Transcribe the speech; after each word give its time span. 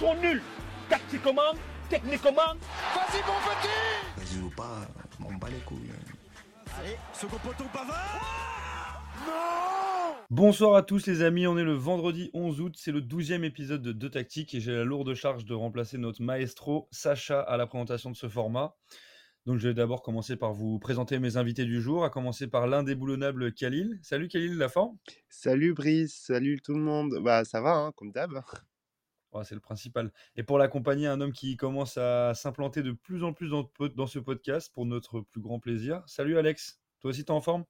sont 0.00 0.14
nuls. 0.14 0.40
Tactiquement, 0.88 1.52
techniquement. 1.90 2.54
Vas-y, 2.94 3.20
mon 3.26 3.36
petit 3.44 3.68
Vas-y 4.16 4.42
ou 4.42 4.48
pas, 4.48 4.88
on 5.22 5.34
bat 5.34 5.48
les 5.50 5.58
couilles. 5.58 5.90
Allez, 6.78 6.96
second 7.12 7.36
poteau 7.36 7.64
Pavard 7.70 9.02
Non 9.26 10.16
Bonsoir 10.30 10.74
à 10.76 10.82
tous 10.82 11.06
les 11.06 11.20
amis, 11.20 11.46
on 11.46 11.58
est 11.58 11.64
le 11.64 11.74
vendredi 11.74 12.30
11 12.32 12.62
août, 12.62 12.76
c'est 12.78 12.92
le 12.92 13.02
12e 13.02 13.44
épisode 13.44 13.82
de 13.82 13.92
Deux 13.92 14.08
Tactiques 14.08 14.54
et 14.54 14.60
j'ai 14.60 14.72
la 14.72 14.84
lourde 14.84 15.12
charge 15.12 15.44
de 15.44 15.52
remplacer 15.52 15.98
notre 15.98 16.22
maestro 16.22 16.88
Sacha 16.90 17.38
à 17.38 17.58
la 17.58 17.66
présentation 17.66 18.10
de 18.10 18.16
ce 18.16 18.28
format. 18.28 18.74
Donc 19.44 19.58
je 19.58 19.68
vais 19.68 19.74
d'abord 19.74 20.00
commencer 20.00 20.36
par 20.36 20.54
vous 20.54 20.78
présenter 20.78 21.18
mes 21.18 21.36
invités 21.36 21.66
du 21.66 21.82
jour, 21.82 22.04
à 22.04 22.10
commencer 22.10 22.46
par 22.46 22.66
l'indéboulonnable 22.66 23.52
Khalil. 23.52 23.98
Salut 24.00 24.28
Khalil, 24.28 24.56
la 24.56 24.70
forme? 24.70 24.96
Salut 25.28 25.74
Brice, 25.74 26.22
salut 26.26 26.62
tout 26.62 26.74
le 26.74 26.80
monde. 26.80 27.18
Bah 27.22 27.44
ça 27.44 27.60
va, 27.60 27.74
hein, 27.74 27.92
comme 27.96 28.12
d'hab. 28.12 28.42
C'est 29.44 29.54
le 29.54 29.60
principal. 29.60 30.12
Et 30.36 30.42
pour 30.42 30.58
l'accompagner, 30.58 31.06
un 31.06 31.20
homme 31.20 31.32
qui 31.32 31.56
commence 31.56 31.96
à 31.96 32.34
s'implanter 32.34 32.82
de 32.82 32.92
plus 32.92 33.24
en 33.24 33.32
plus 33.32 33.48
dans, 33.48 33.70
dans, 33.94 34.06
ce 34.06 34.18
podcast 34.18 34.72
pour 34.72 34.86
notre 34.86 35.20
plus 35.20 35.40
grand 35.40 35.58
plaisir. 35.58 36.02
Salut 36.06 36.38
Alex, 36.38 36.80
toi 37.00 37.10
aussi 37.10 37.24
t'es 37.24 37.30
en 37.30 37.40
forme? 37.40 37.64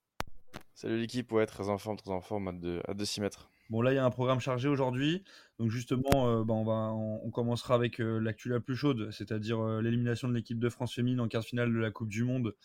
Salut 0.75 0.99
l'équipe, 0.99 1.31
ouais, 1.33 1.47
très 1.47 1.69
en 1.69 1.79
forme, 1.79 1.97
très 1.97 2.11
en 2.11 2.21
forme, 2.21 2.59
de 2.61 3.05
s'y 3.05 3.21
mettre. 3.21 3.51
Bon, 3.71 3.83
là, 3.83 3.93
il 3.93 3.95
y 3.95 3.99
a 3.99 4.05
un 4.05 4.11
programme 4.11 4.41
chargé 4.41 4.69
aujourd'hui. 4.69 5.23
Donc, 5.61 5.71
justement, 5.71 6.27
euh, 6.27 6.43
bah, 6.43 6.55
on, 6.55 6.65
va, 6.65 6.93
on, 6.93 7.31
commencera 7.31 7.77
avec 7.77 8.01
euh, 8.01 8.19
l'actu 8.19 8.49
la 8.49 8.59
plus 8.59 8.75
chaude, 8.75 9.13
c'est-à-dire 9.13 9.61
euh, 9.61 9.81
l'élimination 9.81 10.27
de 10.27 10.35
l'équipe 10.35 10.59
de 10.59 10.69
France 10.69 10.93
féminine 10.93 11.21
en 11.21 11.29
quart 11.29 11.43
de 11.43 11.47
finale 11.47 11.73
de 11.73 11.79
la 11.79 11.93
Coupe 11.93 12.09
du 12.09 12.25
Monde. 12.25 12.57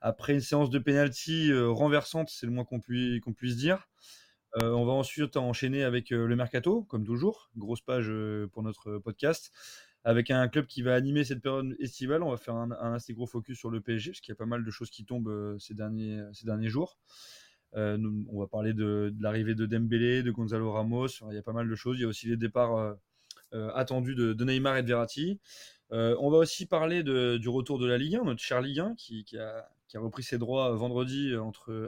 Après 0.00 0.32
une 0.32 0.40
séance 0.40 0.70
de 0.70 0.78
pénalty 0.78 1.52
renversante, 1.52 2.30
c'est 2.30 2.46
le 2.46 2.52
moins 2.52 2.64
qu'on 2.64 2.80
puisse, 2.80 3.20
qu'on 3.20 3.32
puisse 3.32 3.56
dire. 3.56 3.86
On 4.62 4.84
va 4.84 4.92
ensuite 4.92 5.36
enchaîner 5.36 5.84
avec 5.84 6.10
le 6.10 6.34
Mercato, 6.34 6.82
comme 6.84 7.04
toujours. 7.04 7.50
Grosse 7.56 7.80
page 7.80 8.10
pour 8.52 8.62
notre 8.62 8.98
podcast. 8.98 9.52
Avec 10.06 10.30
un 10.30 10.46
club 10.46 10.66
qui 10.66 10.82
va 10.82 10.94
animer 10.94 11.24
cette 11.24 11.42
période 11.42 11.74
estivale, 11.80 12.22
on 12.22 12.30
va 12.30 12.36
faire 12.36 12.54
un, 12.54 12.70
assez 12.94 13.12
gros 13.12 13.26
focus 13.26 13.58
sur 13.58 13.70
le 13.70 13.80
PSG, 13.80 14.12
parce 14.12 14.20
qu'il 14.20 14.30
y 14.30 14.36
a 14.36 14.36
pas 14.36 14.46
mal 14.46 14.64
de 14.64 14.70
choses 14.70 14.88
qui 14.88 15.04
tombent 15.04 15.56
ces, 15.58 15.74
derniers, 15.74 16.68
jours. 16.68 16.96
Euh, 17.74 17.98
on 18.30 18.38
va 18.38 18.46
parler 18.46 18.72
de, 18.72 19.12
l'arrivée 19.18 19.56
de 19.56 19.66
Dembélé, 19.66 20.22
de 20.22 20.30
Gonzalo 20.30 20.70
Ramos. 20.70 21.08
Il 21.28 21.34
y 21.34 21.38
a 21.38 21.42
pas 21.42 21.52
mal 21.52 21.68
de 21.68 21.74
choses. 21.74 21.98
Il 21.98 22.02
y 22.02 22.04
a 22.04 22.06
aussi 22.08 22.28
les 22.28 22.36
départs 22.36 22.76
euh, 22.76 22.94
euh, 23.54 23.70
attendus 23.74 24.14
de, 24.14 24.44
Neymar 24.44 24.76
et 24.76 24.84
de 24.84 24.86
Verratti. 24.86 25.40
on 25.90 26.30
va 26.30 26.38
aussi 26.38 26.66
parler 26.66 27.02
du 27.02 27.48
retour 27.48 27.80
de 27.80 27.86
la 27.86 27.98
Ligue 27.98 28.14
1, 28.14 28.22
notre 28.22 28.40
cher 28.40 28.62
Ligue 28.62 28.78
1, 28.78 28.94
qui, 28.94 29.26
a, 29.36 29.68
repris 29.96 30.22
ses 30.22 30.38
droits 30.38 30.72
vendredi 30.76 31.32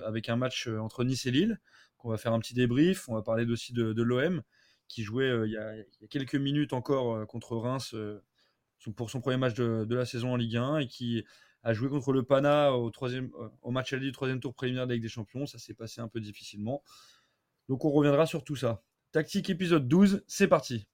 avec 0.05 0.29
un 0.29 0.35
match 0.37 0.67
entre 0.67 1.05
Nice 1.05 1.27
et 1.27 1.31
Lille. 1.31 1.61
On 2.05 2.11
va 2.11 2.17
faire 2.17 2.33
un 2.33 2.39
petit 2.41 2.55
débrief. 2.55 3.09
On 3.09 3.15
va 3.15 3.23
parler 3.23 3.45
aussi 3.51 3.73
de, 3.73 4.03
l'OM, 4.03 4.43
qui 4.89 5.03
jouait 5.03 5.31
il, 5.47 5.53
y 5.53 5.57
a, 5.57 5.75
quelques 6.09 6.37
minutes 6.37 6.73
encore 6.73 7.27
contre 7.27 7.57
Reims 7.57 7.95
pour 8.97 9.11
son 9.11 9.21
premier 9.21 9.37
match 9.37 9.55
de, 9.55 9.95
la 9.95 10.05
saison 10.05 10.33
en 10.33 10.37
Ligue 10.37 10.57
1 10.57 10.79
et 10.79 10.87
qui 10.87 11.25
a 11.63 11.75
joué 11.75 11.89
contre 11.89 12.13
le 12.13 12.23
Pana 12.23 12.73
au, 12.73 12.91
troisième, 12.91 13.31
euh, 13.41 13.49
au 13.63 13.71
match 13.71 13.93
aller 13.93 14.07
du 14.07 14.13
troisième 14.13 14.41
tour 14.41 14.55
préliminaire 14.55 14.87
de 14.87 14.95
Ligue 14.95 15.03
des 15.03 15.09
Champions. 15.09 15.47
Ça 15.47 15.59
s'est 15.59 15.75
passé 15.75 16.01
un 16.01 16.09
peu 16.09 16.21
difficilement. 16.21 16.83
Donc 17.69 17.85
on 17.85 17.91
reviendra 17.91 18.27
sur 18.27 18.45
tout 18.45 18.57
ça. 18.57 18.83
Tactique 19.13 19.51
épisode 19.51 19.89
12, 19.89 20.25
c'est 20.27 20.49
parti. 20.49 20.87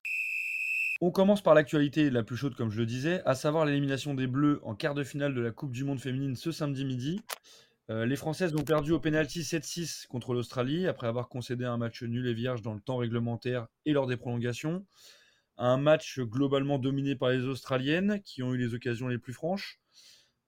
On 1.00 1.10
commence 1.10 1.42
par 1.42 1.54
l'actualité 1.54 2.08
la 2.08 2.22
plus 2.22 2.36
chaude, 2.36 2.54
comme 2.54 2.70
je 2.70 2.78
le 2.78 2.86
disais, 2.86 3.22
à 3.26 3.34
savoir 3.34 3.66
l'élimination 3.66 4.14
des 4.14 4.26
Bleus 4.26 4.60
en 4.62 4.74
quart 4.74 4.94
de 4.94 5.04
finale 5.04 5.34
de 5.34 5.40
la 5.40 5.50
Coupe 5.50 5.72
du 5.72 5.84
Monde 5.84 6.00
féminine 6.00 6.36
ce 6.36 6.50
samedi 6.50 6.84
midi. 6.84 7.20
Euh, 7.90 8.06
les 8.06 8.16
Françaises 8.16 8.54
ont 8.54 8.64
perdu 8.64 8.92
au 8.92 9.00
pénalty 9.00 9.40
7-6 9.40 10.06
contre 10.06 10.32
l'Australie 10.32 10.86
après 10.86 11.06
avoir 11.06 11.28
concédé 11.28 11.64
un 11.64 11.76
match 11.76 12.02
nul 12.02 12.26
et 12.26 12.34
vierge 12.34 12.62
dans 12.62 12.72
le 12.72 12.80
temps 12.80 12.96
réglementaire 12.96 13.66
et 13.84 13.92
lors 13.92 14.06
des 14.06 14.16
prolongations. 14.16 14.86
Un 15.58 15.76
match 15.76 16.18
globalement 16.20 16.78
dominé 16.78 17.14
par 17.14 17.28
les 17.28 17.44
Australiennes 17.44 18.20
qui 18.24 18.42
ont 18.42 18.54
eu 18.54 18.58
les 18.58 18.74
occasions 18.74 19.06
les 19.06 19.18
plus 19.18 19.34
franches. 19.34 19.80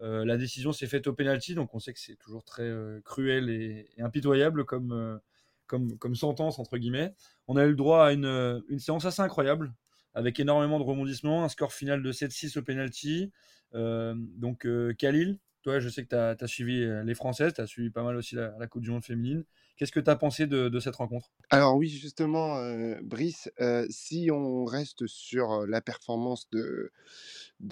Euh, 0.01 0.25
la 0.25 0.37
décision 0.37 0.73
s'est 0.73 0.87
faite 0.87 1.07
au 1.07 1.13
penalty, 1.13 1.55
donc 1.55 1.75
on 1.75 1.79
sait 1.79 1.93
que 1.93 2.01
c'est 2.01 2.17
toujours 2.17 2.45
très 2.45 2.63
euh, 2.63 3.01
cruel 3.05 3.51
et, 3.51 3.87
impitoyable 3.99 4.65
comme, 4.65 5.21
comme, 5.67 5.97
comme 5.99 6.15
sentence, 6.15 6.59
entre 6.59 6.79
guillemets. 6.79 7.15
On 7.49 7.57
a 7.57 7.65
eu 7.65 7.71
le 7.71 7.77
droit 7.77 8.07
à 8.07 8.13
une, 8.13 8.63
une 8.69 8.79
séance 8.79 9.05
assez 9.05 9.23
incroyable, 9.23 9.75
avec 10.15 10.41
énormément 10.41 10.79
de 10.79 10.85
rebondissements, 10.85 11.45
un 11.45 11.49
score 11.49 11.73
final 11.73 12.03
de 12.03 12.13
7-6 12.13 12.59
au 12.59 12.63
penalty. 12.63 13.31
donc, 13.73 14.67
Khalil, 14.99 15.39
je 15.79 15.89
sais 15.89 16.05
que 16.05 16.09
tu 16.09 16.15
as, 16.45 16.47
suivi 16.47 16.87
les 17.05 17.15
Françaises, 17.15 17.55
tu 17.55 17.61
as 17.61 17.67
suivi 17.67 17.91
pas 17.91 18.03
mal 18.03 18.17
aussi 18.17 18.35
la, 18.35 18.67
Coupe 18.67 18.83
du 18.83 18.91
Monde 18.91 19.05
féminine. 19.05 19.45
Qu'est-ce 19.77 19.93
que 19.93 20.01
tu 20.01 20.11
as 20.11 20.17
pensé 20.17 20.47
de, 20.47 20.81
cette 20.81 20.97
rencontre? 20.97 21.31
Alors 21.51 21.77
oui, 21.77 21.89
justement, 21.89 22.59
Brice, 23.03 23.51
si 23.91 24.31
on 24.33 24.65
reste 24.65 25.07
sur 25.07 25.67
la 25.67 25.81
performance 25.81 26.49
de, 26.51 26.91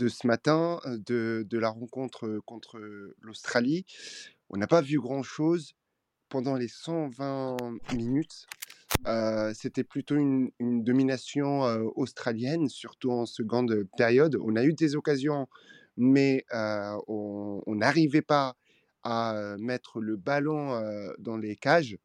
ce 0.08 0.26
matin, 0.26 0.80
de, 0.86 1.46
la 1.52 1.70
rencontre 1.70 2.40
contre 2.44 2.80
l'Australie, 3.20 3.86
on 4.50 4.56
n'a 4.56 4.66
pas 4.66 4.82
vu 4.82 5.00
grand-chose 5.00 5.74
pendant 6.28 6.56
les 6.56 6.68
120 6.68 7.56
minutes. 7.94 8.46
C'était 9.54 9.84
plutôt 9.84 10.16
une 10.16 10.84
domination 10.84 11.62
australienne, 11.96 12.68
surtout 12.68 13.12
en 13.12 13.26
seconde 13.26 13.86
période. 13.96 14.36
On 14.42 14.56
a 14.56 14.64
eu 14.64 14.72
des 14.72 14.96
occasions, 14.96 15.48
mais 15.96 16.44
on 16.52 17.62
n'arrivait 17.68 18.22
pas 18.22 18.56
à 19.02 19.56
mettre 19.58 20.00
le 20.00 20.16
ballon 20.16 20.80
dans 21.18 21.36
les 21.36 21.56
cages. 21.56 21.96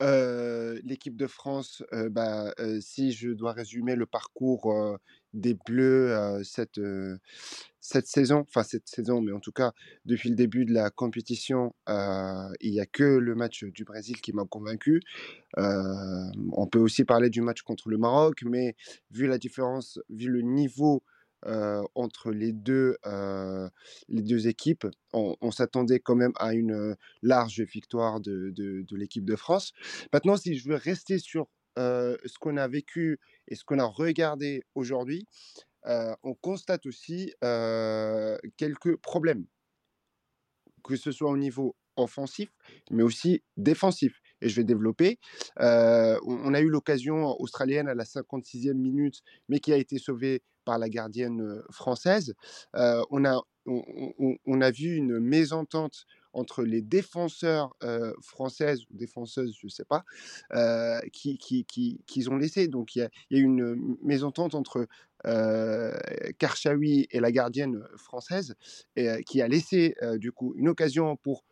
L'équipe 0.00 1.16
de 1.16 1.26
France, 1.26 1.82
bah, 2.10 2.52
si 2.80 3.12
je 3.12 3.30
dois 3.30 3.52
résumer 3.52 3.96
le 3.96 4.06
parcours 4.06 4.98
des 5.34 5.54
Bleus 5.54 6.42
cette, 6.44 6.80
cette 7.80 8.06
saison, 8.06 8.40
enfin 8.40 8.62
cette 8.62 8.88
saison, 8.88 9.20
mais 9.20 9.32
en 9.32 9.40
tout 9.40 9.52
cas 9.52 9.72
depuis 10.04 10.28
le 10.28 10.34
début 10.34 10.64
de 10.64 10.72
la 10.72 10.90
compétition, 10.90 11.74
il 11.88 12.70
n'y 12.70 12.80
a 12.80 12.86
que 12.86 13.04
le 13.04 13.34
match 13.34 13.64
du 13.64 13.84
Brésil 13.84 14.20
qui 14.20 14.32
m'a 14.32 14.44
convaincu. 14.44 15.00
on 15.56 16.66
peut 16.70 16.78
aussi 16.78 17.04
parler 17.04 17.30
du 17.30 17.40
match 17.40 17.62
contre 17.62 17.88
le 17.88 17.98
Maroc, 17.98 18.42
mais 18.44 18.76
vu 19.10 19.26
la 19.26 19.38
différence, 19.38 20.00
vu 20.10 20.28
le 20.28 20.42
niveau 20.42 21.02
entre 21.44 22.30
les 22.30 22.52
deux, 22.52 22.96
les 24.08 24.22
deux 24.22 24.48
équipes. 24.48 24.86
On, 25.12 25.50
s'attendait 25.50 26.00
quand 26.00 26.16
même 26.16 26.32
à 26.36 26.54
une 26.54 26.96
large 27.22 27.60
victoire 27.60 28.20
de, 28.20 28.50
de, 28.50 28.96
l'équipe 28.96 29.24
de 29.24 29.36
France. 29.36 29.72
Maintenant, 30.12 30.36
si 30.36 30.56
je 30.56 30.68
veux 30.68 30.76
rester 30.76 31.18
sur 31.18 31.48
ce 31.76 32.38
qu'on 32.40 32.56
a 32.56 32.68
vécu 32.68 33.18
et 33.46 33.54
ce 33.54 33.64
qu'on 33.64 33.78
a 33.78 33.84
regardé 33.84 34.62
aujourd'hui, 34.74 35.26
on 35.84 36.34
constate 36.34 36.86
aussi 36.86 37.32
quelques 38.56 38.96
problèmes, 38.96 39.46
que 40.84 40.96
ce 40.96 41.12
soit 41.12 41.30
au 41.30 41.36
niveau 41.36 41.76
offensif, 41.96 42.50
mais 42.90 43.02
aussi 43.02 43.42
défensif. 43.56 44.20
Et 44.40 44.48
je 44.48 44.56
vais 44.56 44.64
développer. 44.64 45.18
on 45.58 46.54
a 46.54 46.60
eu 46.60 46.68
l'occasion 46.68 47.40
australienne 47.40 47.88
à 47.88 47.94
la 47.94 48.04
56e 48.04 48.74
minute, 48.74 49.22
mais 49.48 49.58
qui 49.58 49.72
a 49.72 49.76
été 49.76 49.98
sauvée 49.98 50.42
par 50.68 50.78
la 50.78 50.90
gardienne 50.90 51.62
française. 51.70 52.34
on, 52.74 53.24
a, 53.24 53.40
on, 53.64 54.60
a 54.60 54.70
vu 54.70 54.96
une 54.96 55.18
mésentente 55.18 56.04
entre 56.34 56.62
les 56.62 56.82
défenseurs 56.82 57.74
françaises 58.20 58.82
ou 58.90 58.94
défenseuses, 58.94 59.56
je 59.58 59.66
ne 59.66 59.70
sais 59.70 59.86
pas, 59.86 60.04
qui, 61.10 61.38
qui, 61.38 61.64
qui, 62.06 62.28
ont 62.28 62.36
laissé. 62.36 62.68
Donc 62.68 62.94
il 62.94 62.98
y 62.98 63.02
a, 63.02 63.08
y 63.30 63.36
a, 63.36 63.38
une 63.38 63.96
mésentente 64.02 64.54
entre 64.54 64.86
Karchaoui 66.38 67.08
et 67.10 67.20
la 67.20 67.32
gardienne 67.32 67.82
française, 67.96 68.54
et, 68.94 69.24
qui 69.24 69.40
a 69.40 69.48
laissé 69.48 69.94
du 70.16 70.32
coup 70.32 70.52
une 70.54 70.68
occasion 70.68 71.16
pour 71.16 71.44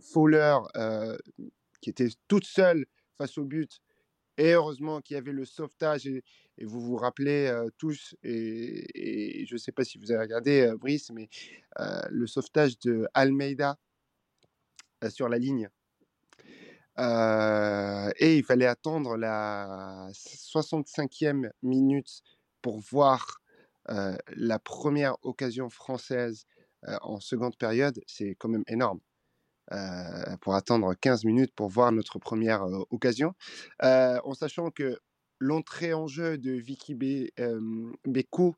Fowler, 0.00 0.56
qui 1.80 1.90
était 1.90 2.08
toute 2.28 2.44
seule 2.44 2.86
face 3.18 3.38
au 3.38 3.44
but, 3.44 3.80
et 4.38 4.52
heureusement 4.52 5.00
qu'il 5.00 5.14
y 5.14 5.18
avait 5.18 5.32
le 5.32 5.44
sauvetage, 5.44 6.06
et, 6.06 6.22
vous 6.62 6.80
vous 6.80 6.96
rappelez 6.96 7.50
tous, 7.78 8.14
et, 8.22 9.44
je 9.46 9.54
ne 9.54 9.58
sais 9.58 9.72
pas 9.72 9.84
si 9.84 9.98
vous 9.98 10.12
avez 10.12 10.20
regardé, 10.20 10.72
Brice, 10.78 11.10
mais 11.10 11.28
le 12.10 12.26
sauvetage 12.26 12.78
de 12.80 13.06
Almeida 13.14 13.78
sur 15.08 15.28
la 15.28 15.38
ligne. 15.38 15.68
et 16.98 18.36
il 18.36 18.44
fallait 18.44 18.66
attendre 18.66 19.16
la 19.16 20.10
65e 20.12 21.50
minute 21.62 22.22
pour 22.62 22.78
voir 22.78 23.40
la 23.88 24.58
première 24.58 25.16
occasion 25.22 25.70
française 25.70 26.46
en 26.82 27.20
seconde 27.20 27.56
période. 27.56 28.00
C'est 28.06 28.34
quand 28.34 28.48
même 28.48 28.64
énorme. 28.68 29.00
Euh, 29.72 30.36
pour 30.40 30.56
attendre 30.56 30.94
15 30.94 31.24
minutes 31.24 31.54
pour 31.54 31.68
voir 31.68 31.92
notre 31.92 32.18
première 32.18 32.64
euh, 32.64 32.82
occasion, 32.90 33.34
euh, 33.84 34.18
en 34.24 34.34
sachant 34.34 34.70
que 34.72 34.98
l'entrée 35.38 35.94
en 35.94 36.08
jeu 36.08 36.38
de 36.38 36.50
Vicky 36.50 36.96
Bekou 38.04 38.56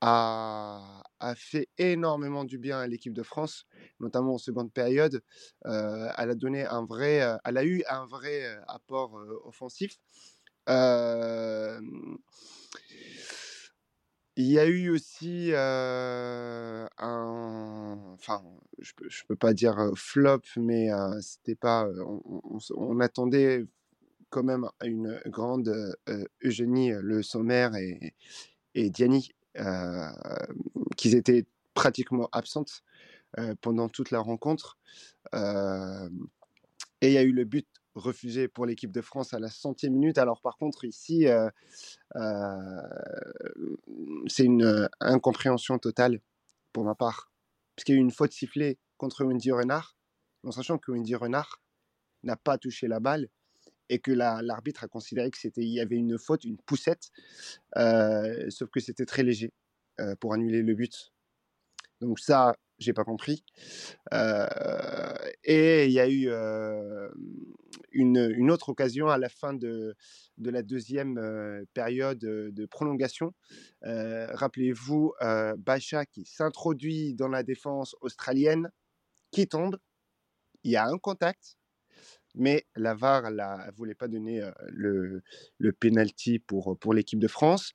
a, 0.00 1.02
a, 1.20 1.34
fait 1.34 1.68
énormément 1.76 2.44
du 2.44 2.56
bien 2.56 2.78
à 2.78 2.86
l'équipe 2.86 3.12
de 3.12 3.22
France, 3.22 3.66
notamment 4.00 4.34
en 4.34 4.38
seconde 4.38 4.72
période. 4.72 5.22
elle 5.64 6.30
a 6.30 6.34
donné 6.34 6.64
un 6.64 6.84
vrai, 6.86 7.20
elle 7.44 7.58
a 7.58 7.64
eu 7.64 7.84
un 7.88 8.06
vrai 8.06 8.58
apport 8.68 9.20
offensif. 9.44 9.98
Il 14.38 14.46
y 14.46 14.60
a 14.60 14.66
eu 14.66 14.88
aussi 14.90 15.50
un, 15.52 16.88
enfin, 18.14 18.40
je 18.78 18.92
peux, 18.94 19.08
peux 19.26 19.34
pas 19.34 19.52
dire 19.52 19.90
flop, 19.96 20.42
mais 20.56 20.90
c'était 21.20 21.56
pas, 21.56 21.88
on, 22.76 23.00
attendait 23.00 23.66
quand 24.30 24.44
même 24.44 24.68
une 24.84 25.20
grande 25.26 25.96
Eugénie 26.44 26.92
Le 27.00 27.24
Sommer 27.24 27.68
et, 27.80 28.14
et 28.76 28.90
Diani, 28.90 29.32
euh, 29.58 30.08
qui 30.96 31.16
étaient 31.16 31.44
pratiquement 31.74 32.28
absentes 32.30 32.84
pendant 33.60 33.88
toute 33.88 34.12
la 34.12 34.20
rencontre. 34.20 34.78
Et 35.34 37.08
il 37.08 37.12
y 37.12 37.18
a 37.18 37.24
eu 37.24 37.32
le 37.32 37.44
but 37.44 37.66
refusé 37.98 38.48
pour 38.48 38.66
l'équipe 38.66 38.92
de 38.92 39.00
France 39.02 39.34
à 39.34 39.38
la 39.38 39.50
centième 39.50 39.92
minute. 39.92 40.18
Alors 40.18 40.40
par 40.40 40.56
contre, 40.56 40.84
ici, 40.84 41.26
euh, 41.26 41.48
euh, 42.16 42.82
c'est 44.26 44.44
une 44.44 44.62
euh, 44.62 44.86
incompréhension 45.00 45.78
totale 45.78 46.20
pour 46.72 46.84
ma 46.84 46.94
part. 46.94 47.30
Parce 47.74 47.84
qu'il 47.84 47.94
y 47.94 47.98
a 47.98 48.00
eu 48.00 48.04
une 48.04 48.10
faute 48.10 48.32
sifflée 48.32 48.78
contre 48.96 49.24
Wendy 49.24 49.52
Renard, 49.52 49.96
en 50.44 50.50
sachant 50.50 50.78
que 50.78 50.90
Wendy 50.90 51.14
Renard 51.14 51.60
n'a 52.22 52.36
pas 52.36 52.58
touché 52.58 52.88
la 52.88 53.00
balle 53.00 53.28
et 53.88 54.00
que 54.00 54.12
la- 54.12 54.42
l'arbitre 54.42 54.84
a 54.84 54.88
considéré 54.88 55.30
que 55.30 55.38
y 55.60 55.80
avait 55.80 55.96
une 55.96 56.18
faute, 56.18 56.44
une 56.44 56.58
poussette, 56.58 57.10
sauf 58.50 58.70
que 58.70 58.80
c'était 58.80 59.06
très 59.06 59.22
léger 59.22 59.52
pour 60.20 60.34
annuler 60.34 60.62
le 60.62 60.74
but. 60.74 61.12
Donc 62.00 62.18
ça, 62.18 62.54
j'ai 62.78 62.92
pas 62.92 63.04
compris. 63.04 63.44
Et 65.44 65.86
il 65.86 65.92
y 65.92 66.00
a 66.00 66.08
eu 66.08 66.28
une, 67.92 68.50
autre 68.50 68.70
occasion 68.70 69.08
à 69.08 69.18
la 69.18 69.28
fin 69.28 69.54
de, 69.54 69.94
la 70.38 70.62
deuxième 70.62 71.20
période 71.74 72.18
de 72.18 72.66
prolongation. 72.66 73.34
Rappelez-vous, 73.82 75.14
Bacha 75.58 76.06
qui 76.06 76.24
s'introduit 76.24 77.14
dans 77.14 77.28
la 77.28 77.42
défense 77.42 77.96
australienne, 78.00 78.70
qui 79.30 79.46
tombe. 79.46 79.78
Il 80.64 80.72
y 80.72 80.76
a 80.76 80.86
un 80.86 80.98
contact, 80.98 81.56
mais 82.34 82.66
la 82.76 82.94
VAR 82.94 83.30
ne 83.30 83.70
voulait 83.76 83.94
pas 83.94 84.08
donner 84.08 84.40
le, 84.68 85.22
penalty 85.72 86.38
pour, 86.38 86.94
l'équipe 86.94 87.18
de 87.18 87.28
France. 87.28 87.72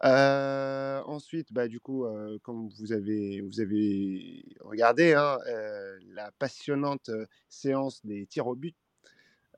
Ensuite, 0.00 1.52
bah, 1.52 1.68
du 1.68 1.80
coup, 1.80 2.06
comme 2.42 2.68
vous 2.78 2.92
avez, 2.92 3.42
regardé, 4.60 5.14
hein, 5.14 5.38
la 6.14 6.30
passionnante 6.38 7.10
séance 7.48 8.04
des 8.04 8.26
tirs 8.26 8.46
au 8.46 8.56
but. 8.56 8.76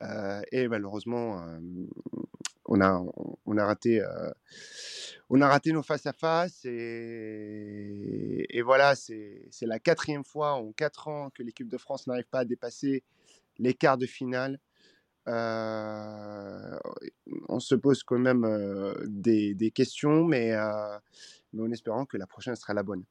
Euh, 0.02 0.42
et 0.52 0.68
malheureusement, 0.68 1.44
on, 2.66 2.80
a, 2.80 3.02
on, 3.46 3.56
a 3.56 3.64
raté, 3.64 4.02
on 5.30 5.40
a 5.40 5.48
raté 5.48 5.72
nos 5.72 5.82
face-à-face. 5.82 6.64
et, 6.64 8.46
et 8.50 8.62
voilà, 8.62 8.94
c'est 8.94 9.48
la 9.62 9.78
quatrième 9.78 10.24
fois 10.24 10.52
en 10.54 10.72
quatre 10.72 11.08
ans 11.08 11.30
que 11.30 11.42
l'équipe 11.42 11.68
de 11.68 11.78
France 11.78 12.06
n'arrive 12.06 12.28
pas 12.28 12.40
à 12.40 12.44
dépasser 12.44 13.02
les 13.58 13.74
quarts 13.74 13.98
de 13.98 14.06
finale. 14.06 14.58
Euh, 15.28 16.78
on 17.48 17.60
se 17.60 17.74
pose 17.74 18.02
quand 18.02 18.18
même 18.18 18.46
des, 19.06 19.54
des 19.54 19.70
questions, 19.70 20.24
mais, 20.24 20.52
euh, 20.52 20.98
mais 21.52 21.62
en 21.62 21.70
espérant 21.70 22.04
que 22.06 22.16
la 22.16 22.26
prochaine 22.26 22.56
sera 22.56 22.74
la 22.74 22.82
bonne. 22.82 23.04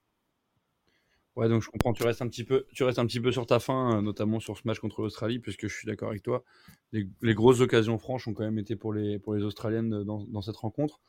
Ouais, 1.38 1.48
donc 1.48 1.62
je 1.64 1.70
comprends. 1.70 1.94
Tu 1.94 2.04
restes 2.04 2.22
un 2.22 2.28
petit 2.28 2.44
peu, 2.44 2.66
tu 2.74 2.84
restes 2.84 3.00
un 3.00 3.06
petit 3.06 3.22
peu 3.22 3.32
sur 3.32 3.46
ta 3.46 3.60
fin, 3.60 3.98
euh, 3.98 4.02
notamment 4.02 4.40
sur 4.40 4.58
ce 4.58 4.64
match 4.66 4.80
contre 4.80 5.02
l'Australie, 5.02 5.40
puisque 5.40 5.68
je 5.68 5.74
suis 5.74 5.86
d'accord 5.86 6.10
avec 6.10 6.24
toi. 6.24 6.44
Les, 6.92 7.34
grosses 7.34 7.62
occasions 7.62 7.98
franches 7.98 8.28
ont 8.28 8.34
quand 8.34 8.44
même 8.44 8.60
été 8.60 8.76
pour 8.76 8.94
les, 8.94 9.18
pour 9.18 9.34
les 9.34 9.44
Australiennes 9.44 10.04
dans, 10.04 10.26
dans 10.26 10.42
cette 10.42 10.58
rencontre. 10.58 11.00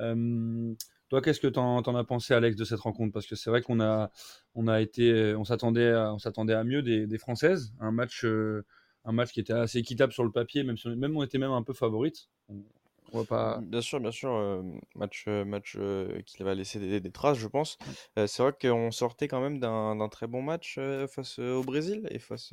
Euh, 0.00 0.74
toi, 1.08 1.22
qu'est-ce 1.22 1.40
que 1.40 1.46
t'en, 1.46 1.82
t'en 1.82 1.96
as 1.96 2.04
pensé, 2.04 2.34
Alex, 2.34 2.56
de 2.56 2.64
cette 2.64 2.80
rencontre? 2.80 3.12
Parce 3.12 3.26
que 3.26 3.36
c'est 3.36 3.48
vrai 3.48 3.62
qu'on 3.62 3.80
a, 3.80 4.10
on 4.54 4.68
a 4.68 4.80
été, 4.82 5.34
on 5.34 5.44
s'attendait, 5.44 5.92
à, 5.92 6.12
on 6.12 6.18
s'attendait 6.18 6.54
à 6.54 6.64
mieux 6.64 6.82
des, 6.82 7.06
des 7.06 7.18
Françaises. 7.18 7.72
Un 7.80 7.90
match, 7.90 8.24
euh, 8.24 8.64
un 9.04 9.12
match 9.12 9.32
qui 9.32 9.40
était 9.40 9.52
assez 9.54 9.78
équitable 9.78 10.12
sur 10.12 10.24
le 10.24 10.30
papier, 10.30 10.62
même 10.62 10.76
si 10.76 10.88
on, 10.88 10.96
même 10.96 11.16
on 11.16 11.22
était 11.22 11.38
même 11.38 11.52
un 11.52 11.62
peu 11.62 11.72
favorite. 11.72 12.28
On 13.14 13.18
va 13.20 13.24
pas. 13.24 13.60
Bien 13.60 13.80
sûr, 13.80 14.00
bien 14.00 14.10
sûr, 14.10 14.32
euh, 14.32 14.62
match, 14.96 15.26
match 15.28 15.76
euh, 15.78 16.20
qui 16.22 16.42
va 16.42 16.54
laisser 16.54 16.80
des, 16.80 17.00
des 17.00 17.10
traces, 17.12 17.38
je 17.38 17.46
pense. 17.46 17.78
Euh, 18.18 18.26
c'est 18.26 18.42
vrai 18.42 18.52
qu'on 18.60 18.90
sortait 18.90 19.28
quand 19.28 19.40
même 19.40 19.60
d'un 19.60 20.08
très 20.08 20.26
bon 20.26 20.42
match 20.42 20.78
face 21.08 21.38
au 21.38 21.62
Brésil 21.62 22.06
et 22.10 22.18
face, 22.18 22.52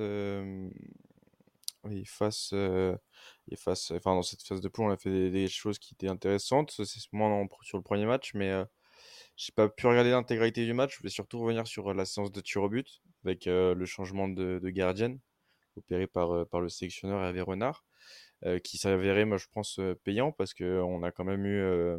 oui, 1.84 2.06
face, 2.06 2.54
et 2.54 3.56
face, 3.56 3.92
enfin 3.92 4.13
dans 4.16 4.22
cette 4.22 4.44
phase 4.44 4.62
de 4.62 4.69
poule, 4.69 4.86
on 4.86 4.92
a 4.92 4.98
fait 4.98 5.10
des, 5.10 5.31
des 5.31 5.48
choses 5.48 5.80
qui 5.80 5.96
étaient 5.96 6.08
intéressantes. 6.08 6.72
C'est 6.72 7.12
moins 7.12 7.48
sur 7.64 7.78
le 7.78 7.84
premier 7.84 8.06
match, 8.06 8.34
mais 8.36 8.54
j'ai 9.36 9.52
pas 9.54 9.68
pu 9.68 9.88
regarder 9.88 10.12
l'intégralité 10.12 10.66
du 10.66 10.74
match. 10.74 10.94
Je 10.94 10.98
voulais 11.00 11.10
surtout 11.10 11.40
revenir 11.40 11.66
sur 11.66 11.94
la 11.94 12.06
séance 12.06 12.31
de 12.31 12.42
tir 12.42 12.62
au 12.62 12.69
but 12.69 13.02
avec 13.25 13.46
le 13.46 13.86
changement 13.86 14.28
de, 14.28 14.60
de 14.62 14.69
gardienne 14.69 15.19
opéré 15.75 16.06
par, 16.06 16.46
par 16.48 16.62
le 16.62 16.69
sélectionneur 16.69 17.24
Hervé 17.24 17.42
Renard 17.42 17.84
qui 18.60 18.78
s'est 18.78 18.90
avéré, 18.90 19.26
moi 19.26 19.38
je 19.38 19.48
pense, 19.54 19.80
euh, 19.80 19.96
payant 20.04 20.32
parce 20.32 20.54
qu'on 20.54 21.04
a 21.04 21.12
quand 21.12 21.24
même 21.26 21.46
eu 21.46 21.60
euh, 21.62 21.98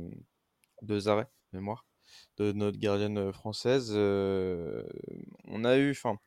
deux 0.82 1.08
arrêts 1.08 1.28
mémoire 1.52 1.86
de 2.38 2.52
notre 2.52 2.78
gardienne 2.78 3.18
euh, 3.18 3.32
française. 3.32 3.92
Euh, 3.94 4.84
on 5.46 5.64
a 5.64 5.78
eu, 5.78 5.90
enfin, 5.92 6.18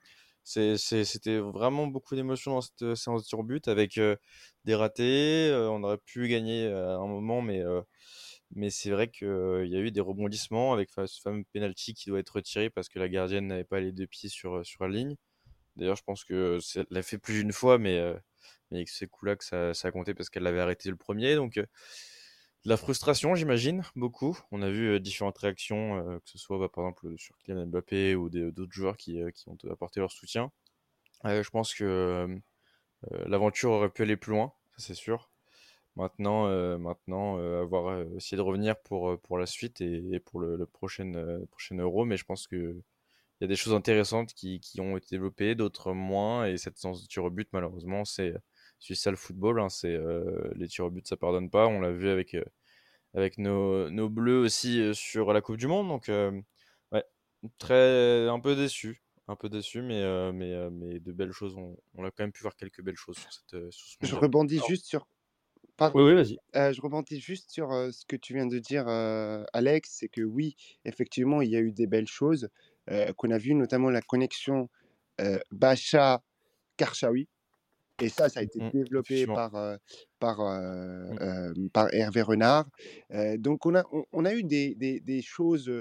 c'était 0.43 1.39
vraiment 1.39 1.87
beaucoup 1.87 2.15
d'émotions 2.15 2.53
dans 2.53 2.61
cette 2.61 2.81
euh, 2.83 2.95
séance 2.95 3.29
de 3.29 3.43
but 3.43 3.67
avec 3.67 3.97
euh, 3.97 4.15
des 4.65 4.75
ratés. 4.75 5.49
euh, 5.51 5.69
on 5.71 5.83
aurait 5.83 5.97
pu 5.99 6.27
gagner 6.27 6.67
à 6.67 6.95
un 6.97 7.07
moment, 7.07 7.41
mais, 7.41 7.61
euh, 7.63 7.81
mais 8.51 8.69
c'est 8.69 8.91
vrai 8.91 9.09
qu'il 9.09 9.27
y 9.67 9.75
a 9.75 9.79
eu 9.79 9.91
des 9.91 10.01
rebondissements 10.01 10.73
avec 10.73 10.89
ce 10.91 11.21
fameux 11.21 11.43
penalty 11.53 11.93
qui 11.93 12.09
doit 12.09 12.19
être 12.19 12.31
retiré 12.37 12.69
parce 12.69 12.89
que 12.89 12.99
la 12.99 13.09
gardienne 13.09 13.47
n'avait 13.47 13.63
pas 13.63 13.79
les 13.79 13.91
deux 13.91 14.07
pieds 14.07 14.29
sur, 14.29 14.65
sur 14.65 14.83
la 14.87 14.89
ligne. 14.93 15.15
D'ailleurs, 15.75 15.97
je 15.97 16.03
pense 16.03 16.23
que 16.23 16.59
elle 16.75 16.85
l'a 16.91 17.03
fait 17.03 17.17
plus 17.17 17.41
d'une 17.41 17.51
fois, 17.53 17.77
mais, 17.77 17.99
euh, 17.99 18.15
mais 18.71 18.79
avec 18.79 18.89
ces 18.89 19.07
coups-là 19.07 19.35
que 19.35 19.43
ça, 19.43 19.71
a 19.71 19.91
compté 19.91 20.13
parce 20.13 20.29
qu'elle 20.29 20.43
l'avait 20.43 20.59
arrêté 20.59 20.89
le 20.89 20.95
premier. 20.95 21.35
Donc, 21.35 21.57
euh, 21.57 21.65
de 22.65 22.69
la 22.69 22.77
frustration, 22.77 23.35
j'imagine, 23.35 23.83
beaucoup. 23.95 24.37
On 24.51 24.61
a 24.61 24.69
vu 24.69 24.89
euh, 24.89 24.99
différentes 24.99 25.37
réactions, 25.37 25.97
euh, 25.97 26.17
que 26.19 26.29
ce 26.29 26.37
soit 26.37 26.57
bah, 26.57 26.69
par 26.69 26.83
exemple 26.85 27.13
sur 27.17 27.37
Kylian 27.39 27.67
Mbappé 27.67 28.15
ou 28.15 28.29
d'autres 28.29 28.73
joueurs 28.73 28.97
qui, 28.97 29.21
ont 29.47 29.57
apporté 29.69 29.99
leur 29.99 30.11
soutien. 30.11 30.51
Je 31.23 31.49
pense 31.49 31.73
que 31.73 32.27
l'aventure 33.27 33.71
aurait 33.71 33.89
pu 33.89 34.03
aller 34.03 34.17
plus 34.17 34.31
loin, 34.31 34.53
ça 34.77 34.87
c'est 34.87 34.93
sûr. 34.95 35.29
Maintenant, 35.95 36.47
maintenant 36.77 37.37
avoir 37.61 38.01
essayé 38.15 38.37
de 38.37 38.41
revenir 38.41 38.77
pour, 38.81 39.19
pour 39.21 39.37
la 39.39 39.45
suite 39.47 39.81
et, 39.81 40.19
pour 40.19 40.39
le, 40.39 40.55
le 40.55 40.65
prochain, 40.65 41.11
Euro, 41.71 42.05
mais 42.05 42.17
je 42.17 42.25
pense 42.25 42.47
que 42.47 42.79
il 43.39 43.43
y 43.43 43.45
a 43.45 43.47
des 43.47 43.55
choses 43.55 43.73
intéressantes 43.73 44.33
qui, 44.33 44.59
qui 44.59 44.79
ont 44.81 44.97
été 44.97 45.07
développées, 45.11 45.55
d'autres 45.55 45.93
moins. 45.93 46.45
Et 46.45 46.57
cette 46.57 46.77
séance 46.77 47.01
de 47.03 47.07
tir 47.07 47.23
au 47.25 47.29
but, 47.29 47.49
malheureusement, 47.51 48.05
c'est 48.05 48.33
c'est 48.93 49.01
ça 49.03 49.11
le 49.11 49.17
football. 49.17 49.59
hein, 49.59 49.69
c'est 49.69 49.93
euh, 49.93 50.51
les 50.55 50.67
tirs 50.67 50.85
au 50.85 50.89
but, 50.91 51.07
ça 51.07 51.17
pardonne 51.17 51.49
pas. 51.49 51.67
On 51.67 51.79
l'a 51.79 51.91
vu 51.91 52.09
avec 52.09 52.33
euh, 52.35 52.43
avec 53.13 53.37
nos, 53.37 53.89
nos 53.89 54.09
bleus 54.09 54.39
aussi 54.39 54.81
euh, 54.81 54.93
sur 54.93 55.33
la 55.33 55.41
Coupe 55.41 55.57
du 55.57 55.67
Monde. 55.67 55.87
Donc 55.87 56.09
euh, 56.09 56.39
ouais, 56.91 57.03
très 57.57 58.27
un 58.27 58.39
peu 58.39 58.55
déçu, 58.55 59.01
un 59.27 59.35
peu 59.35 59.49
déçu, 59.49 59.81
mais 59.81 60.01
euh, 60.03 60.31
mais 60.31 60.53
euh, 60.53 60.69
mais 60.69 60.99
de 60.99 61.11
belles 61.11 61.31
choses. 61.31 61.55
On, 61.57 61.77
on 61.95 62.03
a 62.03 62.11
quand 62.11 62.23
même 62.23 62.31
pu 62.31 62.41
voir 62.41 62.55
quelques 62.55 62.81
belles 62.81 62.97
choses 62.97 63.17
sur 63.17 63.31
cette 63.33 63.53
euh, 63.53 63.71
sur 63.71 63.87
ce 63.87 64.05
Je 64.05 64.15
rebondis 64.15 64.61
juste 64.67 64.85
sur. 64.85 65.07
Pardon. 65.77 65.99
Oui, 65.99 66.05
oui, 66.05 66.15
vas-y. 66.15 66.37
Euh, 66.55 66.71
je 66.71 66.79
rebondis 66.79 67.19
juste 67.19 67.51
sur 67.51 67.73
euh, 67.73 67.91
ce 67.91 68.05
que 68.05 68.15
tu 68.15 68.33
viens 68.33 68.45
de 68.45 68.59
dire, 68.59 68.87
euh, 68.87 69.43
Alex, 69.51 69.97
c'est 69.99 70.07
que 70.07 70.21
oui, 70.21 70.55
effectivement, 70.85 71.41
il 71.41 71.49
y 71.49 71.57
a 71.57 71.59
eu 71.59 71.73
des 71.73 71.85
belles 71.85 72.07
choses 72.07 72.47
euh, 72.89 73.11
qu'on 73.11 73.29
a 73.29 73.37
vues, 73.37 73.55
notamment 73.55 73.89
la 73.89 74.01
connexion 74.01 74.69
euh, 75.19 75.37
Bacha-Karchaoui. 75.51 77.27
Et 77.99 78.09
ça, 78.09 78.27
ça 78.29 78.41
a 78.41 78.43
été 78.43 78.59
Mm, 78.59 78.69
développé 78.73 79.25
par, 79.27 79.55
euh, 79.55 79.77
par, 80.19 80.41
euh, 80.41 81.05
Mm. 81.09 81.17
euh, 81.21 81.53
par 81.73 81.93
Hervé 81.93 82.21
Renard. 82.21 82.65
Donc, 83.37 83.65
on 83.65 83.75
a, 83.75 83.83
on, 83.91 84.03
on 84.11 84.25
a 84.25 84.33
eu 84.33 84.43
des, 84.43 84.75
des, 84.75 84.99
des 84.99 85.21
choses 85.21 85.71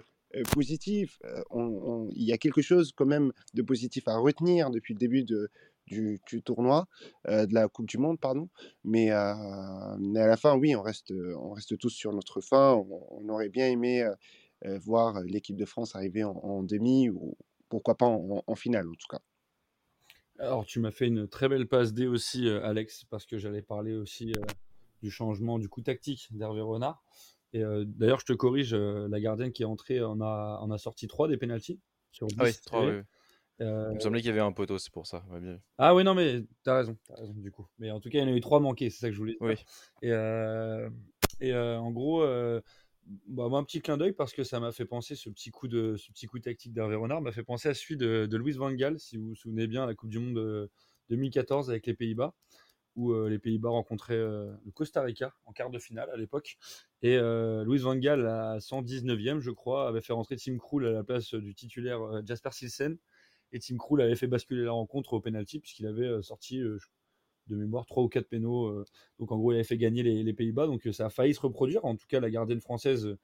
positives. 0.51 1.17
On- 1.51 2.09
il 2.13 2.25
y 2.25 2.33
a 2.33 2.39
quelque 2.39 2.63
chose 2.63 2.93
quand 2.93 3.07
même 3.07 3.33
de 3.55 3.63
positif 3.63 4.09
à 4.09 4.17
retenir 4.17 4.71
depuis 4.71 4.95
le 4.95 4.99
début 4.99 5.25
de, 5.25 5.49
du, 5.87 6.21
du 6.29 6.43
tournoi, 6.43 6.87
de 7.29 7.53
la 7.55 7.69
Coupe 7.69 7.87
du 7.89 7.99
Monde, 7.99 8.19
pardon. 8.21 8.49
Mais, 8.85 9.11
mais 9.99 10.21
à 10.21 10.27
la 10.27 10.37
fin, 10.37 10.57
oui, 10.57 10.75
on 10.77 10.83
reste, 10.83 11.13
on 11.13 11.51
reste 11.53 11.77
tous 11.79 11.91
sur 11.91 12.13
notre 12.13 12.41
fin. 12.41 12.75
On, 12.75 13.29
aurait 13.29 13.49
bien 13.49 13.69
aimé 13.69 14.05
voir 14.85 15.21
l'équipe 15.23 15.57
de 15.57 15.65
France 15.65 15.95
arriver 15.97 16.25
en, 16.25 16.33
en 16.33 16.63
demi 16.63 17.11
ou 17.11 17.37
pourquoi 17.69 17.97
pas 17.97 18.07
en, 18.07 18.43
en 18.47 18.55
finale, 18.55 18.89
en 18.89 18.93
tout 18.95 19.09
cas. 19.09 19.21
Alors, 20.39 20.67
tu 20.67 20.81
m'as 20.81 20.91
fait 20.91 21.07
une 21.07 21.29
très 21.29 21.49
belle 21.49 21.67
passe 21.69 21.93
D 21.93 22.07
aussi, 22.07 22.49
euh, 22.49 22.65
Alex, 22.65 23.05
parce 23.05 23.25
que 23.25 23.39
j'allais 23.39 23.63
parler 23.63 23.95
aussi 23.95 24.33
euh, 24.37 24.43
du 25.03 25.11
changement 25.11 25.59
du 25.59 25.69
coup 25.69 25.81
tactique 25.81 26.29
d'Hervé 26.33 26.61
Renard. 26.61 27.03
Et 27.53 27.63
euh, 27.63 27.85
d'ailleurs, 27.87 28.19
je 28.19 28.27
te 28.27 28.33
corrige, 28.33 28.75
la 28.75 29.21
gardienne 29.21 29.53
qui 29.53 29.63
est 29.63 29.67
entrée 29.67 30.03
en 30.03 30.21
a, 30.21 30.59
en 30.61 30.71
a 30.73 30.79
sorti 30.79 31.07
3 31.07 31.29
des 31.29 31.37
pénalties 31.37 31.81
sur 32.11 32.27
10 32.27 32.37
Ah 32.39 32.45
oui, 32.45 32.51
trois, 32.67 32.81
tirés. 32.83 32.97
oui. 32.99 33.03
Il 33.61 33.67
me 33.95 34.01
semblait 34.01 34.21
qu'il 34.21 34.29
y 34.29 34.33
avait 34.33 34.41
un 34.41 34.51
poteau, 34.51 34.79
c'est 34.79 34.93
pour 34.93 35.07
ça. 35.07 35.25
Bien. 35.41 35.61
Ah 35.79 35.95
oui, 35.95 36.03
non, 36.03 36.15
mais 36.15 36.45
t'as 36.65 36.79
raison, 36.79 36.99
t'as 37.07 37.15
raison 37.15 37.35
du 37.35 37.53
coup. 37.53 37.69
Mais 37.79 37.93
en 37.93 38.01
tout 38.01 38.09
cas, 38.11 38.19
il 38.19 38.23
y 38.23 38.25
en 38.25 38.33
a 38.33 38.37
eu 38.37 38.41
3 38.41 38.59
manqués, 38.59 38.91
c'est 38.91 38.99
ça 38.99 39.09
que 39.09 39.15
je 39.15 39.19
voulais 39.19 39.37
dire. 39.41 39.41
Oui. 39.49 39.55
Et, 40.03 40.11
et 41.49 41.55
en 41.55 41.93
gros, 41.93 42.27
bah, 43.27 43.45
un 43.53 43.65
petit 43.65 43.81
clin 43.81 43.97
d'œil 43.97 44.13
parce 44.13 44.33
que 44.33 44.45
ça 44.45 44.61
m'a 44.61 44.73
fait 44.73 44.87
penser, 44.87 45.15
ce 45.15 45.29
petit 45.31 45.51
coup, 45.51 45.69
de, 45.69 45.97
ce 45.97 46.11
petit 46.13 46.27
coup 46.27 46.39
tactique 46.39 46.73
d'Hervé 46.73 46.97
Renard 46.97 47.21
m'a 47.21 47.33
fait 47.33 47.45
penser 47.45 47.69
à 47.69 47.75
celui 47.75 47.97
de, 47.97 48.27
de 48.27 48.37
Louis 48.37 48.53
Van 48.53 48.73
Gaal, 48.73 48.99
si 48.99 49.17
vous 49.17 49.29
vous 49.29 49.35
souvenez 49.35 49.67
bien, 49.67 49.85
à 49.85 49.87
la 49.87 49.95
Coupe 49.95 50.11
du 50.11 50.19
Monde 50.19 50.39
euh, 50.39 50.69
2014 51.11 51.71
avec 51.71 51.87
les 51.87 51.95
Pays-Bas, 51.95 52.35
où 52.97 53.13
euh, 53.13 53.29
les 53.29 53.39
Pays-Bas 53.39 53.71
rencontraient 53.71 54.15
euh, 54.15 54.53
le 54.65 54.71
Costa 54.71 55.03
Rica 55.03 55.35
en 55.45 55.53
quart 55.53 55.71
de 55.71 55.79
finale 55.79 56.11
à 56.11 56.17
l'époque. 56.17 56.57
Et 57.03 57.17
euh, 57.17 57.65
Louis 57.65 57.79
Van 57.79 57.97
Gaal, 57.97 58.27
à 58.27 58.59
119e, 58.59 59.41
je 59.41 59.51
crois, 59.51 59.89
avait 59.89 60.01
fait 60.01 60.13
rentrer 60.13 60.37
Tim 60.37 60.57
Krul 60.57 60.87
à 60.87 60.93
la 60.93 61.05
place 61.05 61.35
du 61.35 61.55
titulaire 61.55 62.01
euh, 62.01 62.23
Jasper 62.25 62.51
Silsen. 62.53 62.97
Et 63.53 63.61
Tim 63.61 63.77
Krul 63.77 64.01
avait 64.01 64.17
fait 64.17 64.27
basculer 64.27 64.65
la 64.65 64.73
rencontre 64.73 65.13
au 65.13 65.21
penalty, 65.21 65.61
puisqu'il 65.61 65.87
avait 65.87 66.07
euh, 66.07 66.23
sorti, 66.23 66.61
euh, 66.61 66.79
de 67.49 67.57
mémoire, 67.57 67.87
3 67.87 68.03
ou 68.03 68.09
4 68.09 68.29
pénaux. 68.29 68.67
euh, 68.67 68.85
donc 69.19 69.33
en 69.33 69.39
gros, 69.39 69.53
il 69.53 69.57
avait 69.57 69.65
fait 69.65 69.77
gagner 69.77 70.03
les, 70.03 70.33
Pays-Bas. 70.33 70.67
Donc 70.67 70.87
euh, 70.87 70.93
ça 70.93 71.07
a 71.07 71.11
failli 71.11 71.35
se 71.35 71.41
reproduire. 71.41 71.85
En 71.85 71.97
tout 71.97 72.07
cas, 72.09 72.21
la 72.21 72.31
gardienne 72.31 72.61
française, 72.61 73.17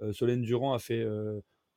euh, 0.00 0.12
Solène 0.12 0.42
Durand, 0.42 0.74
a 0.74 0.78
fait 0.78 1.06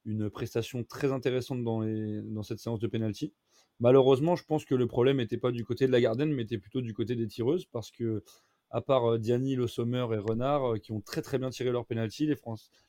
une 0.06 0.30
prestation 0.30 0.84
très 0.84 1.12
intéressante 1.12 1.64
dans, 1.64 1.82
les, 1.82 2.22
dans 2.22 2.44
cette 2.44 2.60
séance 2.60 2.80
de 2.80 2.88
penalty. 2.88 3.34
Malheureusement, 3.80 4.36
je 4.36 4.44
pense 4.44 4.66
que 4.66 4.76
le 4.76 4.88
problème 4.88 5.18
n'était 5.18 5.38
pas 5.38 5.52
du 5.52 5.66
côté 5.66 5.88
de 5.88 5.92
la 5.92 6.02
gardienne, 6.02 6.32
mais 6.32 6.44
était 6.44 6.60
plutôt 6.60 6.82
du 6.82 6.94
côté 6.94 7.16
des 7.16 7.28
tireuses, 7.28 7.66
parce 7.66 7.92
que 7.92 8.24
à 8.70 8.82
part 8.82 9.20
Diani, 9.20 9.56
Le 9.56 9.68
Sommer 9.68 10.06
et 10.14 10.18
Renard, 10.18 10.80
qui 10.82 10.92
ont 10.92 11.02
très 11.02 11.22
très 11.22 11.38
bien 11.38 11.50
tiré 11.50 11.72
leur 11.72 11.86
penalty, 11.86 12.26
les, 12.26 12.36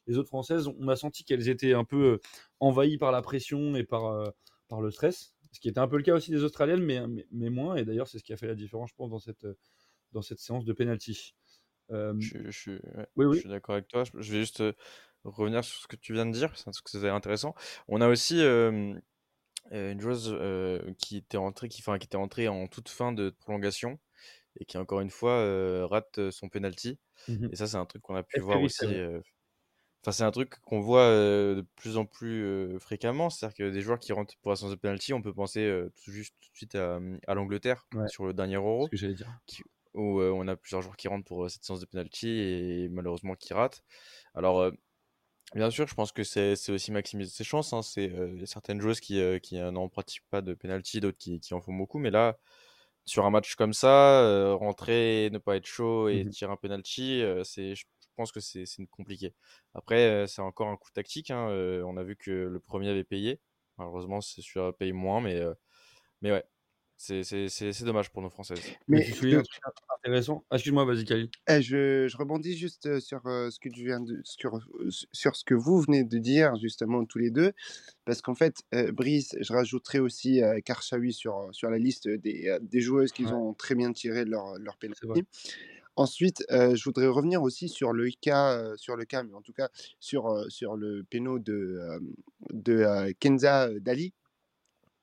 les 0.06 0.18
autres 0.18 0.28
Françaises, 0.28 0.68
on 0.78 0.88
a 0.88 0.96
senti 0.96 1.24
qu'elles 1.24 1.48
étaient 1.48 1.72
un 1.72 1.84
peu 1.84 2.20
envahies 2.60 2.98
par 2.98 3.10
la 3.10 3.20
pression 3.20 3.74
et 3.74 3.84
par, 3.84 4.32
par 4.68 4.80
le 4.80 4.90
stress, 4.90 5.31
ce 5.52 5.60
qui 5.60 5.68
était 5.68 5.78
un 5.80 5.88
peu 5.88 5.96
le 5.96 6.02
cas 6.02 6.14
aussi 6.14 6.30
des 6.30 6.42
Australiennes, 6.44 6.82
mais, 6.82 7.06
mais, 7.06 7.26
mais 7.30 7.50
moins, 7.50 7.76
et 7.76 7.84
d'ailleurs 7.84 8.08
c'est 8.08 8.18
ce 8.18 8.24
qui 8.24 8.32
a 8.32 8.36
fait 8.36 8.46
la 8.48 8.54
différence, 8.54 8.90
je 8.90 8.94
pense, 8.94 9.10
dans 9.10 9.18
cette, 9.18 9.46
dans 10.12 10.22
cette 10.22 10.40
séance 10.40 10.64
de 10.64 10.72
penalty. 10.72 11.34
Euh, 11.90 12.14
Je, 12.18 12.38
je 12.44 12.50
suis, 12.50 12.72
ouais, 12.72 13.06
oui, 13.16 13.24
je 13.24 13.28
oui. 13.28 13.40
suis 13.40 13.48
d'accord 13.48 13.74
avec 13.74 13.88
toi. 13.88 14.04
Je, 14.04 14.32
vais 14.32 14.38
juste 14.40 14.60
euh, 14.60 14.72
revenir 15.24 15.64
sur 15.64 15.80
ce 15.80 15.86
que 15.86 15.96
tu 15.96 16.12
viens 16.12 16.26
de 16.26 16.32
dire, 16.32 16.50
parce 16.64 16.80
que 16.80 16.90
c'est 16.90 17.08
intéressant. 17.08 17.54
On 17.88 18.00
a 18.00 18.08
aussi 18.08 18.40
euh, 18.40 18.94
une 19.70 20.00
joueuse 20.00 20.30
euh, 20.32 20.92
qui 20.98 21.16
était 21.18 21.36
entrée, 21.38 21.68
qui, 21.68 21.82
enfin, 21.82 21.98
qui 21.98 22.06
était 22.06 22.16
entrée 22.16 22.48
en 22.48 22.66
toute 22.66 22.88
fin 22.88 23.12
de 23.12 23.30
prolongation 23.30 23.98
et 24.60 24.64
qui 24.64 24.78
encore 24.78 25.00
une 25.00 25.10
fois 25.10 25.86
rate 25.86 26.30
son 26.30 26.48
penalty. 26.48 26.98
Mhm. 27.28 27.50
Et 27.52 27.56
ça, 27.56 27.66
c'est 27.66 27.76
un 27.76 27.86
truc 27.86 28.02
qu'on 28.02 28.16
a 28.16 28.22
pu 28.22 28.40
voir 28.40 28.62
aussi. 28.62 28.86
Enfin, 30.04 30.10
c'est 30.12 30.24
un 30.24 30.30
truc 30.32 30.60
qu'on 30.62 30.80
voit 30.80 31.02
euh, 31.02 31.54
de 31.56 31.60
plus 31.76 31.96
en 31.96 32.04
plus 32.06 32.42
euh, 32.44 32.78
fréquemment. 32.80 33.30
C'est-à-dire 33.30 33.56
que 33.56 33.70
des 33.70 33.80
joueurs 33.82 34.00
qui 34.00 34.12
rentrent 34.12 34.36
pour 34.42 34.50
la 34.50 34.56
séance 34.56 34.72
de 34.72 34.76
penalty, 34.76 35.12
on 35.12 35.22
peut 35.22 35.32
penser 35.32 35.60
euh, 35.60 35.92
tout 36.04 36.10
juste 36.10 36.34
tout 36.40 36.50
de 36.50 36.56
suite 36.56 36.74
à, 36.74 36.98
à 37.28 37.34
l'Angleterre 37.34 37.86
Ouais. 37.94 38.08
sur 38.08 38.26
le 38.26 38.32
dernier 38.34 38.56
Euro 38.56 38.88
que 38.88 38.96
j'allais 38.96 39.14
dire. 39.14 39.30
qui- 39.46 39.62
où 39.94 40.22
on 40.22 40.48
a 40.48 40.56
plusieurs 40.56 40.80
joueurs 40.82 40.96
qui 40.96 41.06
rentrent 41.08 41.26
pour 41.26 41.48
cette 41.50 41.64
séance 41.64 41.80
de 41.80 41.86
penalty 41.86 42.28
et 42.28 42.88
malheureusement 42.90 43.34
qui 43.34 43.52
ratent. 43.52 43.82
Alors, 44.34 44.72
bien 45.54 45.70
sûr, 45.70 45.86
je 45.86 45.94
pense 45.94 46.12
que 46.12 46.24
c'est 46.24 46.54
aussi 46.70 46.92
maximiser 46.92 47.30
ses 47.30 47.44
chances. 47.44 47.72
hein. 47.72 47.82
C'est 47.82 48.12
certaines 48.46 48.80
joueuses 48.80 49.00
qui, 49.00 49.20
qui 49.42 49.58
n'en 49.58 49.88
pratiquent 49.88 50.24
pas 50.30 50.42
de 50.42 50.54
penalty, 50.54 51.00
d'autres 51.00 51.18
qui, 51.18 51.40
qui 51.40 51.54
en 51.54 51.60
font 51.60 51.74
beaucoup. 51.74 51.98
Mais 51.98 52.10
là, 52.10 52.38
sur 53.04 53.26
un 53.26 53.30
match 53.30 53.54
comme 53.56 53.72
ça, 53.74 54.54
rentrer, 54.54 55.30
ne 55.32 55.38
pas 55.38 55.56
être 55.56 55.66
chaud 55.66 56.08
et 56.08 56.24
Mhm. 56.24 56.30
tirer 56.30 56.52
un 56.52 56.56
penalty, 56.56 57.22
c'est, 57.44 57.74
je 57.74 57.84
pense 58.14 58.32
que 58.32 58.40
c'est 58.40 58.64
compliqué. 58.90 59.34
Après, 59.74 60.08
euh, 60.08 60.26
c'est 60.26 60.42
encore 60.42 60.68
un 60.68 60.76
coup 60.76 60.90
tactique. 60.92 61.30
hein. 61.30 61.48
Euh, 61.50 61.82
on 61.86 61.96
a 61.96 62.02
vu 62.04 62.16
que 62.16 62.30
le 62.30 62.60
premier 62.60 62.88
avait 62.88 63.04
payé. 63.04 63.40
Malheureusement, 63.78 64.20
c'est 64.20 64.42
celui-là 64.42 64.72
paye 64.72 64.92
moins, 64.92 65.20
mais, 65.20 65.36
euh, 65.40 65.54
mais 66.22 66.32
ouais, 66.32 66.44
c'est 66.96 67.24
c'est- 67.24 67.48
c'est- 67.48 67.72
c'est 67.72 67.84
dommage 67.86 68.10
pour 68.12 68.22
nos 68.22 68.30
Françaises. 68.30 68.64
Mais 68.88 69.04
je, 69.12 69.38
un 69.38 69.42
truc 69.72 69.88
intéressant? 70.04 70.44
Ah, 70.50 70.56
excuse-moi, 70.56 70.84
vas-y, 70.84 71.04
eh, 71.48 71.60
je, 71.60 72.06
je 72.08 72.16
rebondis 72.16 72.56
juste 72.56 73.00
sur 73.00 73.26
euh, 73.26 73.50
ce 73.50 73.58
que 73.58 73.68
tu 73.68 73.84
viens 73.84 74.00
de, 74.00 74.20
sur, 74.24 74.60
sur 75.12 75.34
ce 75.34 75.44
que 75.44 75.54
vous 75.54 75.80
venez 75.80 76.04
de 76.04 76.18
dire 76.18 76.54
justement 76.56 77.04
tous 77.04 77.18
les 77.18 77.30
deux, 77.30 77.52
parce 78.04 78.22
qu'en 78.22 78.34
fait, 78.34 78.56
euh, 78.74 78.92
Brice, 78.92 79.34
je 79.40 79.52
rajouterai 79.52 79.98
aussi 79.98 80.42
euh, 80.42 80.60
Karchaoui 80.60 81.12
sur, 81.12 81.48
sur 81.52 81.70
la 81.70 81.78
liste 81.78 82.08
des, 82.08 82.48
euh, 82.48 82.58
des 82.60 82.80
joueuses 82.80 83.12
qui 83.12 83.24
Ouais, 83.24 83.32
ont 83.32 83.54
très 83.54 83.74
bien 83.74 83.92
tiré 83.92 84.24
leur, 84.24 84.58
leur 84.58 84.78
penalty. 84.78 85.24
Ensuite, 85.96 86.44
euh, 86.50 86.74
je 86.74 86.84
voudrais 86.84 87.06
revenir 87.06 87.42
aussi 87.42 87.68
sur 87.68 87.92
le 87.92 88.10
cas, 88.20 88.56
euh, 88.58 88.76
sur 88.76 88.96
le 88.96 89.04
cas, 89.04 89.22
mais 89.22 89.34
en 89.34 89.42
tout 89.42 89.52
cas 89.52 89.68
sur, 90.00 90.26
euh, 90.28 90.48
sur 90.48 90.76
le 90.76 91.04
péno 91.04 91.38
de, 91.38 91.78
de 92.50 93.12
Kenza 93.20 93.68
Dali. 93.80 94.14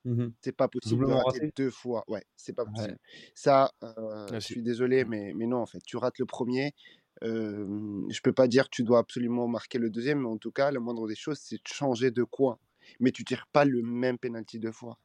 Mhm. 0.04 0.36
C'est 0.42 0.56
pas 0.56 0.68
possible 0.70 1.06
de 1.06 1.12
rater 1.12 1.40
raté? 1.40 1.52
deux 1.58 1.70
fois. 1.72 2.04
Ouais, 2.08 2.24
c'est 2.38 2.54
pas 2.54 2.66
Ouais. 2.66 2.74
possible. 2.74 2.98
Ça, 3.36 3.72
Ah, 3.82 4.40
je 4.40 4.46
suis 4.46 4.62
désolé, 4.64 5.06
mais, 5.06 5.34
mais 5.36 5.48
non, 5.48 5.58
en 5.60 5.66
fait, 5.66 5.80
tu 5.86 5.98
rates 5.98 6.20
le 6.20 6.26
premier. 6.26 6.74
Je 7.22 8.22
peux 8.22 8.34
pas 8.34 8.48
dire 8.48 8.66
que 8.66 8.76
tu 8.76 8.84
dois 8.84 9.00
absolument 9.00 9.48
marquer 9.48 9.78
le 9.80 9.90
deuxième, 9.90 10.22
mais 10.22 10.28
en 10.30 10.38
tout 10.38 10.52
cas, 10.52 10.72
la 10.72 10.80
moindre 10.80 11.08
des 11.08 11.16
choses, 11.16 11.40
c'est 11.40 11.58
de 11.58 11.68
changer 11.68 12.12
de 12.12 12.24
coin. 12.24 12.60
Mais 13.00 13.12
tu 13.12 13.24
tires 13.26 13.48
pas 13.48 13.66
le 13.66 13.82
même 13.84 14.18
penalty 14.18 14.60
deux 14.60 14.72
fois. 14.72 15.00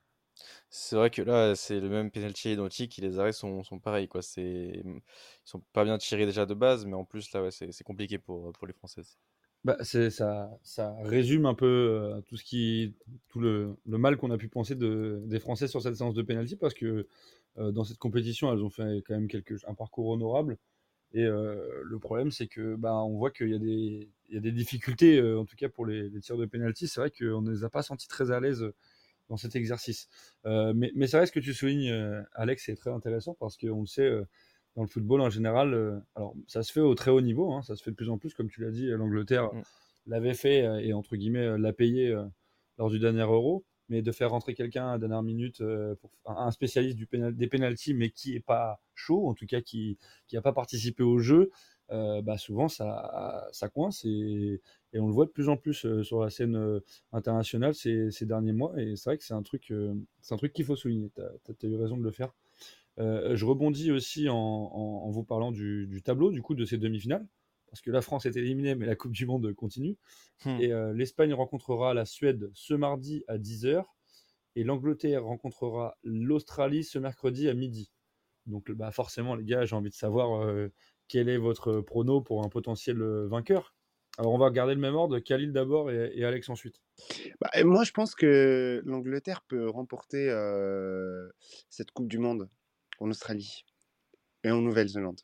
C'est 0.71 0.97
vrai 0.97 1.11
que 1.11 1.23
là, 1.23 1.55
c'est 1.57 1.81
le 1.81 1.88
même 1.88 2.11
penalty 2.11 2.53
identique, 2.53 2.99
et 2.99 3.03
les 3.03 3.19
arrêts 3.19 3.33
sont, 3.33 3.62
sont 3.62 3.79
pareils, 3.81 4.09
quoi. 4.09 4.23
C'est, 4.23 4.83
ils 4.85 5.03
sont 5.45 5.61
pas 5.73 5.85
bien 5.85 5.99
tirés 5.99 6.26
déjà 6.26 6.47
de 6.47 6.55
base, 6.55 6.85
mais 6.87 6.95
en 6.95 7.05
plus, 7.05 7.33
là, 7.33 7.43
ouais, 7.43 7.50
c'est 7.50 7.73
c'est 7.73 7.85
compliqué 7.85 8.19
pour, 8.19 8.53
pour 8.53 8.67
les 8.67 8.73
Françaises. 8.75 9.19
Bah, 9.64 9.79
c'est, 9.83 10.11
ça, 10.11 10.50
ça 10.62 10.95
résume 11.05 11.47
un 11.47 11.55
peu 11.55 11.67
euh, 11.67 12.21
tout, 12.23 12.37
ce 12.37 12.45
qui, 12.45 12.95
tout 13.29 13.41
le, 13.41 13.75
le 13.87 13.97
mal 13.99 14.19
qu'on 14.19 14.31
a 14.31 14.37
pu 14.37 14.49
penser 14.49 14.75
de, 14.75 15.23
des 15.26 15.41
Français 15.41 15.69
sur 15.69 15.81
cette 15.81 15.95
séance 15.97 16.12
de 16.14 16.21
pénalty 16.23 16.57
parce 16.57 16.75
que 16.75 17.07
euh, 17.59 17.73
dans 17.73 17.85
cette 17.85 17.97
compétition, 17.99 18.53
elles 18.53 18.62
ont 18.62 18.69
fait 18.69 19.03
quand 19.07 19.14
même 19.14 19.26
quelque, 19.29 19.55
un 19.67 19.75
parcours 19.75 20.09
honorable. 20.09 20.59
Et 21.14 21.25
euh, 21.25 21.83
le 21.85 21.99
problème, 22.00 22.31
c'est 22.33 22.49
que 22.49 22.76
bah, 22.76 22.95
on 22.97 23.17
voit 23.19 23.31
qu'il 23.31 23.50
y 23.50 23.55
a 23.55 23.59
des, 23.59 24.11
il 24.29 24.35
y 24.35 24.38
a 24.38 24.41
des 24.41 24.53
difficultés, 24.53 25.23
en 25.23 25.45
tout 25.47 25.57
cas 25.57 25.69
pour 25.71 25.87
les, 25.87 26.11
les 26.11 26.21
tirs 26.21 26.38
de 26.38 26.47
pénalty. 26.47 26.88
C'est 26.88 27.00
vrai 27.00 27.11
qu'on 27.11 27.43
ne 27.43 27.53
les 27.53 27.64
a 27.64 27.71
pas 27.71 27.83
sentis 27.83 28.09
très 28.09 28.33
à 28.33 28.41
l'aise 28.41 28.67
dans 29.28 29.37
cet 29.37 29.57
exercice. 29.57 30.09
Euh, 30.47 30.73
mais, 30.75 30.93
mais 30.95 31.07
c'est 31.07 31.16
vrai 31.16 31.26
ce 31.26 31.33
que 31.33 31.40
tu 31.40 31.54
soulignes, 31.54 31.90
euh, 31.90 32.23
Alex, 32.35 32.64
c'est 32.66 32.76
très 32.76 32.90
intéressant 32.90 33.37
parce 33.40 33.57
qu'on 33.57 33.81
le 33.81 33.87
sait, 33.87 34.02
euh, 34.02 34.25
dans 34.76 34.83
le 34.83 34.88
football 34.88 35.21
en 35.21 35.31
général, 35.31 36.02
alors 36.16 36.35
ça 36.49 36.62
se 36.62 36.73
fait 36.73 36.81
au 36.81 36.95
très 36.95 37.11
haut 37.11 37.21
niveau, 37.21 37.52
hein, 37.52 37.62
ça 37.62 37.76
se 37.76 37.83
fait 37.83 37.93
de 37.93 37.97
plus 37.97 38.11
en 38.11 38.19
plus, 38.19 38.35
comme 38.35 38.49
tu 38.50 38.61
l'as 38.61 38.73
dit, 38.73 38.88
l'Angleterre 38.88 39.52
Mm. 39.52 39.62
l'avait 40.07 40.35
fait 40.35 40.85
et 40.85 40.93
entre 40.93 41.16
guillemets 41.16 41.59
l'a 41.59 41.73
payé 41.73 42.12
lors 42.78 42.90
du 42.90 42.99
dernier 42.99 43.23
Euro. 43.23 43.64
Mais 43.90 44.00
de 44.00 44.12
faire 44.12 44.31
rentrer 44.31 44.54
quelqu'un 44.54 44.88
à 44.88 44.93
la 44.93 44.99
dernière 44.99 45.23
minute, 45.23 45.61
euh, 45.61 45.95
pour, 45.97 46.11
un 46.25 46.50
spécialiste 46.50 46.97
du 46.97 47.07
pénal, 47.07 47.37
des 47.37 47.47
pénalties, 47.47 47.93
mais 47.93 48.09
qui 48.09 48.35
est 48.35 48.40
pas 48.40 48.81
chaud, 48.95 49.28
en 49.28 49.35
tout 49.35 49.45
cas 49.45 49.61
qui 49.61 49.99
n'a 50.33 50.40
pas 50.40 50.54
participé 50.54 51.02
au 51.02 51.19
jeu, 51.19 51.50
euh, 51.91 52.23
bah 52.23 52.38
souvent 52.38 52.69
ça, 52.69 53.47
ça 53.53 53.69
coince 53.69 54.05
et, 54.05 54.61
et 54.93 55.00
on 55.00 55.07
le 55.07 55.12
voit 55.12 55.26
de 55.26 55.31
plus 55.31 55.49
en 55.49 55.57
plus 55.57 55.85
euh, 55.85 56.03
sur 56.03 56.23
la 56.23 56.31
scène 56.31 56.57
euh, 56.57 56.81
internationale 57.12 57.75
ces, 57.75 58.11
ces 58.11 58.26
derniers 58.26 58.53
mois. 58.53 58.73
Et 58.81 58.97
c'est 58.97 59.11
vrai 59.11 59.19
que 59.19 59.25
c'est 59.25 59.35
un 59.35 59.43
truc, 59.43 59.73
c'est 60.21 60.35
un 60.35 60.38
truc 60.38 60.53
qu'il 60.53 60.64
faut 60.64 60.76
souligner. 60.76 61.11
Tu 61.14 61.67
as, 61.67 61.69
eu 61.69 61.76
raison 61.76 61.97
de 61.97 62.03
le 62.03 62.11
faire. 62.11 62.33
Euh, 63.00 63.35
je 63.35 63.45
rebondis 63.45 63.91
aussi 63.91 64.29
en, 64.29 64.37
en, 64.37 65.07
en 65.07 65.11
vous 65.11 65.25
parlant 65.25 65.50
du, 65.50 65.87
du, 65.88 66.03
tableau 66.03 66.31
du 66.31 66.43
coup 66.43 66.55
de 66.55 66.64
ces 66.64 66.79
demi-finales, 66.79 67.26
parce 67.69 67.81
que 67.81 67.91
la 67.91 68.00
France 68.00 68.25
est 68.26 68.37
éliminée, 68.37 68.75
mais 68.75 68.87
la 68.87 68.95
Coupe 68.95 69.12
du 69.12 69.26
Monde 69.26 69.53
continue. 69.55 69.97
Hmm. 70.45 70.61
Et 70.61 70.73
euh, 70.73 70.93
l'Espagne 70.93 71.35
rencontrera 71.35 71.93
la 71.93 72.05
Suède 72.05 72.50
ce 72.55 72.75
mardi 72.75 73.25
à 73.26 73.37
10h, 73.37 73.85
et 74.57 74.62
l'Angleterre 74.62 75.25
rencontrera 75.25 75.99
l'Australie 76.05 76.85
ce 76.85 76.99
mercredi 77.00 77.49
à 77.49 77.55
midi. 77.55 77.91
Donc 78.47 78.71
bah, 78.71 78.93
forcément, 78.93 79.35
les 79.35 79.45
gars, 79.45 79.64
j'ai 79.64 79.75
envie 79.75 79.91
de 79.91 79.95
savoir 79.95 80.43
euh, 80.43 80.69
quel 81.09 81.29
est 81.29 81.39
votre 81.39 81.81
prono 81.81 82.21
pour 82.21 82.45
un 82.45 82.49
potentiel 82.49 83.01
euh, 83.03 83.27
vainqueur? 83.27 83.75
Alors 84.17 84.33
on 84.33 84.39
va 84.39 84.47
regarder 84.47 84.75
le 84.75 84.81
même 84.81 84.95
ordre, 84.95 85.19
Khalil 85.19 85.53
d'abord 85.53 85.91
et, 85.91 86.13
et, 86.15 86.25
Alex 86.25 86.49
ensuite. 86.49 86.81
Bah, 87.41 87.51
moi, 87.65 87.83
je 87.83 87.91
pense 87.91 88.15
que 88.15 88.81
l'Angleterre 88.85 89.43
peut 89.43 89.69
remporter 89.69 90.29
euh, 90.31 91.29
cette 91.69 91.91
Coupe 91.91 92.07
du 92.07 92.19
Monde 92.19 92.49
en 93.01 93.11
Australie 93.11 93.65
et 94.45 94.51
en 94.53 94.61
Nouvelle-Zélande. 94.61 95.21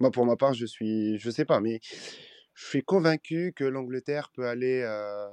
Moi, 0.00 0.10
pour 0.10 0.26
ma 0.26 0.36
part, 0.36 0.52
je 0.52 0.66
suis, 0.66 1.18
je 1.18 1.30
sais 1.30 1.46
pas, 1.46 1.60
mais 1.60 1.80
je 2.54 2.66
suis 2.66 2.82
convaincu 2.82 3.54
que 3.56 3.64
l'Angleterre 3.64 4.30
peut 4.34 4.46
aller 4.46 4.82
euh, 4.82 5.30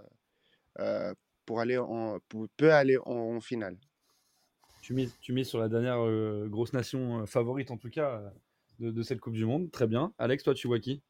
euh, 0.80 1.14
pour 1.46 1.60
aller 1.60 1.78
en 1.78 2.20
pour, 2.30 2.48
peut 2.56 2.72
aller 2.72 2.98
en, 2.98 3.36
en, 3.36 3.42
finale. 3.42 3.78
Tu 4.82 4.94
mets, 4.94 5.10
tu 5.20 5.34
mets 5.34 5.44
sur 5.44 5.60
la 5.60 5.68
dernière 5.68 6.00
grosse 6.48 6.72
nation 6.72 7.26
favorite 7.26 7.72
en 7.72 7.78
tout 7.78 7.90
cas 7.90 8.22
de, 8.80 8.92
de, 8.92 9.04
cette 9.04 9.20
Coupe 9.20 9.34
du 9.34 9.46
Monde, 9.46 9.72
très 9.72 9.88
bien. 9.88 10.14
Alex, 10.18 10.44
toi, 10.44 10.54
tu 10.54 10.68
vois 10.68 10.80
qui? 10.80 11.02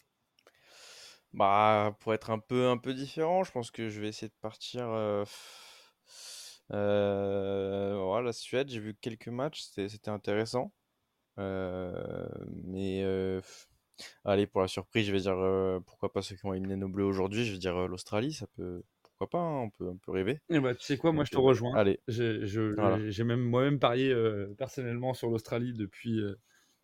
Bah, 1.33 1.95
pour 1.99 2.13
être 2.13 2.29
un 2.29 2.39
peu 2.39 2.67
un 2.67 2.77
peu 2.77 2.93
différent, 2.93 3.43
je 3.43 3.51
pense 3.51 3.71
que 3.71 3.89
je 3.89 3.99
vais 3.99 4.07
essayer 4.07 4.29
de 4.29 4.39
partir. 4.41 4.87
Euh, 6.71 7.95
voilà, 8.01 8.27
la 8.27 8.33
Suède, 8.33 8.69
j'ai 8.69 8.79
vu 8.79 8.95
quelques 8.95 9.27
matchs, 9.27 9.61
c'était 9.61 10.09
intéressant. 10.09 10.71
Euh, 11.37 12.27
mais 12.63 13.03
euh, 13.03 13.41
allez, 14.23 14.47
pour 14.47 14.61
la 14.61 14.67
surprise, 14.67 15.05
je 15.07 15.11
vais 15.11 15.19
dire 15.19 15.37
euh, 15.37 15.79
pourquoi 15.85 16.11
pas 16.11 16.21
ceux 16.21 16.35
qui 16.35 16.45
ont 16.45 16.53
éliminé 16.53 16.75
nos 16.75 16.89
bleus 16.89 17.05
aujourd'hui. 17.05 17.45
Je 17.45 17.53
vais 17.53 17.57
dire 17.57 17.87
l'Australie, 17.87 18.33
ça 18.33 18.47
peut, 18.55 18.83
pourquoi 19.03 19.29
pas, 19.29 19.39
hein, 19.39 19.61
on 19.61 19.69
peut, 19.69 19.89
on 19.89 19.97
peut 19.97 20.11
rêver. 20.11 20.39
Et 20.49 20.59
bah, 20.59 20.73
tu 20.75 20.83
sais 20.83 20.97
quoi, 20.97 21.11
moi 21.11 21.23
Donc, 21.23 21.27
je 21.27 21.31
te 21.31 21.41
rejoins. 21.41 21.75
Allez, 21.75 21.99
j'ai 22.07 22.39
voilà. 22.73 22.97
même 22.97 23.41
moi-même 23.41 23.79
parié 23.79 24.11
euh, 24.11 24.53
personnellement 24.57 25.13
sur 25.13 25.29
l'Australie 25.29 25.73
depuis 25.73 26.21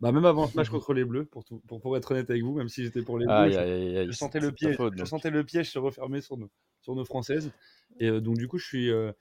Bah, 0.02 0.10
même 0.10 0.24
avant 0.24 0.48
ce 0.48 0.56
match 0.56 0.68
contre 0.68 0.92
les 0.92 1.04
Bleus, 1.04 1.24
pour, 1.24 1.44
tout, 1.44 1.62
pour, 1.68 1.80
pour 1.80 1.96
être 1.96 2.10
honnête 2.10 2.28
avec 2.28 2.42
vous, 2.42 2.54
même 2.54 2.68
si 2.68 2.82
j'étais 2.82 3.02
pour 3.02 3.18
les 3.18 3.24
Bleus, 3.24 3.34
Aïe, 3.34 3.52
je, 3.52 3.58
aïe, 3.58 3.70
aïe, 3.70 3.98
aïe, 3.98 4.06
je 4.06 4.10
c'est 4.12 4.18
sentais 4.18 4.40
le 4.40 4.50
piège, 4.50 4.76
faute, 4.76 4.94
je 4.96 5.04
sentais 5.04 5.30
le 5.30 5.44
piège 5.44 5.70
se 5.70 5.78
refermer 5.78 6.20
sur 6.20 6.36
nos, 6.36 6.50
sur 6.80 6.94
nos 6.96 7.04
Françaises. 7.04 7.52
Et 8.00 8.08
euh, 8.08 8.20
donc, 8.20 8.36
du 8.36 8.48
coup, 8.48 8.58
je 8.58 8.66
suis, 8.66 8.90
euh, 8.90 9.12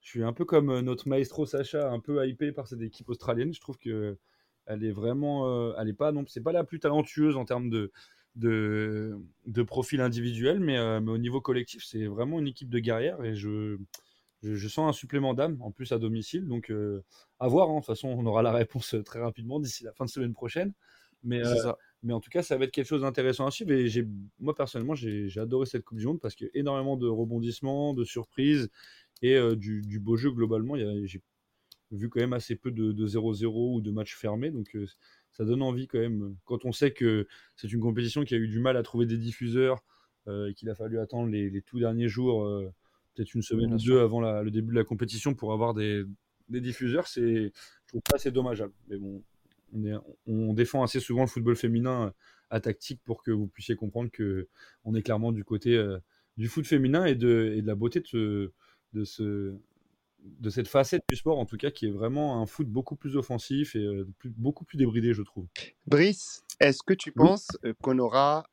je 0.00 0.08
suis 0.10 0.22
un 0.22 0.32
peu 0.32 0.44
comme 0.44 0.70
euh, 0.70 0.80
notre 0.80 1.08
maestro 1.08 1.44
Sacha, 1.44 1.90
un 1.90 1.98
peu 1.98 2.26
hypé 2.26 2.52
par 2.52 2.68
cette 2.68 2.82
équipe 2.82 3.08
australienne. 3.08 3.52
Je 3.52 3.60
trouve 3.60 3.78
que 3.78 4.16
elle 4.66 4.84
est 4.84 4.92
vraiment, 4.92 5.48
euh, 5.48 5.72
elle 5.78 5.88
est 5.88 5.94
pas 5.94 6.12
non, 6.12 6.24
c'est 6.28 6.42
pas 6.42 6.52
la 6.52 6.62
plus 6.62 6.78
talentueuse 6.78 7.36
en 7.36 7.44
termes 7.44 7.68
de 7.68 7.90
de, 8.36 9.18
de 9.46 9.62
profil 9.62 10.00
individuel, 10.00 10.60
mais, 10.60 10.78
euh, 10.78 11.00
mais 11.00 11.10
au 11.10 11.18
niveau 11.18 11.40
collectif, 11.40 11.84
c'est 11.84 12.06
vraiment 12.06 12.38
une 12.38 12.46
équipe 12.46 12.68
de 12.68 12.78
guerrières 12.78 13.24
et 13.24 13.34
je, 13.34 13.76
je, 14.42 14.54
je 14.54 14.68
sens 14.68 14.88
un 14.88 14.92
supplément 14.92 15.34
d'âme 15.34 15.60
en 15.62 15.70
plus 15.70 15.92
à 15.92 15.98
domicile. 15.98 16.46
Donc, 16.46 16.70
euh, 16.70 17.02
à 17.40 17.48
voir. 17.48 17.68
hein. 17.70 17.74
De 17.74 17.78
toute 17.78 17.86
façon, 17.86 18.08
on 18.08 18.24
aura 18.26 18.42
la 18.42 18.52
réponse 18.52 18.94
euh, 18.94 19.02
très 19.02 19.20
rapidement 19.20 19.60
d'ici 19.60 19.84
la 19.84 19.92
fin 19.92 20.04
de 20.04 20.10
semaine 20.10 20.32
prochaine. 20.32 20.72
Mais, 21.24 21.44
euh, 21.44 21.56
ça. 21.56 21.76
mais 22.02 22.12
en 22.12 22.20
tout 22.20 22.30
cas, 22.30 22.42
ça 22.42 22.56
va 22.56 22.64
être 22.64 22.70
quelque 22.70 22.86
chose 22.86 23.00
d'intéressant 23.02 23.46
à 23.46 23.50
suivre. 23.50 23.72
Et 23.72 23.88
moi, 24.38 24.54
personnellement, 24.54 24.94
j'ai 24.94 25.28
adoré 25.38 25.66
cette 25.66 25.84
Coupe 25.84 25.98
du 25.98 26.06
Monde 26.06 26.20
parce 26.20 26.34
qu'il 26.34 26.46
y 26.46 26.50
a 26.50 26.60
énormément 26.60 26.96
de 26.96 27.08
rebondissements, 27.08 27.92
de 27.94 28.04
surprises 28.04 28.70
et 29.22 29.34
euh, 29.36 29.56
du, 29.56 29.82
du 29.82 29.98
beau 29.98 30.16
jeu 30.16 30.30
globalement. 30.30 30.76
J'ai 30.76 31.20
vu 31.90 32.08
quand 32.08 32.20
même 32.20 32.34
assez 32.34 32.54
peu 32.54 32.70
de 32.70 32.92
de 32.92 33.06
0-0 33.06 33.74
ou 33.74 33.80
de 33.80 33.90
matchs 33.90 34.14
fermés. 34.16 34.50
Donc, 34.50 34.76
ça 35.32 35.44
donne 35.44 35.62
envie 35.62 35.88
quand 35.88 35.98
même. 35.98 36.36
Quand 36.44 36.64
on 36.64 36.72
sait 36.72 36.92
que 36.92 37.26
c'est 37.56 37.72
une 37.72 37.80
compétition 37.80 38.24
qui 38.24 38.34
a 38.34 38.38
eu 38.38 38.46
du 38.48 38.60
mal 38.60 38.76
à 38.76 38.82
trouver 38.84 39.06
des 39.06 39.18
diffuseurs 39.18 39.82
et 40.28 40.52
qu'il 40.54 40.68
a 40.68 40.74
fallu 40.74 40.98
attendre 40.98 41.30
les, 41.30 41.48
les 41.48 41.62
tout 41.62 41.78
derniers 41.78 42.08
jours, 42.08 42.46
peut-être 43.18 43.34
une 43.34 43.42
semaine 43.42 43.74
ou 43.74 43.78
deux 43.78 44.00
avant 44.00 44.20
la- 44.20 44.42
le 44.44 44.50
début 44.50 44.70
de 44.72 44.78
la 44.78 44.84
compétition 44.84 45.34
pour 45.34 45.52
avoir 45.52 45.74
des, 45.74 46.04
des 46.48 46.60
diffuseurs, 46.60 47.08
c'est, 47.08 47.52
je 47.52 47.88
trouve 47.88 48.00
pas 48.08 48.14
assez 48.16 48.30
dommageable. 48.30 48.72
Mais 48.88 48.96
bon, 48.96 49.22
on, 49.74 49.84
est, 49.84 49.94
on 50.26 50.54
défend 50.54 50.82
assez 50.84 51.00
souvent 51.00 51.22
le 51.22 51.26
football 51.26 51.56
féminin 51.56 52.12
à 52.50 52.60
tactique 52.60 53.00
pour 53.04 53.22
que 53.22 53.30
vous 53.32 53.48
puissiez 53.48 53.74
comprendre 53.76 54.10
que 54.10 54.48
on 54.84 54.94
est 54.94 55.02
clairement 55.02 55.32
du 55.32 55.44
côté 55.44 55.76
euh, 55.76 55.98
du 56.36 56.48
foot 56.48 56.66
féminin 56.66 57.04
et 57.06 57.16
de, 57.16 57.52
et 57.56 57.62
de 57.62 57.66
la 57.66 57.74
beauté 57.74 58.00
de, 58.00 58.06
ce, 58.06 58.52
de, 58.92 59.04
ce, 59.04 59.54
de 60.20 60.50
cette 60.50 60.68
facette 60.68 61.02
du 61.08 61.16
sport, 61.16 61.38
en 61.38 61.44
tout 61.44 61.56
cas, 61.56 61.70
qui 61.72 61.86
est 61.86 61.90
vraiment 61.90 62.40
un 62.40 62.46
foot 62.46 62.68
beaucoup 62.68 62.94
plus 62.96 63.16
offensif 63.16 63.74
et 63.74 63.84
euh, 63.84 64.08
plus- 64.18 64.30
beaucoup 64.30 64.64
plus 64.64 64.78
débridé, 64.78 65.12
je 65.12 65.22
trouve. 65.22 65.46
Brice, 65.86 66.44
est-ce 66.60 66.82
que 66.84 66.94
tu 66.94 67.10
Oui. 67.10 67.14
penses 67.16 67.48
euh, 67.64 67.74
qu'on 67.82 67.98
aura 67.98 68.44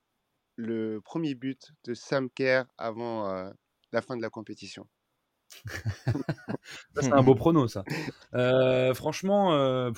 le 0.57 0.99
premier 1.03 1.35
but 1.35 1.71
de 1.83 1.93
Sam 1.93 2.29
Kerr 2.29 2.63
avant 2.77 3.29
euh, 3.29 3.51
la 3.91 4.01
fin 4.01 4.17
de 4.17 4.21
la 4.21 4.29
compétition 4.29 4.87
c'est 6.95 7.11
un 7.11 7.23
beau 7.23 7.35
prono, 7.35 7.67
ça. 7.67 7.83
Euh, 8.33 8.93
franchement, 8.93 9.53
euh, 9.53 9.91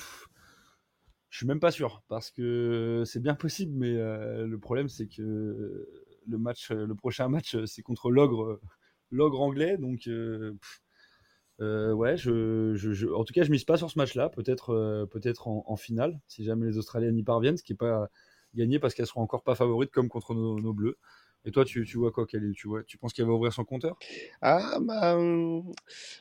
je 1.30 1.38
suis 1.38 1.46
même 1.46 1.60
pas 1.60 1.70
sûr 1.70 2.02
parce 2.08 2.30
que 2.30 3.02
c'est 3.06 3.20
bien 3.20 3.34
possible, 3.34 3.72
mais 3.74 3.94
euh, 3.96 4.46
le 4.46 4.58
problème 4.58 4.88
c'est 4.88 5.06
que 5.06 5.88
le 6.26 6.38
match, 6.38 6.70
le 6.70 6.94
prochain 6.94 7.28
match, 7.28 7.56
c'est 7.64 7.82
contre 7.82 8.10
l'ogre, 8.10 8.60
anglais, 9.12 9.76
donc 9.78 10.06
euh, 10.06 11.92
ouais, 11.92 12.16
je, 12.16 13.12
en 13.12 13.24
tout 13.24 13.32
cas, 13.32 13.42
je 13.42 13.50
mise 13.50 13.64
pas 13.64 13.76
sur 13.76 13.90
ce 13.90 13.98
match-là. 13.98 14.28
Peut-être, 14.28 15.06
peut-être 15.10 15.48
en, 15.48 15.76
finale, 15.76 16.20
si 16.28 16.44
jamais 16.44 16.66
les 16.66 16.78
Australiennes 16.78 17.18
y 17.18 17.24
parviennent, 17.24 17.56
ce 17.56 17.62
qui 17.62 17.72
est 17.72 17.76
pas 17.76 18.08
gagné 18.54 18.78
parce 18.78 18.94
qu'elles 18.94 19.06
seront 19.06 19.22
encore 19.22 19.42
pas 19.42 19.54
favorites 19.54 19.90
comme 19.90 20.08
contre 20.08 20.34
nos 20.34 20.72
bleus. 20.72 20.98
Et 21.44 21.50
toi, 21.50 21.64
tu, 21.64 21.84
tu 21.84 21.98
vois 21.98 22.12
quoi, 22.12 22.26
Khalil? 22.26 22.52
Tu 22.52 22.68
vois, 22.68 22.82
tu 22.84 22.98
penses 22.98 23.12
qu'elle 23.12 23.26
va 23.26 23.32
ouvrir 23.32 23.52
son 23.52 23.64
compteur? 23.64 23.96
Ah, 24.40 24.78
bah, 24.80 25.16
hum, 25.16 25.72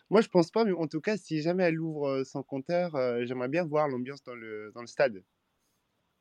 moi 0.09 0.21
je 0.21 0.27
pense 0.27 0.51
pas, 0.51 0.65
mais 0.65 0.71
en 0.71 0.87
tout 0.87 1.01
cas, 1.01 1.17
si 1.17 1.41
jamais 1.41 1.63
elle 1.63 1.79
ouvre 1.79 2.07
euh, 2.07 2.23
son 2.23 2.43
compteur, 2.43 2.95
euh, 2.95 3.25
j'aimerais 3.25 3.47
bien 3.49 3.63
voir 3.63 3.87
l'ambiance 3.87 4.23
dans 4.23 4.35
le, 4.35 4.71
dans 4.73 4.81
le 4.81 4.87
stade. 4.87 5.23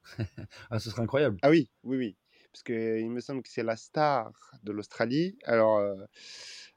Ah, 0.71 0.79
ce 0.79 0.91
serait 0.91 1.03
incroyable. 1.03 1.39
Ah 1.43 1.51
oui, 1.51 1.69
oui, 1.83 1.97
oui. 1.97 2.17
Parce 2.53 2.63
qu'il 2.63 3.11
me 3.11 3.21
semble 3.21 3.43
que 3.43 3.49
c'est 3.51 3.63
la 3.63 3.77
star 3.77 4.33
de 4.63 4.73
l'Australie. 4.73 5.39
Alors, 5.45 5.79
euh, 5.79 5.97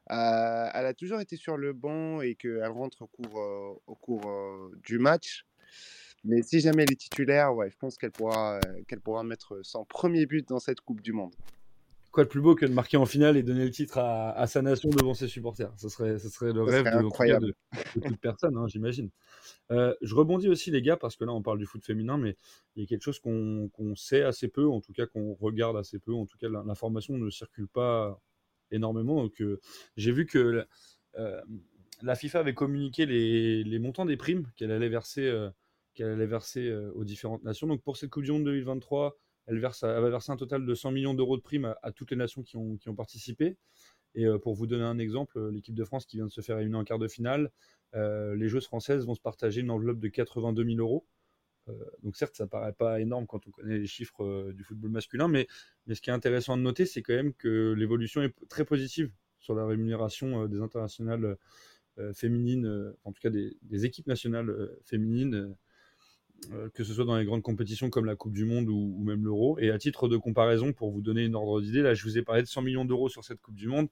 elle 0.07 0.85
a 0.85 0.93
toujours 0.93 1.21
été 1.21 1.37
sur 1.37 1.55
le 1.57 1.71
banc 1.73 2.21
et 2.21 2.35
qu'elle 2.35 2.65
rentre 2.67 3.03
au 3.03 3.07
cours, 3.07 3.81
au 3.87 3.95
cours 3.95 4.71
du 4.83 4.99
match. 4.99 5.45
Mais 6.25 6.41
si 6.41 6.59
jamais 6.59 6.83
elle 6.83 6.91
est 6.91 6.99
titulaire, 6.99 7.55
ouais, 7.55 7.69
je 7.69 7.77
pense 7.77 7.97
qu'elle 7.97 8.11
pourra, 8.11 8.59
qu'elle 8.87 8.99
pourra 8.99 9.23
mettre 9.23 9.61
son 9.63 9.85
premier 9.85 10.25
but 10.25 10.47
dans 10.49 10.59
cette 10.59 10.81
Coupe 10.81 11.01
du 11.01 11.13
Monde. 11.13 11.35
Quoi 12.19 12.25
de 12.25 12.29
plus 12.29 12.41
beau 12.41 12.53
que 12.53 12.65
de 12.65 12.73
marquer 12.73 12.97
en 12.97 13.05
finale 13.05 13.37
et 13.37 13.43
donner 13.43 13.63
le 13.63 13.71
titre 13.71 13.97
à, 13.97 14.31
à 14.31 14.45
sa 14.45 14.61
nation 14.61 14.89
devant 14.89 15.13
ses 15.13 15.29
supporters 15.29 15.71
Ce 15.77 15.87
serait, 15.87 16.19
ce 16.19 16.27
serait 16.27 16.51
le 16.51 16.65
Ça 16.65 16.71
rêve 16.73 16.85
serait 16.85 17.01
de, 17.01 17.05
incroyable. 17.05 17.53
toute 17.93 18.17
personne, 18.19 18.57
hein, 18.57 18.67
j'imagine. 18.67 19.09
Euh, 19.71 19.95
je 20.01 20.13
rebondis 20.15 20.49
aussi, 20.49 20.69
les 20.69 20.81
gars, 20.81 20.97
parce 20.97 21.15
que 21.15 21.23
là, 21.23 21.31
on 21.31 21.41
parle 21.41 21.59
du 21.59 21.65
foot 21.65 21.81
féminin, 21.81 22.17
mais 22.17 22.35
il 22.75 22.81
y 22.81 22.83
a 22.83 22.87
quelque 22.87 23.03
chose 23.03 23.19
qu'on 23.19 23.69
sait 23.95 24.21
assez 24.23 24.49
peu, 24.49 24.67
en 24.67 24.81
tout 24.81 24.91
cas 24.91 25.05
qu'on 25.05 25.33
regarde 25.35 25.77
assez 25.77 25.97
peu, 25.97 26.13
en 26.13 26.25
tout 26.25 26.37
cas, 26.37 26.49
l'information 26.49 27.17
ne 27.17 27.29
circule 27.29 27.69
pas 27.69 28.21
énormément. 28.69 29.23
Donc, 29.23 29.39
euh, 29.41 29.61
j'ai 29.95 30.11
vu 30.11 30.25
que 30.25 30.39
la, 30.39 30.65
euh, 31.19 31.41
la 32.01 32.15
FIFA 32.15 32.39
avait 32.39 32.53
communiqué 32.53 33.05
les, 33.05 33.63
les 33.63 33.79
montants 33.79 34.05
des 34.05 34.17
primes 34.17 34.51
qu'elle 34.57 34.71
allait 34.71 34.89
verser, 34.89 35.25
euh, 35.25 35.49
qu'elle 35.93 36.09
allait 36.09 36.27
verser 36.27 36.69
aux 36.95 37.05
différentes 37.05 37.45
nations. 37.45 37.67
Donc, 37.67 37.81
pour 37.81 37.95
cette 37.95 38.09
Coupe 38.09 38.23
du 38.23 38.33
Monde 38.33 38.43
2023, 38.43 39.17
elle, 39.49 39.59
va 39.59 40.09
verser 40.09 40.31
un 40.31 40.37
total 40.37 40.65
de 40.65 40.75
100 40.75 40.91
millions 40.91 41.13
d'euros 41.13 41.37
de 41.37 41.41
primes 41.41 41.75
à, 41.81 41.91
toutes 41.91 42.11
les 42.11 42.17
nations 42.17 42.43
qui 42.43 42.55
ont, 42.57 42.77
participé. 42.95 43.57
Et 44.15 44.25
euh, 44.25 44.37
pour 44.37 44.53
vous 44.53 44.67
donner 44.67 44.83
un 44.83 44.97
exemple, 44.97 45.37
euh, 45.37 45.51
l'équipe 45.51 45.75
de 45.75 45.83
France 45.83 46.05
qui 46.05 46.17
vient 46.17 46.25
de 46.25 46.31
se 46.31 46.41
faire 46.41 46.57
éliminer 46.57 46.77
en 46.77 46.83
quart 46.83 46.99
de 46.99 47.07
finale, 47.07 47.51
euh, 47.95 48.35
les 48.35 48.47
joueuses 48.47 48.65
françaises 48.65 49.05
vont 49.05 49.15
se 49.15 49.21
partager 49.21 49.61
une 49.61 49.71
enveloppe 49.71 49.99
de 49.99 50.07
82 50.07 50.63
000 50.63 50.77
euros. 50.79 51.05
Donc 52.01 52.17
certes, 52.17 52.35
ça 52.35 52.47
paraît 52.47 52.73
pas 52.73 52.99
énorme 52.99 53.27
quand 53.27 53.45
on 53.45 53.51
connaît 53.51 53.77
les 53.77 53.85
chiffres 53.85 54.51
du 54.53 54.63
football 54.63 54.89
masculin, 54.89 55.27
mais, 55.27 55.45
ce 55.87 56.01
qui 56.01 56.09
est 56.09 56.13
intéressant 56.13 56.57
de 56.57 56.63
noter, 56.63 56.87
c'est 56.87 57.03
quand 57.03 57.13
même 57.13 57.31
que 57.31 57.73
l'évolution 57.73 58.23
est 58.23 58.33
très 58.49 58.65
positive 58.65 59.11
sur 59.39 59.53
la 59.53 59.67
rémunération 59.67 60.47
des 60.47 60.61
internationales 60.61 61.37
féminines, 62.15 62.95
en 63.03 63.11
tout 63.11 63.21
cas 63.21 63.29
des, 63.29 63.85
équipes 63.85 64.07
nationales 64.07 64.51
féminines, 64.83 65.55
que 66.73 66.83
ce 66.83 66.93
soit 66.93 67.05
dans 67.05 67.17
les 67.17 67.25
grandes 67.25 67.41
compétitions 67.41 67.89
comme 67.89 68.05
la 68.05 68.15
Coupe 68.15 68.33
du 68.33 68.45
Monde 68.45 68.69
ou, 68.69 68.95
ou 68.97 69.03
même 69.03 69.23
l'Euro. 69.23 69.57
Et 69.59 69.71
à 69.71 69.77
titre 69.77 70.07
de 70.07 70.17
comparaison, 70.17 70.73
pour 70.73 70.91
vous 70.91 71.01
donner 71.01 71.23
une 71.25 71.35
ordre 71.35 71.61
d'idée, 71.61 71.81
là 71.81 71.93
je 71.93 72.03
vous 72.03 72.17
ai 72.17 72.21
parlé 72.23 72.41
de 72.41 72.47
100 72.47 72.61
millions 72.61 72.85
d'euros 72.85 73.09
sur 73.09 73.23
cette 73.23 73.41
Coupe 73.41 73.55
du 73.55 73.67
Monde. 73.67 73.87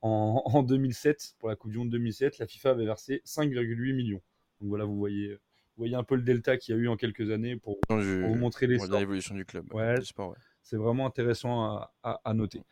En, 0.00 0.42
en 0.46 0.62
2007, 0.62 1.34
pour 1.38 1.48
la 1.48 1.56
Coupe 1.56 1.70
du 1.70 1.78
Monde 1.78 1.90
2007, 1.90 2.38
la 2.38 2.46
FIFA 2.46 2.70
avait 2.70 2.84
versé 2.84 3.22
5,8 3.24 3.94
millions. 3.94 4.20
Donc 4.60 4.68
voilà, 4.68 4.84
vous 4.84 4.96
voyez, 4.96 5.32
vous 5.34 5.38
voyez 5.78 5.94
un 5.94 6.02
peu 6.04 6.16
le 6.16 6.22
delta 6.22 6.56
qu'il 6.56 6.74
y 6.74 6.78
a 6.78 6.80
eu 6.80 6.88
en 6.88 6.96
quelques 6.96 7.30
années 7.30 7.56
pour, 7.56 7.78
vous 8.28 8.34
montrer 8.34 8.66
l'évolution 8.66 9.34
du 9.34 9.44
club, 9.44 9.72
Ouais, 9.72 9.94
ouais. 9.98 10.34
c'est 10.62 10.76
vraiment 10.76 11.06
intéressant 11.06 11.64
à, 11.64 11.94
à- 12.02 12.20
à 12.24 12.34
noter. 12.34 12.62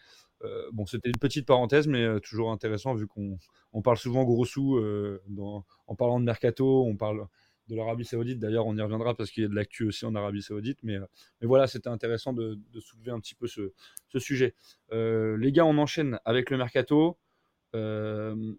Euh, 0.43 0.71
bon, 0.73 0.87
c'était 0.87 1.11
une 1.11 1.19
petite 1.19 1.47
parenthèse, 1.47 1.87
mais 1.87 2.03
euh, 2.03 2.19
toujours 2.19 2.51
intéressant 2.51 2.95
vu 2.95 3.07
qu'on 3.07 3.39
on 3.75 3.83
parle 3.83 3.99
souvent 3.99 4.25
gros 4.25 4.45
sous 4.47 4.77
euh, 4.77 5.21
dans- 5.29 5.65
en 5.87 5.95
parlant 5.95 6.19
de 6.19 6.25
mercato, 6.25 6.85
on 6.87 6.97
parle 6.97 7.27
de 7.69 7.77
l'Arabie 7.77 8.05
Saoudite. 8.05 8.39
D'ailleurs, 8.39 8.67
on 8.67 8.77
y 8.77 8.83
reviendra 8.83 9.15
parce 9.15 9.31
qu'il 9.31 9.43
y 9.43 9.47
a 9.47 9.49
de 9.49 9.55
l'actu 9.55 9.85
aussi 9.85 10.05
en 10.05 10.15
Arabie 10.15 10.43
Saoudite. 10.43 10.79
Mais, 10.83 10.97
euh, 10.97 11.07
mais 11.41 11.47
voilà, 11.47 11.67
c'était 11.67 11.89
intéressant 11.89 12.33
de, 12.33 12.59
soulever 12.81 13.11
un 13.11 13.21
petit 13.21 13.35
peu 13.35 13.47
ce, 13.47 13.73
sujet. 14.19 14.55
Euh, 14.93 15.37
les 15.37 15.53
gars, 15.53 15.65
on 15.65 15.79
enchaîne 15.79 16.19
avec 16.25 16.51
le 16.51 16.57
mercato. 16.57 17.19
Euh, 17.75 18.55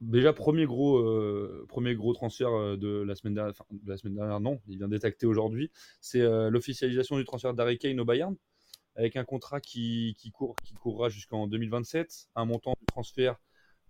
déjà, 0.00 0.32
premier 0.32 0.66
gros, 0.66 1.02
premier 1.68 1.94
gros 1.94 2.12
transfert 2.12 2.76
de 2.76 3.04
la 3.06 3.14
semaine 3.14 3.34
dernière, 3.34 4.40
non, 4.40 4.60
il 4.66 4.78
vient 4.78 4.88
d'être 4.88 5.24
aujourd'hui. 5.24 5.70
C'est 6.00 6.22
l'officialisation 6.50 7.16
du 7.16 7.24
transfert 7.24 7.54
d'Harry 7.54 7.78
Kane 7.78 8.00
au 8.00 8.04
Bayern 8.04 8.36
avec 8.94 9.16
un 9.16 9.24
contrat 9.24 9.60
qui, 9.60 10.14
qui, 10.18 10.30
court, 10.30 10.54
qui 10.62 10.74
courra 10.74 11.08
jusqu'en 11.08 11.46
2027, 11.46 12.28
un 12.34 12.44
montant 12.44 12.72
de 12.72 12.86
transfert 12.86 13.36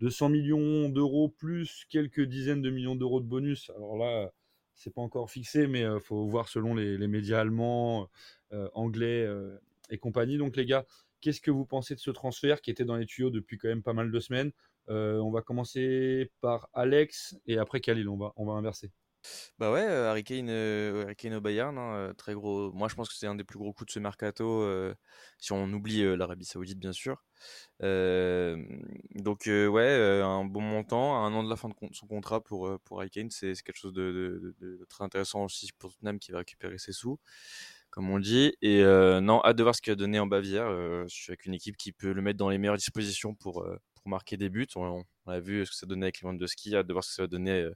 de 0.02 0.10
100 0.10 0.30
millions 0.30 0.88
d'euros 0.88 1.28
plus 1.28 1.86
quelques 1.88 2.22
dizaines 2.22 2.60
de 2.60 2.70
millions 2.70 2.96
d'euros 2.96 3.20
de 3.20 3.26
bonus. 3.26 3.70
Alors 3.70 3.96
là, 3.96 4.32
c'est 4.74 4.92
pas 4.92 5.00
encore 5.00 5.30
fixé, 5.30 5.68
mais 5.68 5.82
il 5.82 6.00
faut 6.00 6.26
voir 6.26 6.48
selon 6.48 6.74
les, 6.74 7.06
médias 7.06 7.38
allemands, 7.38 8.08
euh, 8.52 8.68
anglais 8.74 9.24
euh, 9.24 9.56
et 9.90 9.98
compagnie. 9.98 10.38
Donc 10.38 10.56
les 10.56 10.66
gars, 10.66 10.84
qu'est-ce 11.20 11.40
que 11.40 11.52
vous 11.52 11.64
pensez 11.64 11.94
de 11.94 12.00
ce 12.00 12.10
transfert 12.10 12.60
qui 12.62 12.70
était 12.72 12.84
dans 12.84 12.96
les 12.96 13.06
tuyaux 13.06 13.30
depuis 13.30 13.58
quand 13.58 13.68
même 13.68 13.84
pas 13.84 13.92
mal 13.92 14.10
de 14.10 14.20
semaines? 14.20 14.50
Euh, 14.88 15.18
On 15.18 15.30
va 15.30 15.40
commencer 15.40 16.32
par 16.40 16.68
Alex 16.72 17.36
et 17.46 17.58
après 17.58 17.80
Khalil, 17.80 18.08
on 18.08 18.16
va 18.16 18.52
inverser. 18.54 18.90
Bah 19.58 19.70
ouais, 19.72 19.84
euh, 19.86 20.14
euh, 20.30 21.36
au 21.36 21.40
Bayern, 21.40 21.78
hein, 21.78 21.94
euh, 21.94 22.12
très 22.14 22.34
gros. 22.34 22.72
Moi, 22.72 22.88
je 22.88 22.94
pense 22.94 23.08
que 23.08 23.14
c'est 23.14 23.26
un 23.26 23.34
des 23.34 23.44
plus 23.44 23.58
gros 23.58 23.72
coups 23.72 23.88
de 23.88 23.92
ce 23.92 23.98
mercato, 23.98 24.66
si 25.38 25.52
on 25.52 25.64
oublie 25.72 26.16
l'Arabie 26.16 26.44
Saoudite, 26.44 26.78
bien 26.78 26.92
sûr. 26.92 27.24
Donc 27.80 29.42
ouais, 29.46 30.20
un 30.22 30.44
bon 30.44 30.60
montant, 30.60 31.24
un 31.24 31.32
an 31.34 31.44
de 31.44 31.50
la 31.50 31.56
fin 31.56 31.68
de 31.68 31.74
son 31.92 32.06
contrat 32.06 32.42
pour 32.42 32.78
pour 32.84 33.00
Harry 33.00 33.10
c'est 33.30 33.54
quelque 33.62 33.76
chose 33.76 33.92
de, 33.92 34.54
très 34.88 35.04
intéressant 35.04 35.44
aussi 35.44 35.70
pour 35.78 35.92
Tottenham 35.92 36.18
qui 36.18 36.32
va 36.32 36.38
récupérer 36.38 36.78
ses 36.78 36.92
sous, 36.92 37.18
comme 37.90 38.10
on 38.10 38.18
dit. 38.18 38.54
Et 38.62 38.82
non, 38.82 39.40
hâte 39.44 39.56
de 39.56 39.62
voir 39.62 39.74
ce 39.74 39.82
qu'il 39.82 39.92
a 39.92 39.96
donné 39.96 40.18
en 40.20 40.26
Bavière. 40.26 40.68
je 41.08 41.14
suis 41.14 41.30
avec 41.30 41.46
une 41.46 41.54
équipe 41.54 41.76
qui 41.76 41.92
peut 41.92 42.12
le 42.12 42.22
mettre 42.22 42.38
dans 42.38 42.50
les 42.50 42.58
meilleures 42.58 42.76
dispositions 42.76 43.34
pour 43.34 43.66
pour 43.94 44.08
marquer 44.08 44.36
des 44.36 44.48
buts. 44.48 44.66
On, 44.76 45.04
a 45.26 45.38
vu 45.40 45.64
ce 45.64 45.70
que 45.70 45.76
ça 45.76 45.86
donnait 45.86 46.06
avec 46.06 46.20
Lewandowski, 46.20 46.74
hâte 46.76 46.86
de 46.86 46.92
voir 46.92 47.04
ce 47.04 47.10
que 47.10 47.14
ça 47.14 47.22
va 47.22 47.28
donner 47.28 47.68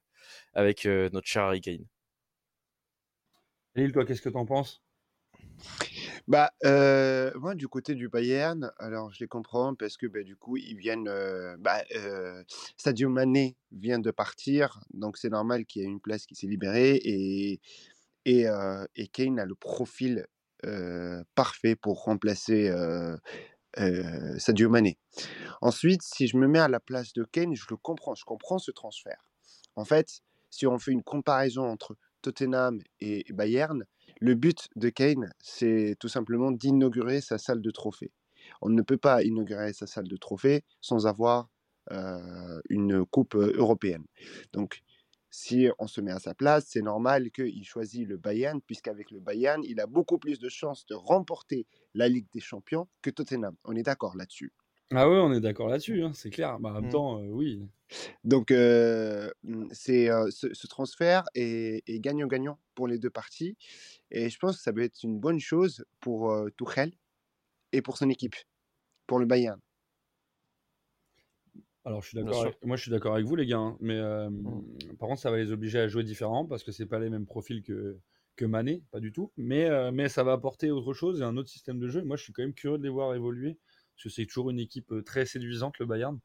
avec 0.55 0.87
euh, 0.87 1.09
notre 1.13 1.27
cher 1.27 1.45
Harry 1.45 1.61
Kane. 1.61 1.87
Lille, 3.75 3.93
toi, 3.93 4.05
qu'est-ce 4.05 4.23
que 4.23 4.31
tu 4.31 4.37
en 4.37 4.47
penses? 4.47 4.83
Bah, 6.29 6.51
euh, 6.65 7.31
moi, 7.37 7.55
du 7.55 7.69
côté 7.69 7.95
du 7.95 8.09
Bayern, 8.09 8.73
alors 8.79 9.13
je 9.13 9.21
les 9.21 9.29
comprends 9.29 9.75
parce 9.75 9.97
que 9.97 10.07
bah, 10.07 10.23
du 10.23 10.37
coup, 10.37 10.57
ils 10.57 10.77
viennent. 10.77 11.09
euh, 11.09 11.57
bah, 11.59 11.83
euh, 11.95 12.43
Sadio 12.77 13.09
Mané 13.09 13.57
vient 13.71 13.99
de 13.99 14.11
partir, 14.11 14.81
donc 14.93 15.19
c'est 15.19 15.29
normal 15.29 15.65
qu'il 15.67 15.83
y 15.83 15.85
ait 15.85 15.89
une 15.89 16.01
place 16.01 16.27
qui 16.27 16.35
s'est 16.35 16.47
libérée 16.47 16.97
et, 16.97 17.61
et, 18.25 18.49
euh, 18.49 18.85
et 18.97 19.09
Kane 19.09 19.39
a 19.39 19.45
le 19.45 19.55
profil 19.55 20.27
euh, 20.65 21.23
parfait 21.35 21.77
pour 21.77 22.03
remplacer 22.05 22.69
euh, 22.69 23.17
euh, 23.79 24.39
Sadio 24.39 24.69
Mané. 24.69 24.99
Ensuite, 25.61 26.03
si 26.03 26.27
je 26.27 26.37
me 26.37 26.49
mets 26.49 26.59
à 26.59 26.69
la 26.69 26.81
place 26.81 27.13
de 27.13 27.25
Kane, 27.25 27.55
je 27.55 27.67
le 27.71 27.77
comprends, 27.77 28.15
je 28.15 28.25
comprends 28.25 28.59
ce 28.59 28.71
transfert. 28.73 29.23
En 29.77 29.85
fait, 29.85 30.21
si 30.51 30.67
on 30.67 30.79
fait 30.79 30.93
une 30.93 31.03
comparaison 31.03 31.65
entre 31.65 31.97
Tottenham 32.23 32.81
et 33.01 33.25
Bayern, 33.33 33.85
le 34.21 34.35
but 34.35 34.69
de 34.77 34.89
Kane, 34.89 35.31
c'est 35.39 35.97
tout 36.01 36.09
simplement 36.09 36.51
d'inaugurer 36.51 37.21
sa 37.21 37.39
salle 37.39 37.61
de 37.61 37.71
trophée. 37.71 38.13
On 38.63 38.69
ne 38.71 38.83
peut 38.83 38.97
pas 38.97 39.23
inaugurer 39.23 39.73
sa 39.73 39.87
salle 39.87 40.09
de 40.09 40.17
trophée 40.17 40.63
sans 40.81 41.07
avoir 41.07 41.49
euh, 41.93 42.61
une 42.69 43.05
coupe 43.07 43.35
euh, 43.35 43.53
européenne. 43.57 44.05
Donc, 44.53 44.83
si 45.31 45.69
on 45.79 45.87
se 45.87 46.01
met 46.01 46.11
à 46.13 46.19
sa 46.19 46.35
place, 46.35 46.67
c'est 46.69 46.83
normal 46.83 47.31
qu'il 47.31 47.65
choisit 47.65 48.09
le 48.09 48.17
Bayern, 48.17 48.61
puisqu'avec 48.63 49.11
le 49.11 49.21
Bayern, 49.21 49.63
il 49.65 49.81
a 49.81 49.87
beaucoup 49.87 50.19
plus 50.19 50.39
de 50.39 50.49
chances 50.49 50.87
de 50.87 50.95
remporter 50.95 51.67
la 51.95 52.09
Ligue 52.09 52.27
des 52.33 52.41
Champions 52.41 52.89
que 53.03 53.11
Tottenham. 53.11 53.55
On 53.65 53.77
est 53.77 53.83
d'accord 53.83 54.17
là-dessus. 54.17 54.53
Ah 54.93 55.09
ouais, 55.09 55.19
on 55.19 55.33
est 55.33 55.41
d'accord 55.41 55.69
là-dessus, 55.69 56.03
hein, 56.03 56.13
c'est 56.13 56.31
clair. 56.31 56.59
Bah, 56.61 56.71
en 56.71 56.75
même 56.75 56.89
Mm. 56.89 56.89
temps, 56.89 57.21
euh, 57.21 57.29
oui. 57.29 57.69
Donc, 58.25 58.51
euh, 58.51 59.31
mm, 59.45 59.69
c'est, 59.73 60.11
euh, 60.11 60.31
ce, 60.31 60.53
ce 60.55 60.67
transfert 60.67 61.25
est, 61.35 61.83
est 61.89 62.01
gagnant-gagnant 62.01 62.59
pour 62.75 62.89
les 62.89 62.99
deux 62.99 63.11
parties. 63.11 63.57
Et 64.11 64.31
je 64.31 64.39
pense 64.39 64.57
que 64.59 64.63
ça 64.63 64.73
peut 64.73 64.83
être 64.83 65.03
une 65.05 65.19
bonne 65.21 65.41
chose 65.41 65.85
pour 66.01 66.31
euh, 66.33 66.51
Tuchel 66.59 66.93
et 67.73 67.83
pour 67.83 67.99
son 67.99 68.11
équipe, 68.11 68.37
pour 69.07 69.21
le 69.21 69.27
Bayern. 69.27 69.61
Alors, 71.85 72.03
je 72.03 72.09
suis 72.09 72.17
d'accord. 72.17 72.43
avec- 72.43 72.65
Moi, 72.65 72.77
je 72.77 72.83
suis 72.83 72.91
d'accord 72.91 73.15
avec 73.15 73.27
vous, 73.27 73.37
les 73.37 73.47
gars. 73.47 73.59
hein, 73.59 73.77
Mais 73.81 73.95
euh, 73.97 74.29
Mm. 74.45 74.61
par 74.99 75.09
contre, 75.09 75.21
ça 75.21 75.31
va 75.31 75.37
les 75.37 75.53
obliger 75.53 75.79
à 75.79 75.89
jouer 75.89 76.03
différemment 76.05 76.45
parce 76.47 76.65
que 76.65 76.73
c'est 76.73 76.87
pas 76.87 76.99
les 76.99 77.11
mêmes 77.11 77.27
profils 77.27 77.63
que, 77.63 77.99
que 78.37 78.45
Mané, 78.45 78.83
pas 78.91 79.01
du 79.01 79.13
tout. 79.13 79.33
Mais, 79.37 79.67
euh, 79.67 79.93
mais 79.93 80.09
ça 80.09 80.25
va 80.25 80.33
apporter 80.33 80.71
autre 80.71 80.95
chose 80.95 81.21
et 81.21 81.25
un 81.25 81.37
autre 81.37 81.49
système 81.49 81.79
de 81.79 81.89
jeu. 81.89 82.03
Moi, 82.03 82.17
je 82.17 82.25
suis 82.25 82.33
quand 82.33 82.43
même 82.43 82.55
curieux 82.55 82.79
de 82.79 82.83
les 82.83 82.89
voir 82.89 83.15
évoluer 83.15 83.59
parce 83.97 84.05
que 84.05 84.09
c'est 84.11 84.27
toujours 84.27 84.51
une 84.51 84.59
équipe 84.59 84.93
euh, 84.93 85.03
très 85.03 85.25
séduisante, 85.25 85.79
le 85.79 85.87
Bayern, 85.87 86.19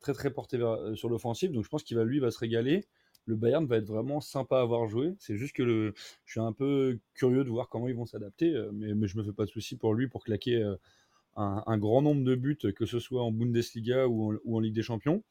très 0.00 0.12
très 0.12 0.30
porté 0.30 0.58
euh, 0.58 0.94
sur 0.94 1.08
l'offensive. 1.08 1.52
Donc, 1.52 1.64
je 1.64 1.68
pense 1.68 1.82
qu'il 1.82 1.96
va 1.96 2.04
lui 2.04 2.20
va 2.20 2.30
se 2.30 2.38
régaler. 2.38 2.84
Le 3.24 3.34
Bayern 3.34 3.66
va 3.66 3.76
être 3.78 3.86
vraiment 3.86 4.20
sympa 4.20 4.60
à 4.60 4.64
voir 4.64 4.86
jouer. 4.88 5.14
C'est 5.18 5.36
juste 5.36 5.54
que 5.54 5.94
je 6.24 6.30
suis 6.30 6.40
un 6.40 6.52
peu 6.52 6.98
curieux 7.14 7.44
de 7.44 7.50
voir 7.50 7.68
comment 7.68 7.88
ils 7.88 7.94
vont 7.94 8.04
s'adapter, 8.04 8.54
euh, 8.54 8.70
mais, 8.72 9.06
je 9.06 9.16
me 9.16 9.24
fais 9.24 9.32
pas 9.32 9.46
de 9.46 9.50
soucis 9.50 9.76
pour 9.76 9.94
lui 9.94 10.08
pour 10.08 10.22
claquer 10.22 10.62
un, 11.36 11.78
grand 11.78 12.02
nombre 12.02 12.24
de 12.24 12.34
buts, 12.34 12.58
que 12.74 12.84
ce 12.84 12.98
soit 12.98 13.22
en 13.22 13.30
Bundesliga 13.30 14.08
ou 14.08 14.38
en, 14.44 14.60
Ligue 14.60 14.74
des 14.74 14.82
Champions. 14.82 15.22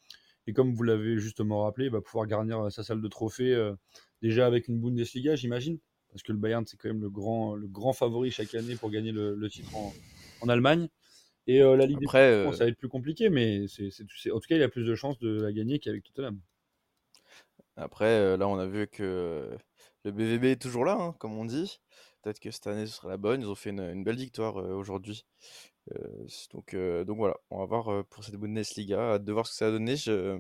Et 0.48 0.54
comme 0.54 0.74
vous 0.74 0.84
l'avez 0.84 1.18
justement 1.18 1.64
rappelé, 1.64 1.88
il 1.88 1.92
va 1.92 2.02
pouvoir 2.02 2.28
garnir 2.28 2.72
sa 2.72 2.82
salle 2.84 3.02
de 3.02 3.08
trophée 3.10 3.72
déjà 4.22 4.48
avec 4.48 4.70
une 4.70 4.80
Bundesliga, 4.80 5.36
j'imagine. 5.36 5.80
Parce 6.10 6.24
que 6.24 6.32
le 6.32 6.38
Bayern, 6.38 6.66
c'est 6.66 6.78
quand 6.78 6.88
même 6.88 7.02
le 7.02 7.10
grand, 7.10 7.94
favori 7.94 8.32
chaque 8.32 8.56
année 8.56 8.76
pour 8.76 8.90
gagner 8.90 9.12
le, 9.12 9.50
titre 9.50 9.76
en 9.76 10.48
Allemagne. 10.48 10.88
Et 11.48 11.62
euh, 11.64 11.76
la 11.76 11.88
Ligue 11.88 11.98
Après, 11.98 12.00
des 12.00 12.08
Champions, 12.08 12.52
euh, 12.52 12.52
ça 12.52 12.66
va 12.66 12.70
être 12.70 12.78
plus 12.78 12.90
compliqué, 12.90 13.30
mais 13.30 13.66
c'est, 13.68 13.90
en 14.32 14.40
tout 14.40 14.48
cas, 14.48 14.56
il 14.56 14.62
a 14.64 14.70
plus 14.70 14.86
de 14.86 14.94
chances 14.96 15.18
de 15.20 15.42
la 15.42 15.52
gagner 15.52 15.80
qu'avec 15.80 16.04
Tottenham. 16.04 16.40
Après, 17.76 18.06
euh, 18.06 18.38
là, 18.38 18.48
on 18.48 18.58
a 18.58 18.66
vu 18.66 18.88
que 18.88 19.58
le 20.04 20.12
BVB 20.12 20.46
est 20.52 20.62
toujours 20.62 20.86
là, 20.86 20.94
hein, 21.00 21.14
comme 21.20 21.38
on 21.38 21.46
dit. 21.46 21.80
Peut-être 22.22 22.40
que 22.40 22.52
cette 22.52 22.68
année, 22.68 22.86
ce 22.88 22.94
sera 22.96 23.10
la 23.10 23.18
bonne. 23.18 23.42
Ils 23.42 23.48
ont 23.48 23.56
fait 23.56 23.70
une, 23.70 23.80
une 23.82 24.04
belle 24.04 24.16
victoire 24.18 24.58
euh, 24.60 24.74
aujourd'hui. 24.74 25.26
Euh, 25.94 26.28
donc, 26.54 26.74
euh, 26.74 27.06
donc 27.06 27.18
voilà, 27.18 27.36
on 27.52 27.60
va 27.60 27.66
voir 27.66 28.06
pour 28.08 28.24
cette 28.24 28.36
Bundesliga. 28.38 29.00
Hâte 29.16 29.26
de 29.26 29.34
voir 29.34 29.48
ce 29.48 29.52
que 29.54 29.58
ça 29.58 29.66
va 29.68 29.72
donner. 29.74 29.96
Je- 29.98 30.40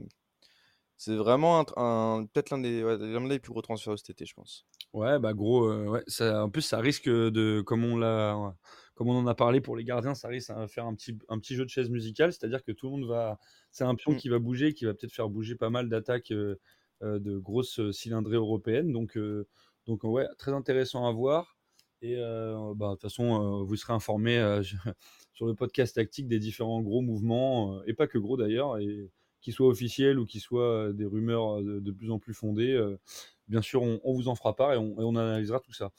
C'est 0.97 1.15
vraiment 1.15 1.59
un, 1.59 1.63
tr- 1.63 1.79
un- 1.79 2.25
peut-être 2.27 2.51
l'un 2.51 2.59
des, 2.59 2.83
ouais, 2.83 2.97
l'un 2.97 3.27
des 3.27 3.39
plus 3.39 3.51
gros 3.51 3.61
transferts 3.63 3.93
de 3.93 3.97
cet 3.99 4.11
été, 4.11 4.25
je 4.25 4.33
pense. 4.35 4.67
Ouais, 4.93 5.19
bah 5.19 5.33
gros, 5.33 5.69
ouais, 5.89 6.03
ça, 6.07 6.43
en 6.43 6.49
plus 6.49 6.61
ça 6.61 6.79
risque 6.79 7.07
de, 7.09 7.61
comme 7.61 7.83
on 7.85 7.97
l'a, 7.97 8.55
comme 8.97 9.09
on 9.09 9.17
en 9.17 9.27
a 9.27 9.35
parlé 9.35 9.61
pour 9.61 9.75
les 9.77 9.83
gardiens, 9.83 10.15
ça 10.15 10.27
risque 10.27 10.51
de 10.53 10.67
faire 10.67 10.85
un 10.85 10.95
petit, 10.95 11.17
un 11.29 11.39
petit 11.39 11.55
jeu 11.55 11.63
de 11.63 11.69
chaise 11.69 11.89
musicale, 11.89 12.33
c'est-à-dire 12.33 12.63
que 12.63 12.71
tout 12.71 12.87
le 12.87 12.93
monde 12.93 13.05
va, 13.07 13.39
c'est 13.71 13.83
un 13.83 13.95
pion 13.95 14.13
Mm. 14.13 14.17
qui 14.17 14.27
va 14.29 14.39
bouger, 14.39 14.73
qui 14.73 14.85
va 14.85 14.93
peut-être 14.95 15.13
faire 15.13 15.29
bouger 15.29 15.55
pas 15.55 15.69
mal 15.69 15.87
d'attaques 15.87 16.31
euh, 16.31 16.59
euh, 17.03 17.19
de 17.19 17.37
grosses 17.37 17.79
euh, 17.79 17.91
cylindrées 17.91 18.37
européennes, 18.37 18.91
donc, 18.91 19.15
euh, 19.17 19.47
donc 19.85 20.03
ouais, 20.03 20.25
très 20.39 20.51
intéressant 20.51 21.07
à 21.07 21.11
voir. 21.11 21.55
Et 22.01 22.15
bah, 22.17 22.89
de 22.89 22.93
toute 22.93 23.01
façon, 23.01 23.63
vous 23.63 23.75
serez 23.75 23.93
informés 23.93 24.37
euh, 24.37 24.61
sur 25.33 25.47
le 25.47 25.55
podcast 25.55 25.95
tactique 25.95 26.27
des 26.27 26.39
différents 26.39 26.81
gros 26.81 27.01
mouvements, 27.01 27.83
et 27.85 27.93
pas 27.93 28.07
que 28.07 28.17
gros 28.19 28.37
d'ailleurs, 28.37 28.77
et 28.79 29.11
qu'ils 29.41 29.53
soient 29.53 29.67
officiels 29.67 30.19
ou 30.19 30.25
qu'ils 30.25 30.41
soient 30.41 30.91
des 30.93 31.05
rumeurs 31.05 31.61
de, 31.63 31.79
de 31.79 31.91
plus 31.91 32.11
en 32.11 32.19
plus 32.19 32.33
fondées. 32.33 32.79
bien 33.47 33.61
sûr, 33.61 33.81
on, 33.81 33.99
on 34.03 34.13
vous 34.13 34.27
en 34.27 34.35
fera 34.35 34.55
part 34.55 34.73
et 34.73 34.77
on, 34.77 34.99
et 34.99 35.03
on 35.03 35.15
analysera 35.15 35.59
tout 35.59 35.73
ça. 35.73 35.91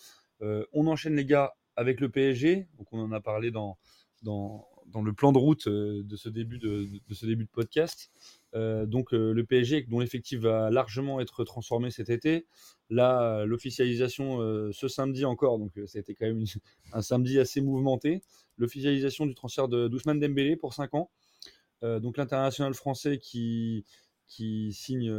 Euh, 0.42 0.64
on 0.72 0.86
enchaîne, 0.86 1.16
les 1.16 1.24
gars, 1.24 1.54
avec 1.78 2.00
le 2.00 2.08
PSG. 2.08 2.66
Donc, 2.76 2.88
on 2.92 2.98
en 2.98 3.12
a 3.12 3.20
parlé 3.20 3.52
dans, 3.52 3.78
dans, 4.22 4.66
le 5.02 5.12
plan 5.12 5.30
de 5.30 5.38
route 5.38 5.68
euh, 5.68 6.02
de, 6.02 6.16
ce 6.16 6.28
début 6.28 6.58
de, 6.58 6.88
ce 7.12 7.24
début 7.24 7.44
de 7.44 7.50
podcast. 7.50 8.10
Euh, 8.54 8.84
donc, 8.84 9.14
euh, 9.14 9.32
le 9.32 9.44
PSG, 9.44 9.86
dont 9.88 10.00
l'effectif 10.00 10.40
va 10.40 10.70
largement 10.70 11.20
être 11.20 11.44
transformé 11.44 11.92
cet 11.92 12.10
été. 12.10 12.46
Là, 12.90 13.44
l'officialisation 13.44 14.38
ce 14.72 14.88
samedi 14.88 15.24
encore, 15.24 15.58
donc 15.58 15.72
ça 15.86 15.98
a 15.98 16.00
été 16.00 16.14
quand 16.14 16.26
même 16.26 16.42
un 16.92 17.02
samedi 17.02 17.38
assez 17.38 17.60
mouvementé. 17.60 18.22
L'officialisation 18.56 19.26
du 19.26 19.34
transfert 19.34 19.68
de 19.68 19.88
d'Ousmane 19.88 20.18
Dembélé 20.18 20.56
pour 20.56 20.72
5 20.72 20.94
ans. 20.94 21.10
Donc 21.82 22.16
l'international 22.16 22.72
français 22.72 23.18
qui, 23.18 23.84
qui 24.26 24.72
signe 24.72 25.12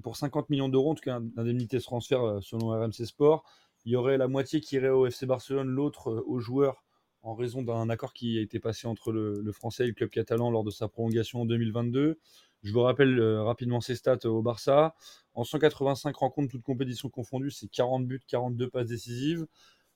pour 0.00 0.16
50 0.16 0.48
millions 0.48 0.68
d'euros, 0.68 0.92
en 0.92 0.94
tout 0.94 1.02
cas 1.02 1.18
l'indemnité 1.34 1.78
de 1.78 1.82
transfert 1.82 2.38
selon 2.40 2.68
RMC 2.68 3.04
Sport. 3.04 3.42
Il 3.86 3.92
y 3.92 3.96
aurait 3.96 4.18
la 4.18 4.28
moitié 4.28 4.60
qui 4.60 4.74
irait 4.74 4.90
au 4.90 5.06
FC 5.06 5.24
Barcelone, 5.24 5.68
l'autre 5.68 6.10
euh, 6.10 6.22
aux 6.26 6.38
joueurs 6.38 6.84
en 7.22 7.34
raison 7.34 7.62
d'un 7.62 7.88
accord 7.88 8.12
qui 8.12 8.38
a 8.38 8.40
été 8.40 8.60
passé 8.60 8.86
entre 8.86 9.10
le, 9.10 9.50
français 9.52 9.84
et 9.84 9.86
le 9.88 9.94
club 9.94 10.10
catalan 10.10 10.50
lors 10.50 10.62
de 10.62 10.70
sa 10.70 10.86
prolongation 10.86 11.40
en 11.40 11.46
2022. 11.46 12.18
Je 12.62 12.72
vous 12.72 12.82
rappelle 12.82 13.18
euh, 13.18 13.42
rapidement 13.42 13.80
ses 13.80 13.96
stats 13.96 14.26
au 14.26 14.42
Barça. 14.42 14.94
En 15.34 15.42
185 15.42 16.14
rencontres, 16.14 16.52
toutes 16.52 16.62
compétitions 16.62 17.08
confondues, 17.08 17.50
c'est 17.50 17.68
40 17.68 18.06
buts, 18.06 18.20
42 18.28 18.68
passes 18.68 18.88
décisives. 18.88 19.46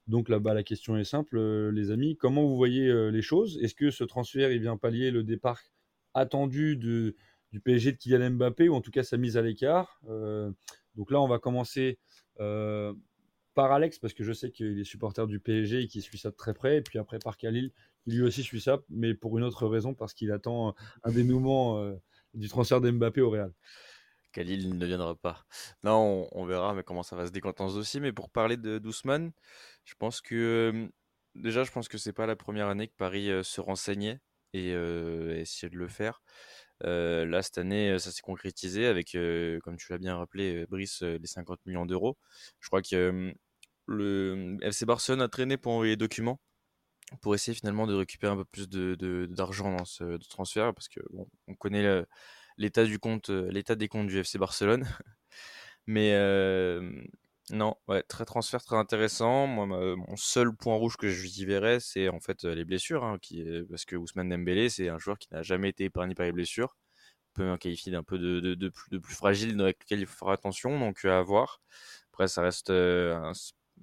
Donc 0.08 0.28
là-bas, 0.28 0.54
la 0.54 0.64
question 0.64 0.96
est 0.96 1.04
simple, 1.04 1.38
euh, 1.38 1.70
les 1.70 1.92
amis. 1.92 2.16
Comment 2.16 2.42
vous 2.42 2.56
voyez 2.56 2.88
euh, 2.88 3.10
les 3.10 3.22
choses? 3.22 3.58
Est-ce 3.62 3.76
que 3.76 3.90
ce 3.92 4.02
transfert, 4.02 4.50
il 4.50 4.60
vient 4.60 4.76
pallier 4.76 5.12
le 5.12 5.22
départ 5.22 5.60
attendu 6.14 6.76
du 6.76 7.14
PSG 7.62 7.92
de 7.92 7.96
Kylian 7.96 8.30
Mbappé, 8.32 8.68
ou 8.68 8.74
en 8.74 8.80
tout 8.80 8.90
cas 8.90 9.04
sa 9.04 9.16
mise 9.18 9.36
à 9.36 9.42
l'écart? 9.42 10.00
Euh, 10.08 10.50
Donc 10.96 11.12
là, 11.12 11.20
on 11.20 11.28
va 11.28 11.38
commencer 11.38 11.98
euh, 12.40 12.92
par 13.60 13.72
Alex, 13.72 13.98
parce 13.98 14.14
que 14.14 14.24
je 14.24 14.32
sais 14.32 14.50
qu'il 14.50 14.78
est 14.80 14.84
supporter 14.84 15.26
du 15.26 15.38
PSG 15.38 15.82
et 15.82 15.86
qu'il 15.86 16.00
suit 16.00 16.16
ça 16.16 16.30
de 16.30 16.34
très 16.34 16.54
près. 16.54 16.78
Et 16.78 16.80
puis 16.80 16.98
après, 16.98 17.18
par 17.18 17.36
Khalil, 17.36 17.72
qui 18.02 18.12
lui 18.12 18.22
aussi 18.22 18.42
suit 18.42 18.62
ça, 18.62 18.80
mais 18.88 19.12
pour 19.12 19.36
une 19.36 19.44
autre 19.44 19.66
raison, 19.66 19.92
parce 19.92 20.14
qu'il 20.14 20.32
attend 20.32 20.74
un 21.04 21.10
dénouement 21.10 21.78
euh, 21.78 21.94
du 22.32 22.48
transfert 22.48 22.80
d'Mbappé 22.80 23.20
au 23.20 23.28
Real. 23.28 23.52
Khalil 24.32 24.62
il 24.62 24.78
ne 24.78 24.86
viendra 24.86 25.14
pas. 25.14 25.44
Non, 25.84 26.26
on, 26.32 26.46
verra 26.46 26.72
mais 26.72 26.84
comment 26.84 27.02
ça 27.02 27.16
va 27.16 27.26
se 27.26 27.32
décanter 27.32 27.62
dossier. 27.64 28.00
Mais 28.00 28.14
pour 28.14 28.30
parler 28.30 28.56
de 28.56 28.78
d'Ousmane, 28.78 29.30
je 29.84 29.92
pense 29.98 30.22
que 30.22 30.72
euh, 30.72 30.88
déjà, 31.34 31.62
je 31.62 31.70
pense 31.70 31.88
que 31.88 31.98
c'est 31.98 32.14
pas 32.14 32.24
la 32.24 32.36
première 32.36 32.68
année 32.68 32.88
que 32.88 32.96
Paris 32.96 33.30
euh, 33.30 33.42
se 33.42 33.60
renseignait 33.60 34.20
et 34.54 34.72
euh, 34.72 35.38
essayait 35.38 35.68
de 35.68 35.76
le 35.76 35.88
faire. 35.88 36.22
Euh, 36.84 37.26
là, 37.26 37.42
cette 37.42 37.58
année, 37.58 37.90
euh, 37.90 37.98
ça 37.98 38.10
s'est 38.10 38.22
concrétisé 38.22 38.86
avec, 38.86 39.14
euh, 39.14 39.60
comme 39.60 39.76
tu 39.76 39.92
l'as 39.92 39.98
bien 39.98 40.16
rappelé, 40.16 40.62
euh, 40.62 40.66
Brice, 40.68 41.02
euh, 41.02 41.18
les 41.18 41.26
50 41.26 41.60
millions 41.66 41.86
d'euros. 41.86 42.16
Je 42.60 42.68
crois 42.68 42.82
que 42.82 42.94
euh, 42.94 43.32
le 43.90 44.58
FC 44.72 44.86
Barcelone 44.86 45.22
a 45.22 45.28
traîné 45.28 45.56
pour 45.56 45.72
envoyer 45.72 45.92
les 45.92 45.96
documents 45.96 46.40
pour 47.22 47.34
essayer 47.34 47.54
finalement 47.56 47.86
de 47.86 47.94
récupérer 47.94 48.32
un 48.32 48.36
peu 48.36 48.44
plus 48.44 48.68
de, 48.68 48.94
de- 48.96 49.26
d'argent 49.26 49.76
dans 49.76 49.84
ce 49.84 50.04
de 50.04 50.24
transfert 50.28 50.74
parce 50.74 50.88
que 50.88 51.00
bon, 51.12 51.28
on 51.48 51.54
connaît 51.54 52.04
l'état 52.58 52.84
du 52.84 52.98
compte, 53.00 53.30
euh, 53.30 53.50
l'état 53.50 53.74
des 53.76 53.88
comptes 53.88 54.08
du 54.08 54.22
FC 54.24 54.38
Barcelone. 54.38 54.84
Mais 55.86 56.12
euh, 56.14 56.92
non, 57.50 57.74
ouais, 57.88 58.02
très 58.04 58.24
transfert 58.24 58.62
très 58.64 58.76
intéressant. 58.76 59.46
Moi, 59.46 59.66
mon 59.96 60.16
seul 60.16 60.54
point 60.54 60.76
rouge 60.76 60.96
que 60.96 61.08
je 61.08 61.26
y 61.26 61.44
verrais, 61.44 61.80
c'est 61.80 62.08
en 62.08 62.20
fait 62.20 62.44
euh, 62.44 62.54
les 62.54 62.64
blessures, 62.64 63.04
hein, 63.04 63.18
parce 63.70 63.84
que 63.84 63.96
Ousmane 63.96 64.28
Dembélé, 64.28 64.68
c'est 64.70 64.88
un 64.88 64.98
joueur 64.98 65.18
qui 65.18 65.28
n'a 65.32 65.42
jamais 65.42 65.70
été 65.70 65.84
épargné 65.84 66.14
par 66.14 66.26
les 66.26 66.32
blessures. 66.32 66.76
Peut 67.34 67.44
même 67.44 67.58
qualifier 67.58 67.92
d'un 67.92 68.02
peu 68.04 68.18
de, 68.18 68.40
de, 68.40 68.54
de 68.54 68.68
plus, 68.70 68.90
de 68.90 68.98
plus 68.98 69.14
fragile, 69.14 69.56
dans 69.56 69.66
lequel 69.66 70.00
il 70.00 70.06
faut 70.06 70.18
faire 70.26 70.28
attention, 70.34 70.78
donc 70.80 71.04
euh, 71.04 71.18
à 71.18 71.22
voir. 71.22 71.62
Après, 72.12 72.28
ça 72.28 72.42
reste, 72.42 72.70
euh, 72.70 73.16
un- 73.16 73.32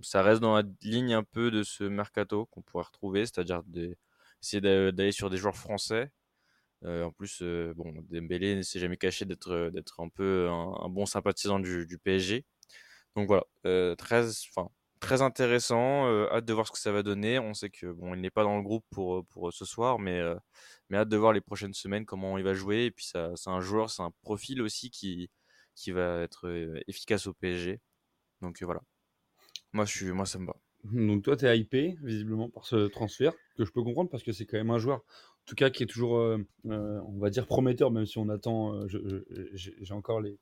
ça 0.02 0.22
reste 0.24 0.42
dans 0.42 0.56
la 0.56 0.64
ligne 0.82 1.14
un 1.14 1.24
peu 1.24 1.52
de 1.52 1.64
ce 1.64 1.84
mercato 1.84 2.46
qu'on 2.48 2.62
pourrait 2.62 2.86
retrouver, 2.86 3.26
c'est-à-dire 3.26 3.64
de- 3.66 3.96
essayer 4.42 4.62
d'a- 4.62 4.92
d'aller 4.92 5.12
sur 5.12 5.30
des 5.30 5.38
joueurs 5.38 5.56
français. 5.58 6.12
Euh, 6.86 7.06
en 7.06 7.12
plus, 7.12 7.40
euh, 7.42 7.74
bon, 7.76 7.94
Dembélé 8.10 8.56
ne 8.56 8.62
s'est 8.62 8.80
jamais 8.80 8.98
caché 8.98 9.26
d'être 9.26 9.70
d'être 9.74 10.00
un 10.02 10.10
peu 10.10 10.48
un, 10.50 10.90
bon 10.90 11.06
sympathisant 11.06 11.60
du, 11.60 12.00
PSG. 12.04 12.46
Donc 13.16 13.28
voilà, 13.28 13.44
euh, 13.66 13.96
13, 13.96 14.44
enfin, 14.56 14.70
très 15.00 15.22
intéressant. 15.22 16.08
euh, 16.08 16.28
hâte 16.32 16.46
de 16.46 16.54
voir 16.54 16.68
ce 16.68 16.72
que 16.74 16.80
ça 16.80 16.92
va 16.92 17.04
donner. 17.04 17.40
On 17.40 17.54
sait 17.54 17.70
que 17.70 17.88
bon, 17.88 18.14
il 18.16 18.22
n'est 18.22 18.30
pas 18.32 18.44
dans 18.44 18.58
le 18.58 18.64
groupe 18.64 18.86
pour, 18.92 19.26
pour 19.28 19.54
ce 19.54 19.66
soir, 19.66 20.00
mais, 20.00 20.20
euh, 20.20 20.36
mais 20.90 20.98
hâte 20.98 21.10
de 21.10 21.18
voir 21.18 21.34
les 21.34 21.42
prochaines 21.42 21.74
semaines 21.74 22.06
comment 22.06 22.38
il 22.38 22.44
va 22.44 22.54
jouer. 22.54 22.86
Et 22.86 22.92
puis 22.92 23.06
c'est 23.06 23.50
un 23.50 23.62
joueur, 23.62 23.90
c'est 23.90 24.04
un 24.04 24.12
profil 24.22 24.62
aussi 24.62 24.90
qui, 24.92 25.30
qui 25.76 25.92
va 25.92 26.22
être 26.24 26.48
euh, 26.48 26.80
efficace 26.88 27.28
au 27.28 27.34
PSG. 27.34 27.80
Donc 28.42 28.62
euh, 28.62 28.66
voilà. 28.66 28.82
Moi, 29.74 29.86
je 29.86 29.96
suis, 29.96 30.12
moi, 30.12 30.26
ça 30.26 30.40
me 30.40 30.46
va. 30.48 30.58
Donc 30.84 31.24
toi, 31.24 31.36
tu 31.36 31.46
es 31.46 31.60
hypé 31.60 31.98
visiblement 32.02 32.50
par 32.50 32.66
ce 32.66 32.88
transfert, 32.88 33.34
que 33.56 33.66
je 33.66 33.72
peux 33.72 33.84
comprendre 33.84 34.10
parce 34.10 34.24
que 34.24 34.32
c'est 34.32 34.46
quand 34.46 34.58
même 34.58 34.70
un 34.70 34.78
joueur, 34.78 35.00
en 35.00 35.46
tout 35.46 35.56
cas, 35.56 35.70
qui 35.70 35.84
est 35.84 35.88
toujours, 35.88 36.18
euh, 36.18 36.38
euh, 36.68 37.02
on 37.08 37.18
va 37.18 37.30
dire, 37.30 37.46
prometteur, 37.46 37.92
même 37.92 38.06
si 38.06 38.18
on 38.20 38.30
attend, 38.30 38.74
euh, 38.74 38.88
j'ai 39.54 39.94
encore 39.94 40.22
les, 40.22 40.40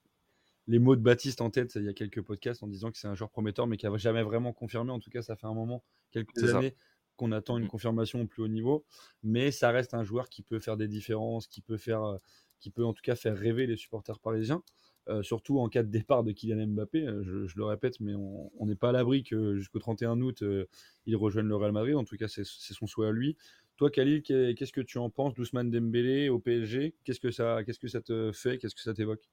les 0.67 0.79
mots 0.79 0.95
de 0.95 1.01
Baptiste 1.01 1.41
en 1.41 1.51
tête, 1.51 1.75
il 1.75 1.83
y 1.85 1.89
a 1.89 1.93
quelques 1.93 2.21
podcasts 2.23 2.63
en 2.63 2.67
disant 2.67 2.91
que 2.91 2.97
c'est 2.99 3.07
un 3.07 3.15
joueur 3.15 3.31
prometteur, 3.31 3.67
mais 3.67 3.77
qui 3.77 3.87
n'a 3.87 3.97
jamais 3.97 4.23
vraiment 4.23 4.53
confirmé. 4.53 4.91
En 4.91 4.99
tout 4.99 5.11
cas, 5.11 5.21
ça 5.21 5.35
fait 5.35 5.47
un 5.47 5.53
moment, 5.55 5.83
quelques 6.11 6.45
années, 6.45 6.75
qu'on 7.17 7.31
attend 7.31 7.57
une 7.57 7.65
Mm. 7.65 7.67
confirmation 7.67 8.21
au 8.21 8.27
plus 8.27 8.43
haut 8.43 8.47
niveau. 8.49 8.85
Mais 9.23 9.51
ça 9.51 9.71
reste 9.71 9.93
un 9.95 10.03
joueur 10.03 10.29
qui 10.29 10.43
peut 10.43 10.59
faire 10.59 10.77
des 10.77 10.87
différences, 10.89 11.47
qui 11.47 11.61
peut 11.61 11.77
faire, 11.77 12.19
qui 12.59 12.71
peut 12.71 12.85
en 12.85 12.93
tout 12.93 13.03
cas 13.03 13.15
faire 13.15 13.37
rêver 13.37 13.67
les 13.67 13.77
supporters 13.77 14.19
parisiens. 14.19 14.63
Euh, 15.07 15.21
surtout 15.21 15.59
en 15.59 15.69
cas 15.69 15.83
de 15.83 15.89
départ 15.89 16.23
de 16.23 16.31
Kylian 16.31 16.65
Mbappé, 16.67 17.05
euh, 17.05 17.21
je, 17.47 17.55
le 17.55 17.63
répète, 17.65 17.99
mais 17.99 18.13
on 18.15 18.65
n'est 18.65 18.75
pas 18.75 18.89
à 18.89 18.91
l'abri 18.91 19.23
que 19.23 19.55
jusqu'au 19.55 19.77
31 19.79 20.19
août, 20.21 20.41
euh, 20.41 20.65
il 21.05 21.15
rejoigne 21.15 21.47
le 21.47 21.55
Real 21.55 21.71
Madrid. 21.71 21.95
En 21.95 22.03
tout 22.03 22.17
cas, 22.17 22.27
c'est 22.27 22.43
son 22.43 22.87
souhait 22.87 23.07
à 23.07 23.11
lui. 23.11 23.37
Toi, 23.77 23.91
Khalil, 23.91 24.23
qu'est- 24.23 24.55
qu'est-ce 24.55 24.73
que 24.73 24.81
tu 24.81 24.97
en 24.97 25.09
penses 25.09 25.35
d'Ousmane 25.35 25.69
Dembélé 25.69 26.29
au 26.29 26.39
PSG 26.39 26.95
Qu'est-ce 27.03 27.19
que 27.19 27.29
ça, 27.29 27.59
que 27.63 27.87
ça 27.87 28.01
te 28.01 28.31
fait? 28.33 28.57
Qu'est-ce 28.57 28.73
que 28.73 28.81
ça 28.81 28.93
t'évoque? 28.93 29.29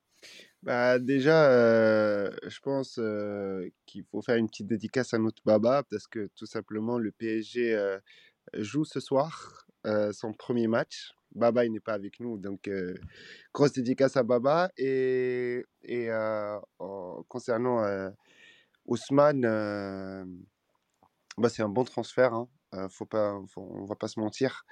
Bah, 0.63 0.99
déjà, 0.99 1.49
je 2.49 2.61
pense 2.61 3.01
qu'il 3.87 4.05
faut 4.11 4.21
faire 4.21 4.37
une 4.37 4.49
petite 4.49 4.67
dédicace 4.67 5.15
à 5.15 5.19
notre 5.19 5.43
Baba 5.45 5.85
parce 5.91 6.07
que 6.07 6.29
tout 6.37 6.47
simplement, 6.47 6.99
le 6.99 7.13
PSG 7.13 7.99
joue 8.55 8.85
ce 8.85 9.01
soir 9.01 9.67
son 10.13 10.33
premier 10.33 10.67
match. 10.67 11.15
Baba, 11.35 11.64
il 11.64 11.73
n'est 11.73 11.81
pas 11.81 11.95
avec 11.95 12.21
nous, 12.21 12.38
donc 12.38 12.68
euh, 12.68 12.95
grosse 13.53 13.73
dédicace 13.73 14.16
à 14.16 14.23
Baba. 14.23 14.71
Et, 14.77 15.64
et 15.83 16.09
concernant 17.29 17.83
Ousmane, 18.87 19.42
bah, 21.38 21.49
c'est 21.49 21.62
un 21.62 21.68
bon 21.68 21.85
transfert. 21.85 22.35
Hein. 22.35 22.49
Faut 22.90 23.07
pas, 23.07 23.38
on 23.57 23.85
va 23.85 23.97
pas 23.97 24.09
se 24.09 24.18
mentir. 24.21 24.64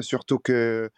Surtout 0.00 0.38
que 0.38 0.90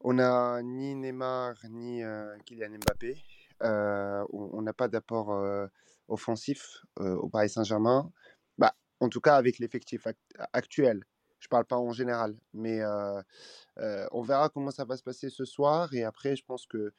on 0.00 0.14
n'a 0.14 0.62
ni 0.62 0.94
Neymar 0.94 1.54
ni 1.68 2.02
Kylian 2.46 2.78
Mbappé. 2.78 3.16
On 3.62 4.62
n'a 4.62 4.72
pas 4.72 4.88
d'apport 4.88 5.68
offensif 6.08 6.84
au 6.96 7.28
Paris 7.28 7.50
Saint-Germain. 7.50 8.10
Bah, 8.58 8.74
en 9.00 9.08
tout 9.08 9.20
cas, 9.20 9.36
avec 9.36 9.58
l'effectif 9.58 10.06
act- 10.06 10.36
actuel. 10.52 11.04
Je 11.40 11.48
parle 11.48 11.64
pas 11.64 11.76
en 11.78 11.92
général, 11.92 12.36
mais 12.54 12.80
on 14.12 14.22
verra 14.22 14.48
comment 14.48 14.70
ça 14.70 14.84
va 14.84 14.96
se 14.96 15.02
passer 15.02 15.30
ce 15.30 15.44
soir. 15.44 15.92
Et 15.94 16.04
après, 16.04 16.36
je 16.36 16.44
pense 16.44 16.66
que 16.66 16.92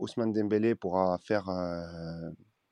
Ousmane 0.00 0.32
Dembélé 0.32 0.74
pourra 0.74 1.18
faire, 1.18 1.46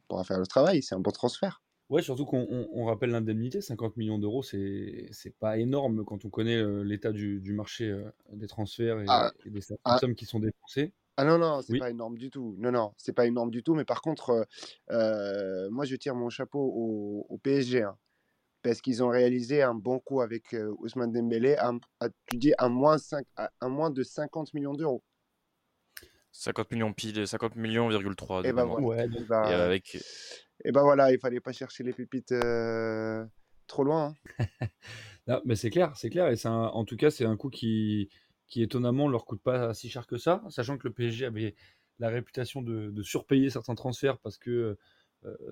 pourra 0.08 0.22
faire 0.24 0.38
le 0.38 0.46
travail. 0.46 0.82
C'est 0.82 0.94
un 0.94 1.00
bon 1.00 1.10
transfert. 1.10 1.60
Ouais, 1.88 2.02
surtout 2.02 2.24
qu'on 2.24 2.46
on- 2.48 2.68
on 2.72 2.84
rappelle 2.86 3.10
l'indemnité, 3.10 3.60
50 3.60 3.96
millions 3.98 4.18
d'euros, 4.18 4.42
c'est 4.42 5.08
c'est 5.12 5.36
pas 5.36 5.58
énorme 5.58 6.04
quand 6.04 6.24
on 6.24 6.30
connaît 6.30 6.56
euh, 6.56 6.82
l'état 6.82 7.12
du, 7.12 7.40
du 7.40 7.52
marché 7.52 7.90
euh, 7.90 8.10
des 8.32 8.46
transferts 8.46 9.00
et, 9.00 9.10
Ah, 9.10 9.32
et 9.44 9.50
des 9.50 9.60
ah, 9.84 10.00
sommes 10.00 10.14
qui 10.14 10.24
sont 10.24 10.38
dépensées. 10.40 10.94
Ah 11.18 11.24
non, 11.24 11.38
non, 11.38 11.60
c'est 11.62 11.74
Oui. 11.74 11.78
pas 11.78 11.90
énorme 11.90 12.16
du 12.16 12.30
tout. 12.30 12.54
Non, 12.58 12.72
non, 12.72 12.94
c'est 12.96 13.12
pas 13.12 13.26
énorme 13.26 13.50
du 13.50 13.62
tout. 13.62 13.74
Mais 13.74 13.84
par 13.84 14.00
contre, 14.00 14.46
euh, 14.90 15.70
moi, 15.70 15.84
je 15.84 15.94
tire 15.96 16.14
mon 16.14 16.30
chapeau 16.30 16.60
au, 16.60 17.26
au 17.28 17.38
PSG. 17.38 17.82
hein, 17.82 17.98
parce 18.62 18.80
qu'ils 18.80 19.02
ont 19.02 19.08
réalisé 19.10 19.62
un 19.62 19.74
bon 19.74 19.98
coup 20.00 20.20
avec 20.20 20.54
euh, 20.54 20.74
Ousmane 20.78 21.12
Dembélé, 21.12 21.56
à, 21.56 21.72
à- 22.00 22.08
tu 22.26 22.36
dis 22.38 22.52
à 22.58 22.68
moins, 22.68 22.98
cinq- 22.98 23.26
à, 23.36 23.50
à 23.60 23.68
moins 23.68 23.90
de 23.90 24.02
50 24.02 24.54
millions 24.54 24.74
d'euros. 24.74 25.02
50 26.32 26.70
millions 26.70 26.92
pile, 26.92 27.26
50 27.26 27.56
millions,3 27.56 28.42
de 28.44 28.48
Et 28.48 28.52
ben 28.52 28.64
mémoire. 28.64 28.80
voilà. 28.80 28.86
Ouais, 28.86 29.04
Et 29.04 29.08
donc, 29.08 29.26
Et 29.42 29.52
ben, 29.52 29.52
avec, 29.52 29.96
et 30.64 30.72
ben 30.72 30.82
voilà, 30.82 31.12
il 31.12 31.18
fallait 31.20 31.40
pas 31.40 31.52
chercher 31.52 31.84
les 31.84 31.92
pépites 31.94 32.32
euh, 32.32 33.24
trop 33.66 33.84
loin. 33.84 34.06
hein. 34.08 34.16
mais 35.44 35.56
c'est 35.56 35.70
clair, 35.70 35.96
c'est 35.96 36.10
clair. 36.10 36.28
Et 36.28 36.36
c'est 36.36 36.48
en 36.48 36.84
tout 36.84 36.96
cas, 36.96 37.10
c'est 37.10 37.24
un 37.24 37.36
coup 37.36 37.50
qui, 37.50 38.08
qui 38.48 38.62
étonnamment 38.62 39.08
leur 39.08 39.24
coûte 39.24 39.42
pas 39.42 39.74
si 39.74 39.88
cher 39.90 40.06
que 40.06 40.16
ça, 40.18 40.42
sachant 40.50 40.78
que 40.78 40.86
le 40.88 40.92
PSG 40.94 41.26
avait 41.26 41.54
la 41.98 42.08
réputation 42.08 42.62
de, 42.62 42.90
de 42.90 43.02
surpayer 43.02 43.50
certains 43.50 43.74
transferts 43.74 44.18
parce 44.18 44.38
que 44.38 44.50
euh, 44.50 44.78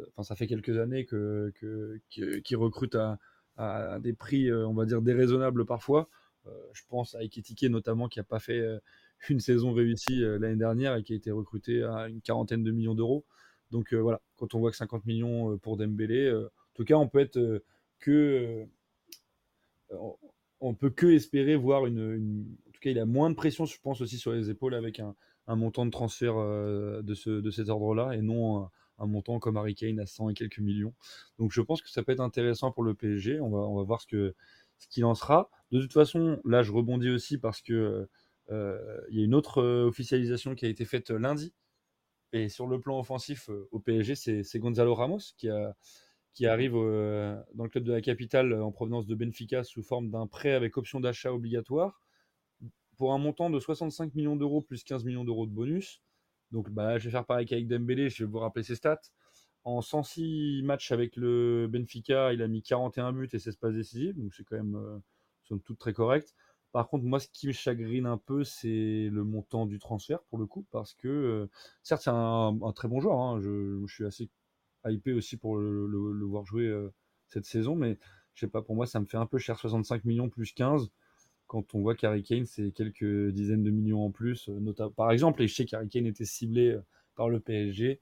enfin, 0.09 0.23
ça 0.23 0.37
fait 0.37 0.47
quelques 0.47 0.79
années 0.79 1.05
que, 1.05 1.53
que, 1.61 2.57
recrutent 2.57 2.99
à, 3.57 3.99
des 4.01 4.13
prix, 4.15 4.51
euh, 4.51 4.67
on 4.67 4.75
va 4.75 4.87
dire, 4.87 5.03
déraisonnables 5.03 5.67
parfois. 5.67 6.09
Euh, 6.47 6.51
je 6.73 6.83
pense 6.89 7.15
à 7.15 7.23
Ekitike 7.23 7.65
notamment, 7.65 8.09
qui 8.09 8.19
n'a 8.19 8.25
pas 8.25 8.39
fait 8.39 8.61
euh, 8.61 8.79
une 9.29 9.41
saison 9.41 9.73
réussie 9.73 10.23
euh, 10.23 10.39
l'année 10.39 10.57
dernière 10.57 10.97
et 10.97 11.03
qui 11.03 11.13
a 11.13 11.17
été 11.17 11.31
recruté 11.31 11.83
à 11.83 12.09
une 12.09 12.23
quarantaine 12.23 12.65
de 12.65 12.71
millions 12.71 12.95
d'euros. 12.95 13.25
Donc 13.71 13.93
euh, 13.93 13.99
voilà, 13.99 14.21
quand 14.37 14.55
on 14.55 14.61
voit 14.61 14.71
que 14.71 14.77
50 14.77 15.07
millions 15.07 15.53
euh, 15.53 15.57
pour 15.57 15.77
Dembélé, 15.77 16.27
euh, 16.27 16.47
en 16.47 16.75
tout 16.75 16.85
cas, 16.85 16.95
on 16.95 17.09
peut 17.09 17.21
être 17.21 17.37
euh, 17.37 17.65
que 17.99 18.67
euh, 19.93 19.97
on, 20.61 20.75
peut 20.75 20.91
que 20.91 21.07
espérer 21.07 21.57
voir 21.57 21.87
une, 21.87 22.47
En 22.69 22.71
tout 22.73 22.81
cas, 22.81 22.91
il 22.91 22.99
a 22.99 23.07
moins 23.07 23.31
de 23.31 23.35
pression, 23.35 23.67
je 23.67 23.79
pense, 23.81 24.01
aussi 24.01 24.19
sur 24.19 24.33
les 24.33 24.51
épaules 24.51 24.75
avec 24.75 25.01
un, 25.01 25.15
montant 25.49 25.85
de 25.85 25.91
transfert 25.91 26.37
euh, 26.37 27.03
de, 27.03 27.41
de 27.41 27.51
cet 27.51 27.69
ordre-là 27.69 28.13
et 28.13 28.23
non 28.23 28.69
un, 29.01 29.07
montant 29.07 29.39
comme 29.39 29.57
Harry 29.57 29.75
Kane 29.75 29.99
à 29.99 30.07
100 30.07 30.31
et 30.31 30.35
quelques 30.35 30.59
millions. 30.61 30.95
Donc 31.39 31.53
je 31.53 31.61
pense 31.61 31.83
que 31.83 31.91
ça 31.91 32.03
peut 32.03 32.13
être 32.13 32.21
intéressant 32.21 32.71
pour 32.71 32.85
le 32.85 32.95
PSG. 32.95 33.41
On 33.41 33.51
va, 33.51 33.59
on 33.59 33.77
va 33.77 33.83
voir 33.83 34.01
ce 34.01 34.07
que 34.07 34.35
ce 34.79 34.89
qu'il 34.89 35.05
en 35.05 35.15
sera. 35.15 35.51
De 35.73 35.81
toute 35.81 35.93
façon, 35.93 36.41
là, 36.45 36.63
je 36.63 36.73
rebondis 36.73 37.11
aussi 37.11 37.39
parce 37.39 37.61
que 37.61 38.09
euh, 38.51 39.01
y 39.11 39.21
a 39.21 39.25
une 39.25 39.35
autre 39.35 39.63
euh, 39.63 39.87
officialisation 39.87 40.55
qui 40.55 40.67
a 40.67 40.69
été 40.69 40.85
faite 40.85 41.11
lundi. 41.11 41.53
Et 42.33 42.49
sur 42.49 42.67
le 42.67 42.81
plan 42.81 42.99
offensif, 42.99 43.51
euh, 43.51 43.69
au 43.73 43.81
PSG, 43.81 44.15
c'est 44.43 44.59
Gonzalo 44.59 44.95
Ramos 44.95 45.19
qui, 45.37 45.49
qui 46.33 46.47
arrive 46.47 46.73
dans 46.73 47.65
le 47.65 47.69
club 47.69 47.85
de 47.85 47.93
la 47.93 48.01
capitale 48.01 48.55
en 48.55 48.73
provenance 48.73 49.07
de 49.07 49.15
Benfica 49.15 49.65
sous 49.65 49.83
forme 49.83 50.11
d'un 50.11 50.27
prêt 50.27 50.53
avec 50.53 50.77
option 50.77 51.01
d'achat 51.01 51.33
obligatoire 51.33 52.01
pour 52.97 53.13
un 53.15 53.19
montant 53.19 53.51
de 53.51 53.59
65 53.59 54.15
millions 54.15 54.37
d'euros 54.37 54.61
plus 54.61 54.85
15 54.85 55.05
millions 55.05 55.25
d'euros 55.25 55.47
de 55.47 55.53
bonus. 55.53 56.03
Donc 56.53 56.71
bah, 56.71 56.99
je 56.99 57.05
vais 57.05 57.11
faire 57.11 57.25
pareil 57.25 57.47
qu'avec 57.47 57.67
Dembélé, 57.67 58.11
je 58.11 58.25
vais 58.25 58.31
vous 58.31 58.39
rappeler 58.39 58.63
ses 58.63 58.77
stats. 58.77 59.01
En 59.65 59.83
106 59.83 60.63
matchs 60.65 60.91
avec 60.93 61.17
le 61.17 61.69
Benfica, 61.71 62.33
il 62.33 62.43
a 62.43 62.49
mis 62.49 62.63
41 62.63 63.13
buts 63.13 63.29
et 63.33 63.39
16 63.39 63.57
passes 63.57 63.75
décisives, 63.75 64.17
donc 64.17 64.35
c'est 64.35 64.45
quand 64.45 64.57
même 64.57 64.77
euh, 64.77 64.99
somme 65.45 65.61
très 65.79 65.93
correct. 65.93 66.35
Par 66.73 66.89
contre, 66.89 67.05
moi, 67.05 67.21
ce 67.21 67.29
qui 67.33 67.49
me 67.49 67.53
chagrine 67.53 68.07
un 68.07 68.17
peu, 68.17 68.45
c'est 68.45 69.09
le 69.11 69.25
montant 69.25 69.67
du 69.67 69.79
transfert, 69.79 70.23
pour 70.31 70.39
le 70.39 70.47
coup, 70.47 70.65
parce 70.71 70.95
que, 70.95 71.09
euh, 71.09 71.51
certes, 71.83 72.03
c'est 72.03 72.11
un, 72.11 72.57
très 72.75 72.89
bon 72.89 73.01
joueur, 73.01 73.19
hein, 73.19 73.41
je, 73.41 73.85
suis 73.89 74.07
assez 74.07 74.31
hypé 74.87 75.13
aussi 75.13 75.37
pour 75.37 75.59
le 75.59 76.25
voir 76.25 76.47
jouer 76.47 76.67
euh, 76.67 76.93
cette 77.29 77.45
saison, 77.45 77.75
mais 77.75 77.99
je 78.35 78.41
sais 78.41 78.51
pas, 78.51 78.63
pour 78.63 78.77
moi, 78.77 78.87
ça 78.87 79.01
me 79.01 79.07
fait 79.07 79.17
un 79.17 79.27
peu 79.27 79.39
cher, 79.39 79.59
65 79.59 80.05
millions 80.05 80.29
plus 80.29 80.53
15, 80.53 80.91
quand 81.51 81.75
on 81.75 81.81
voit 81.81 81.97
qu'Harry 81.97 82.23
Kane, 82.23 82.47
c'est 82.47 82.71
quelques 82.71 83.31
dizaines 83.33 83.65
de 83.65 83.71
millions 83.73 84.05
en 84.07 84.13
plus, 84.13 84.49
euh, 84.49 84.61
notamment, 84.61 84.93
par 84.93 85.11
exemple, 85.11 85.43
et 85.43 85.49
je 85.49 85.55
sais 85.57 85.65
qu'Harry 85.65 85.89
Kane 85.89 86.07
était 86.07 86.25
ciblé 86.25 86.69
euh, 86.69 86.81
par 87.17 87.29
le 87.29 87.41
PSG, 87.41 87.99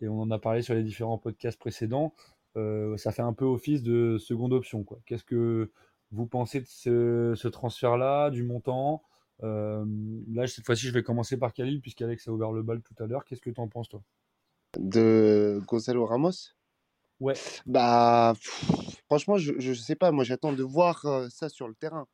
et 0.00 0.08
on 0.08 0.20
en 0.20 0.32
a 0.32 0.40
parlé 0.40 0.62
sur 0.62 0.74
les 0.74 0.82
différents 0.82 1.16
podcasts 1.16 1.60
précédents, 1.60 2.12
euh, 2.56 2.96
ça 2.96 3.12
fait 3.12 3.22
un 3.22 3.32
peu 3.32 3.44
office 3.44 3.84
de 3.84 4.18
seconde 4.18 4.52
option, 4.52 4.82
quoi. 4.82 4.98
Qu'est-ce 5.06 5.22
que 5.22 5.70
vous 6.10 6.26
pensez 6.26 6.60
de 6.60 6.66
ce, 6.66 7.34
ce 7.36 7.46
transfert-là, 7.46 8.30
du 8.30 8.42
montant? 8.42 9.04
Euh, 9.44 9.84
Là, 10.32 10.48
cette 10.48 10.66
fois-ci, 10.66 10.86
je 10.88 10.92
vais 10.92 11.04
commencer 11.04 11.36
par 11.36 11.52
Khalil, 11.52 11.80
puisqu'Alex 11.80 12.26
a 12.26 12.32
ouvert 12.32 12.50
le 12.50 12.64
bal 12.64 12.82
tout 12.82 13.00
à 13.00 13.06
l'heure. 13.06 13.24
Qu'est-ce 13.24 13.40
que 13.40 13.50
tu 13.50 13.60
en 13.60 13.68
penses, 13.68 13.88
toi? 13.88 14.02
De 14.76 15.62
Gonzalo 15.68 16.04
Ramos? 16.04 16.52
Ouais. 17.20 17.34
Bah, 17.64 18.32
pff, 18.34 19.00
franchement, 19.06 19.38
je, 19.38 19.52
je 19.58 19.72
sais 19.72 19.94
pas. 19.94 20.10
Moi, 20.10 20.24
j'attends 20.24 20.52
de 20.52 20.64
voir 20.64 21.06
ça 21.30 21.48
sur 21.48 21.68
le 21.68 21.76
terrain. 21.76 22.08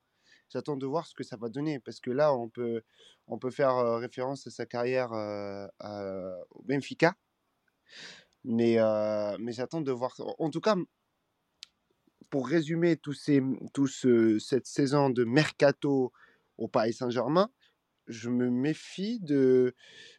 J'attends 0.51 0.77
de 0.77 0.87
voir 0.87 1.07
ce 1.07 1.15
que 1.15 1.25
ça 1.25 1.37
va 1.37 1.49
donner. 1.49 1.81
Parce 1.81 2.01
que 2.01 2.11
là, 2.11 2.35
on 2.35 2.49
peut, 2.49 2.83
on 3.27 3.39
peut 3.39 3.51
faire 3.51 3.77
euh, 3.77 3.99
référence 3.99 4.47
à 4.47 4.51
sa 4.51 4.67
carrière 4.67 5.13
euh, 5.13 5.67
au 6.51 6.63
Benfica. 6.63 7.15
Mais, 8.45 8.79
euh, 8.79 9.37
mais 9.41 9.53
j'attends 9.53 9.81
de 9.81 9.93
voir. 9.93 10.15
En 10.39 10.51
tout 10.51 10.61
cas, 10.61 10.77
pour 12.31 12.49
résumer 12.49 12.97
tout, 12.97 13.15
ces, 13.15 13.43
tout 13.73 13.87
ce, 13.87 14.39
cette 14.39 14.67
saison 14.67 15.11
de 15.11 15.25
mercato 15.25 16.13
au 16.59 16.69
Paris 16.69 16.93
Saint-Germain, 16.93 17.51
je 18.07 18.29
me 18.29 18.51
méfie 18.51 19.19
de, 19.21 19.75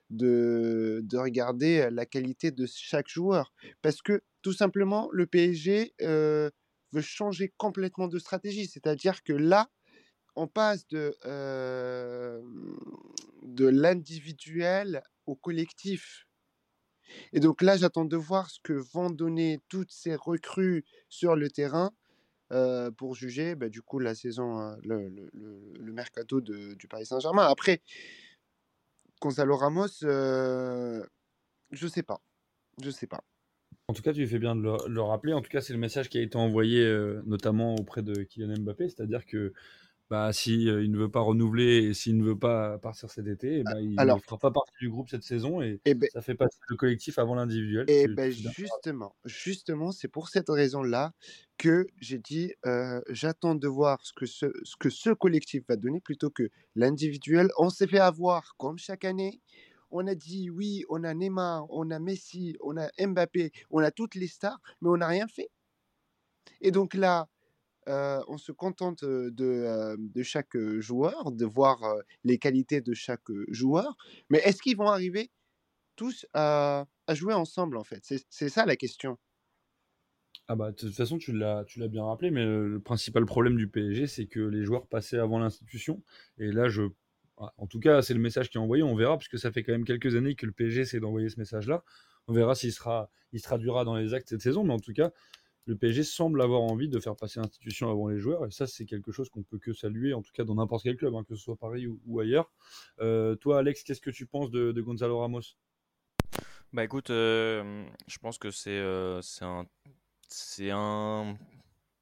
de, 0.10 1.02
de 1.04 1.18
regarder 1.18 1.90
la 1.92 2.06
qualité 2.06 2.52
de 2.52 2.66
chaque 2.66 3.08
joueur. 3.08 3.54
Parce 3.82 4.02
que 4.02 4.24
tout 4.42 4.54
simplement, 4.54 5.10
le 5.12 5.28
PSG 5.28 5.94
veut 6.00 7.02
changer 7.02 7.54
complètement 7.58 8.08
de 8.08 8.18
stratégie. 8.18 8.68
C'est-à-dire 8.68 9.22
que 9.24 9.34
là, 9.34 9.70
on 10.36 10.48
passe 10.48 10.88
de, 10.88 11.16
de 13.44 13.66
l'individuel 13.68 15.04
au 15.26 15.36
collectif. 15.36 16.28
Et 17.34 17.40
donc 17.40 17.62
là, 17.62 17.78
j'attends 17.78 18.06
de 18.06 18.18
voir 18.18 18.50
ce 18.50 18.60
que 18.62 18.74
vont 18.74 19.10
donner 19.10 19.60
toutes 19.70 19.92
ces 19.92 20.16
recrues 20.16 20.84
sur 21.10 21.36
le 21.36 21.50
terrain 21.50 21.92
pour 22.98 23.16
juger 23.16 23.56
bah, 23.56 23.70
du 23.70 23.82
coup 23.82 24.00
la 24.00 24.16
saison, 24.16 24.60
euh, 24.60 24.76
le, 24.84 25.10
le, 25.10 25.30
le, 25.80 25.92
mercato 25.92 26.42
de, 26.42 26.74
du 26.76 26.88
Paris 26.88 27.06
Saint-Germain. 27.06 27.44
Après, 27.44 27.82
Gonzalo 29.22 29.56
Ramos, 29.56 29.88
je 30.02 31.08
sais 31.88 32.04
pas. 32.04 32.22
Je 32.82 32.90
sais 32.90 33.08
pas. 33.08 33.24
En 33.88 33.94
tout 33.94 34.02
cas, 34.02 34.14
tu 34.14 34.26
fais 34.28 34.40
bien 34.40 34.56
de 34.56 34.62
le, 34.62 34.78
le 34.88 35.02
rappeler. 35.02 35.34
En 35.34 35.42
tout 35.42 35.50
cas, 35.50 35.62
c'est 35.62 35.74
le 35.74 35.80
message 35.80 36.10
qui 36.10 36.18
a 36.18 36.22
été 36.22 36.38
envoyé 36.38 36.86
notamment 37.26 37.76
auprès 37.76 38.02
de 38.02 38.24
Kylian 38.24 38.60
Mbappé, 38.60 38.90
c'est-à-dire 38.90 39.26
que 39.26 39.54
bah, 40.10 40.32
si 40.34 40.70
euh, 40.70 40.84
il 40.84 40.92
ne 40.92 40.98
veut 40.98 41.10
pas 41.10 41.20
renouveler 41.22 41.84
et 41.86 41.94
s'il 41.94 42.16
ne 42.18 42.24
veut 42.24 42.38
pas 42.38 42.78
partir 42.78 43.10
cet 43.10 43.26
été, 43.28 43.60
eh 43.60 43.64
ben, 43.64 43.80
il 43.80 44.00
Alors- 44.00 44.18
ne 44.18 44.22
fera 44.22 44.38
pas 44.38 44.52
partie 44.52 44.74
du 44.80 44.90
groupe 44.90 45.10
cette 45.10 45.24
saison 45.24 45.62
et 45.62 45.82
Et 45.86 45.96
ben, 45.96 46.08
ça 46.14 46.22
fait 46.22 46.36
passer 46.36 46.60
le 46.70 46.76
collectif 46.76 47.18
avant 47.18 47.34
l'individuel. 47.36 47.86
Et 47.90 48.06
Tu- 48.06 48.14
ben 48.14 48.32
justement, 48.32 49.16
justement, 49.26 49.92
c'est 49.92 50.08
pour 50.08 50.30
cette 50.30 50.50
raison-là 50.50 51.14
que 51.58 51.88
j'ai 52.02 52.20
dit, 52.20 52.54
euh, 52.66 53.02
j'attends 53.10 53.56
de 53.56 53.68
voir 53.68 54.00
ce 54.06 54.14
que 54.14 54.26
ce, 54.26 54.48
ce 54.64 54.76
que 54.78 54.90
ce 54.90 55.10
collectif 55.10 55.64
va 55.68 55.76
donner 55.76 56.02
plutôt 56.02 56.30
que 56.30 56.50
l'individuel. 56.76 57.50
On 57.58 57.70
s'est 57.72 57.88
fait 57.88 58.00
avoir 58.00 58.56
comme 58.58 58.78
chaque 58.78 59.06
année. 59.06 59.42
On 59.92 60.06
a 60.08 60.14
dit 60.16 60.50
oui, 60.50 60.84
on 60.90 61.04
a 61.04 61.14
Neymar, 61.14 61.66
on 61.70 61.90
a 61.90 62.00
Messi, 62.00 62.56
on 62.62 62.76
a 62.78 62.90
Mbappé, 63.00 63.52
on 63.70 63.80
a 63.80 63.92
toutes 63.92 64.16
les 64.16 64.28
stars, 64.28 64.60
mais 64.82 64.90
on 64.90 64.98
n'a 64.98 65.08
rien 65.08 65.28
fait. 65.28 65.50
Et 66.62 66.72
donc 66.72 66.94
là, 66.94 67.28
on 67.88 68.38
se 68.38 68.52
contente 68.52 69.04
de, 69.04 70.24
chaque 70.24 70.58
joueur, 70.80 71.32
de 71.32 71.46
voir 71.46 71.82
les 72.24 72.38
qualités 72.38 72.82
de 72.82 72.94
chaque 72.94 73.30
joueur. 73.50 73.98
Mais 74.30 74.40
est-ce 74.40 74.62
qu'ils 74.62 74.78
vont 74.78 74.90
arriver 74.90 75.32
tous 75.96 76.26
à, 76.34 76.86
jouer 77.14 77.34
ensemble, 77.34 77.78
en 77.78 77.84
fait? 77.84 78.04
C'est 78.30 78.50
ça 78.50 78.66
la 78.66 78.76
question. 78.76 79.18
Ah 80.48 80.56
bah, 80.56 80.72
de 80.72 80.76
toute 80.76 80.94
façon, 80.94 81.18
tu 81.18 81.32
l'as, 81.32 81.66
bien 81.90 82.06
rappelé, 82.06 82.30
mais 82.30 82.46
le 82.46 82.80
principal 82.80 83.26
problème 83.26 83.58
du 83.58 83.68
PSG, 83.68 84.06
c'est 84.06 84.28
que 84.28 84.40
les 84.40 84.64
joueurs 84.64 84.86
passaient 84.86 85.18
avant 85.18 85.40
l'institution. 85.40 86.04
Et 86.38 86.52
là, 86.52 86.68
je, 86.68 86.84
ah, 87.38 87.52
en 87.58 87.66
tout 87.66 87.80
cas, 87.80 88.04
c'est 88.04 88.14
le 88.14 88.20
message 88.20 88.50
qui 88.50 88.58
est 88.58 88.62
envoyé. 88.62 88.84
On 88.84 88.96
verra, 88.96 89.18
parce 89.18 89.28
que 89.28 89.38
ça 89.38 89.52
fait 89.52 89.64
quand 89.64 89.72
même 89.72 89.86
quelques 89.86 90.16
années 90.16 90.36
que 90.36 90.46
le 90.46 90.52
PSG 90.52 90.82
essaie 90.82 91.00
d'envoyer 91.00 91.30
ce 91.30 91.40
message-là. 91.40 91.84
On 92.28 92.34
verra 92.34 92.54
s'il 92.54 92.72
sera, 92.72 93.10
il 93.32 93.40
se 93.40 93.44
traduira 93.44 93.86
dans 93.86 93.96
les 93.96 94.14
actes 94.14 94.30
cette 94.30 94.42
saison. 94.42 94.64
Mais 94.64 94.74
en 94.74 94.80
tout 94.80 94.94
cas, 94.94 95.12
le 95.66 95.76
PSG 95.76 96.04
semble 96.04 96.42
avoir 96.42 96.62
envie 96.62 96.90
de 96.90 97.00
faire 97.00 97.16
passer 97.16 97.40
l'institution 97.40 97.90
avant 97.90 98.08
les 98.08 98.20
joueurs. 98.20 98.46
Et 98.46 98.52
ça, 98.52 98.68
c'est 98.68 98.86
quelque 98.86 99.12
chose 99.12 99.30
qu'on 99.30 99.44
peut 99.44 99.58
que 99.58 99.74
saluer, 99.74 100.14
en 100.14 100.22
tout 100.22 100.32
cas 100.32 100.44
dans 100.44 100.56
n'importe 100.56 100.84
quel 100.84 100.96
club, 100.96 101.16
hein, 101.16 101.24
que 101.28 101.36
ce 101.36 101.42
soit 101.42 101.56
Paris 101.56 101.88
ou, 101.88 102.20
ailleurs. 102.20 102.52
Euh, 103.00 103.36
toi, 103.36 103.60
Alex, 103.60 103.84
qu'est-ce 103.84 104.02
que 104.02 104.12
tu 104.12 104.28
penses 104.28 104.52
de, 104.52 104.80
Gonzalo 104.80 105.20
Ramos? 105.20 105.42
Bah 106.72 106.84
écoute, 106.84 107.10
euh, 107.10 107.86
je 108.08 108.18
pense 108.20 108.38
que 108.38 108.52
c'est 108.52 108.78
euh, 108.78 109.22
un, 109.42 109.66
un 110.70 111.38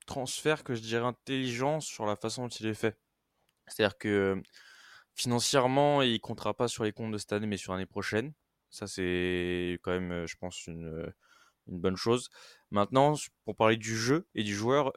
transfert 0.06 0.63
que 0.63 0.76
je 0.76 0.82
dirais 0.82 1.06
intelligent 1.06 1.80
sur 1.80 2.06
la 2.06 2.15
façon 2.15 2.43
dont 2.43 2.49
il 2.49 2.65
est 2.65 2.73
fait. 2.73 2.97
C'est-à-dire 3.67 3.97
que 3.97 4.41
financièrement, 5.13 6.02
il 6.02 6.19
comptera 6.19 6.54
pas 6.54 6.67
sur 6.67 6.84
les 6.84 6.91
comptes 6.91 7.13
de 7.13 7.17
cette 7.17 7.32
année, 7.32 7.47
mais 7.47 7.58
sur 7.58 7.71
l'année 7.71 7.86
prochaine. 7.86 8.34
Ça, 8.71 8.88
c'est 8.88 9.80
quand 9.84 9.91
même, 9.91 10.26
je 10.26 10.36
pense, 10.36 10.65
une, 10.65 11.13
une 11.67 11.80
bonne 11.80 11.95
chose. 11.95 12.30
Maintenant, 12.71 13.15
pour 13.45 13.56
parler 13.56 13.78
du 13.78 13.95
jeu 13.95 14.28
et 14.36 14.43
du 14.43 14.56
joueur, 14.56 14.93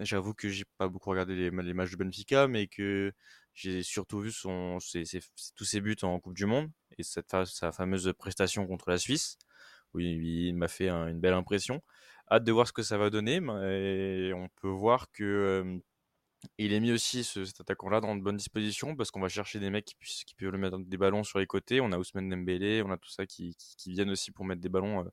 j'avoue 0.00 0.34
que 0.34 0.48
j'ai 0.48 0.64
pas 0.78 0.88
beaucoup 0.88 1.10
regardé 1.10 1.34
les, 1.34 1.50
matchs 1.50 1.90
de 1.90 1.96
Benfica, 1.96 2.48
mais 2.48 2.66
que 2.66 3.12
j'ai 3.54 3.82
surtout 3.82 4.20
vu 4.20 4.32
son, 4.32 4.78
tous 5.56 5.64
ses 5.64 5.80
buts 5.80 5.96
en 6.02 6.20
Coupe 6.20 6.34
du 6.34 6.46
Monde 6.46 6.70
et 6.98 7.02
cette, 7.02 7.34
sa 7.46 7.72
fameuse 7.72 8.12
prestation 8.18 8.66
contre 8.66 8.90
la 8.90 8.98
Suisse, 8.98 9.38
où 9.94 10.00
il, 10.00 10.54
m'a 10.54 10.68
fait 10.68 10.88
un- 10.88 11.08
une 11.08 11.20
belle 11.20 11.34
impression. 11.34 11.82
Hâte 12.30 12.44
de 12.44 12.52
voir 12.52 12.66
ce 12.68 12.72
que 12.72 12.82
ça 12.82 12.98
va 12.98 13.10
donner, 13.10 13.36
et 13.36 14.32
on 14.34 14.48
peut 14.60 14.68
voir 14.68 15.10
que 15.12 15.80
il 16.58 16.72
est 16.72 16.80
mis 16.80 16.92
aussi 16.92 17.24
ce- 17.24 17.44
cet 17.44 17.60
attaquant-là 17.60 18.00
dans 18.00 18.14
de 18.16 18.22
bonnes 18.22 18.36
dispositions 18.36 18.94
parce 18.96 19.10
qu'on 19.10 19.20
va 19.20 19.28
chercher 19.28 19.58
des 19.60 19.70
mecs 19.70 19.96
qui, 20.00 20.34
peuvent 20.36 20.50
le 20.50 20.58
mettre 20.58 20.78
des 20.78 20.96
ballons 20.96 21.24
sur 21.24 21.38
les 21.38 21.46
côtés. 21.46 21.80
On 21.80 21.92
a 21.92 21.98
Ousmane 21.98 22.28
Dembélé, 22.28 22.82
on 22.84 22.90
a 22.90 22.96
tout 22.96 23.10
ça 23.10 23.26
qui, 23.26 23.56
viennent 23.86 24.10
aussi 24.10 24.30
pour 24.30 24.44
mettre 24.44 24.60
des 24.60 24.68
ballons 24.68 25.04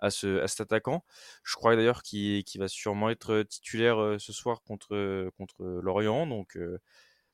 à, 0.00 0.10
ce, 0.10 0.40
à 0.40 0.48
cet 0.48 0.60
attaquant. 0.62 1.04
Je 1.44 1.54
crois 1.54 1.76
d'ailleurs 1.76 2.02
qu'il 2.02 2.44
va 2.58 2.68
sûrement 2.68 3.10
être 3.10 3.42
titulaire 3.42 4.16
ce 4.18 4.32
soir 4.32 4.62
contre, 4.62 5.30
contre 5.36 5.64
Lorient, 5.64 6.26
donc 6.26 6.58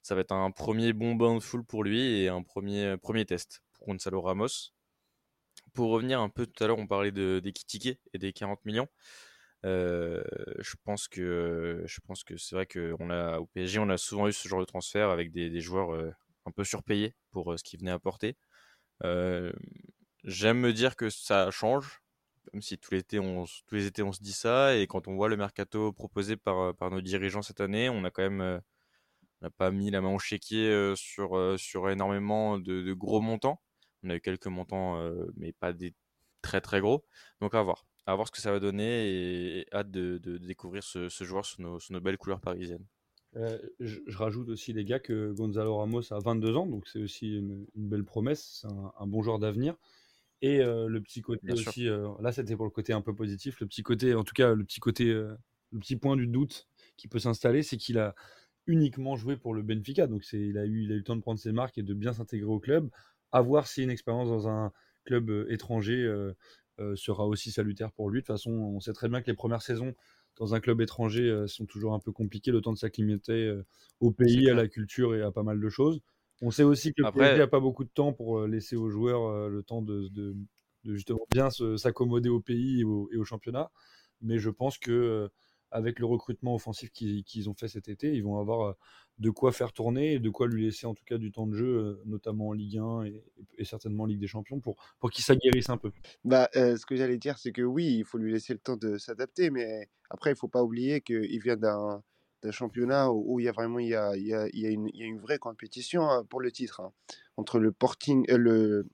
ça 0.02 0.14
va 0.14 0.20
être 0.20 0.32
un 0.32 0.50
premier 0.50 0.92
bon 0.92 1.14
bain 1.14 1.34
de 1.34 1.40
foule 1.40 1.64
pour 1.64 1.84
lui 1.84 2.20
et 2.20 2.28
un 2.28 2.42
premier, 2.42 2.96
premier 2.96 3.24
test 3.24 3.62
pour 3.72 3.88
Gonzalo 3.88 4.20
Ramos. 4.20 4.72
Pour 5.74 5.90
revenir 5.90 6.20
un 6.20 6.28
peu 6.28 6.46
tout 6.46 6.64
à 6.64 6.66
l'heure, 6.66 6.78
on 6.78 6.86
parlait 6.86 7.12
de, 7.12 7.40
des 7.42 7.52
Kitike 7.52 7.98
et 8.12 8.18
des 8.18 8.32
40 8.32 8.64
millions. 8.64 8.88
Je 9.64 10.74
pense 10.84 11.08
que 11.08 11.84
que 12.26 12.36
c'est 12.36 12.54
vrai 12.54 12.66
qu'on 12.66 13.10
a 13.10 13.38
au 13.38 13.46
PSG 13.46 13.78
on 13.78 13.88
a 13.88 13.98
souvent 13.98 14.28
eu 14.28 14.32
ce 14.32 14.48
genre 14.48 14.60
de 14.60 14.64
transfert 14.64 15.10
avec 15.10 15.32
des, 15.32 15.60
joueurs 15.60 16.14
un 16.46 16.50
peu 16.52 16.64
surpayés 16.64 17.14
pour 17.30 17.58
ce 17.58 17.64
qu'ils 17.64 17.80
venaient 17.80 17.90
apporter. 17.90 18.36
J'aime 20.24 20.58
me 20.58 20.72
dire 20.72 20.96
que 20.96 21.10
ça 21.10 21.50
change, 21.50 22.02
même 22.52 22.62
si 22.62 22.78
tout 22.78 22.94
l'été 22.94 23.18
on, 23.18 23.44
s- 23.44 23.62
tous 23.66 23.74
les 23.74 23.86
étés 23.86 24.02
on 24.02 24.12
se 24.12 24.22
dit 24.22 24.32
ça 24.32 24.76
et 24.76 24.86
quand 24.86 25.08
on 25.08 25.14
voit 25.14 25.28
le 25.28 25.36
mercato 25.36 25.92
proposé 25.92 26.36
par, 26.36 26.74
par 26.74 26.90
nos 26.90 27.00
dirigeants 27.00 27.42
cette 27.42 27.60
année, 27.60 27.88
on 27.88 28.04
a 28.04 28.10
quand 28.10 28.22
même 28.22 28.40
euh, 28.40 28.58
on 29.40 29.46
n'a 29.46 29.50
pas 29.50 29.70
mis 29.70 29.90
la 29.90 30.00
main 30.00 30.14
au 30.14 30.18
chéquier 30.18 30.68
euh, 30.68 30.94
sur, 30.96 31.36
euh, 31.36 31.56
énormément 31.90 32.58
de, 32.58 32.92
gros 32.94 33.20
montants. 33.20 33.60
On 34.02 34.10
a 34.10 34.16
eu 34.16 34.20
quelques 34.20 34.46
montants, 34.46 34.98
euh, 34.98 35.26
mais 35.36 35.52
pas 35.52 35.72
des 35.72 35.94
très 36.42 36.60
très 36.60 36.80
gros. 36.80 37.04
Donc 37.40 37.54
à 37.54 37.62
voir. 37.62 37.86
À 38.06 38.14
voir 38.14 38.26
ce 38.26 38.32
que 38.32 38.40
ça 38.40 38.52
va 38.52 38.60
donner 38.60 39.08
et, 39.58 39.66
hâte 39.72 39.90
de, 39.90 40.18
découvrir 40.38 40.84
ce, 40.84 41.08
joueur 41.08 41.44
sous 41.44 41.60
nos, 41.60 42.00
belles 42.00 42.18
couleurs 42.18 42.40
parisiennes. 42.40 42.86
Euh, 43.36 43.58
je, 43.80 43.98
rajoute 44.16 44.48
aussi, 44.48 44.72
les 44.72 44.84
gars, 44.84 45.00
que 45.00 45.32
Gonzalo 45.32 45.76
Ramos 45.76 46.12
a 46.12 46.18
22 46.20 46.56
ans, 46.56 46.66
donc 46.66 46.86
c'est 46.86 47.00
aussi 47.00 47.36
une, 47.36 47.66
belle 47.74 48.04
promesse, 48.04 48.60
c'est 48.62 48.68
un 48.68 49.06
bon 49.06 49.22
joueur 49.22 49.38
d'avenir. 49.38 49.76
Et 50.42 50.60
euh, 50.60 50.86
le 50.86 51.00
petit 51.00 51.22
côté 51.22 51.46
Bien 51.46 51.54
aussi, 51.54 51.88
euh, 51.88 52.08
là 52.20 52.30
c'était 52.30 52.56
pour 52.56 52.66
le 52.66 52.70
côté 52.70 52.92
un 52.92 53.00
peu 53.00 53.14
positif, 53.14 53.58
le 53.60 53.66
petit 53.66 53.82
côté, 53.82 54.14
en 54.14 54.22
tout 54.22 54.34
cas 54.34 54.54
le 54.54 54.64
petit 54.64 54.80
côté, 54.80 55.08
euh, 55.08 55.34
le 55.72 55.78
petit 55.78 55.96
point 55.96 56.16
du 56.16 56.26
doute 56.26 56.68
qui 56.96 57.08
peut 57.08 57.18
s'installer, 57.18 57.62
c'est 57.62 57.78
qu'il 57.78 57.98
a 57.98 58.14
uniquement 58.66 59.16
joué 59.16 59.36
pour 59.36 59.54
le 59.54 59.62
Benfica, 59.62 60.06
donc 60.06 60.24
il 60.32 60.58
a 60.58 60.66
eu, 60.66 60.82
il 60.82 60.92
a 60.92 60.94
eu 60.94 60.98
le 60.98 61.04
temps 61.04 61.16
de 61.16 61.20
prendre 61.20 61.38
ses 61.38 61.52
marques 61.52 61.78
et 61.78 61.82
de 61.82 61.94
bien 61.94 62.12
s'intégrer 62.12 62.50
au 62.50 62.58
club. 62.58 62.90
À 63.32 63.40
voir 63.40 63.66
si 63.66 63.82
une 63.82 63.90
expérience 63.90 64.28
dans 64.28 64.48
un 64.48 64.72
club 65.04 65.30
euh, 65.30 65.46
étranger 65.50 66.02
euh, 66.02 66.34
euh, 66.80 66.94
sera 66.96 67.26
aussi 67.26 67.50
salutaire 67.50 67.92
pour 67.92 68.10
lui. 68.10 68.20
De 68.20 68.26
toute 68.26 68.34
façon, 68.34 68.50
on 68.50 68.80
sait 68.80 68.92
très 68.92 69.08
bien 69.08 69.22
que 69.22 69.28
les 69.28 69.36
premières 69.36 69.62
saisons 69.62 69.94
dans 70.36 70.54
un 70.54 70.60
club 70.60 70.82
étranger 70.82 71.44
sont 71.46 71.64
toujours 71.64 71.94
un 71.94 71.98
peu 71.98 72.12
compliquées, 72.12 72.50
le 72.50 72.60
temps 72.60 72.74
de 72.74 72.76
s'acclimater 72.76 73.58
au 74.00 74.10
pays, 74.10 74.50
à 74.50 74.54
la 74.54 74.68
culture 74.68 75.14
et 75.14 75.22
à 75.22 75.30
pas 75.30 75.42
mal 75.42 75.58
de 75.58 75.68
choses. 75.70 76.02
On 76.42 76.50
sait 76.50 76.62
aussi 76.64 76.92
que 76.92 77.02
le 77.02 77.06
Après- 77.06 77.20
PSG 77.20 77.38
n'a 77.40 77.46
pas 77.46 77.60
beaucoup 77.60 77.84
de 77.84 77.88
temps 77.90 78.12
pour 78.12 78.38
euh, 78.40 78.46
laisser 78.48 78.76
aux 78.76 78.90
joueurs 78.90 79.24
euh, 79.26 79.48
le 79.48 79.62
temps 79.62 79.82
de, 79.82 80.08
de- 80.08 80.36
de 80.84 80.94
justement 80.94 81.26
bien 81.30 81.48
s'accommoder 81.50 82.28
au 82.28 82.40
pays 82.40 82.80
et 82.80 82.84
au, 82.84 83.08
et 83.12 83.16
au 83.16 83.24
championnat. 83.24 83.70
Mais 84.20 84.38
je 84.38 84.50
pense 84.50 84.78
que 84.78 84.92
euh, 84.92 85.28
avec 85.72 85.98
le 85.98 86.06
recrutement 86.06 86.54
offensif 86.54 86.90
qu'ils 86.92 87.50
ont 87.50 87.54
fait 87.54 87.66
cet 87.68 87.88
été, 87.88 88.14
ils 88.14 88.22
vont 88.22 88.38
avoir 88.38 88.76
de 89.18 89.30
quoi 89.30 89.50
faire 89.50 89.72
tourner 89.72 90.12
et 90.14 90.18
de 90.20 90.30
quoi 90.30 90.46
lui 90.46 90.64
laisser 90.64 90.86
en 90.86 90.94
tout 90.94 91.02
cas 91.04 91.18
du 91.18 91.32
temps 91.32 91.46
de 91.48 91.54
jeu, 91.56 92.00
notamment 92.04 92.48
en 92.48 92.52
Ligue 92.52 92.78
1 92.78 93.02
et, 93.04 93.24
et 93.58 93.64
certainement 93.64 94.04
en 94.04 94.06
Ligue 94.06 94.20
des 94.20 94.28
Champions, 94.28 94.60
pour, 94.60 94.76
pour 95.00 95.10
qu'il 95.10 95.24
s'aguerrisse 95.24 95.68
un 95.68 95.76
peu. 95.76 95.90
Bah, 96.24 96.48
euh, 96.54 96.76
ce 96.76 96.86
que 96.86 96.94
j'allais 96.94 97.18
dire, 97.18 97.36
c'est 97.38 97.50
que 97.50 97.62
oui, 97.62 97.96
il 97.98 98.04
faut 98.04 98.16
lui 98.18 98.30
laisser 98.32 98.52
le 98.52 98.60
temps 98.60 98.76
de 98.76 98.96
s'adapter, 98.96 99.50
mais 99.50 99.88
après, 100.08 100.30
il 100.30 100.36
faut 100.36 100.48
pas 100.48 100.62
oublier 100.62 101.00
qu'il 101.00 101.40
vient 101.42 101.56
d'un 101.56 102.02
d'un 102.46 102.52
championnat 102.52 103.10
où, 103.10 103.34
où 103.34 103.40
il 103.40 103.44
y 103.44 103.48
a 103.48 103.52
vraiment 103.52 103.78
il 103.80 103.88
y 103.88 103.94
a, 103.94 104.16
il 104.16 104.26
y 104.26 104.34
a, 104.34 104.46
il 104.52 104.60
y 104.60 104.66
a 104.66 104.70
une, 104.70 104.88
il 104.94 105.00
y 105.00 105.02
a 105.02 105.06
une 105.06 105.20
vraie 105.20 105.38
compétition 105.38 106.08
hein, 106.08 106.24
pour 106.30 106.40
le 106.40 106.50
titre 106.50 106.80
hein. 106.80 106.92
entre 107.36 107.58
le 107.58 107.72
porting, 107.72 108.24
euh, 108.30 108.38
le, 108.38 108.86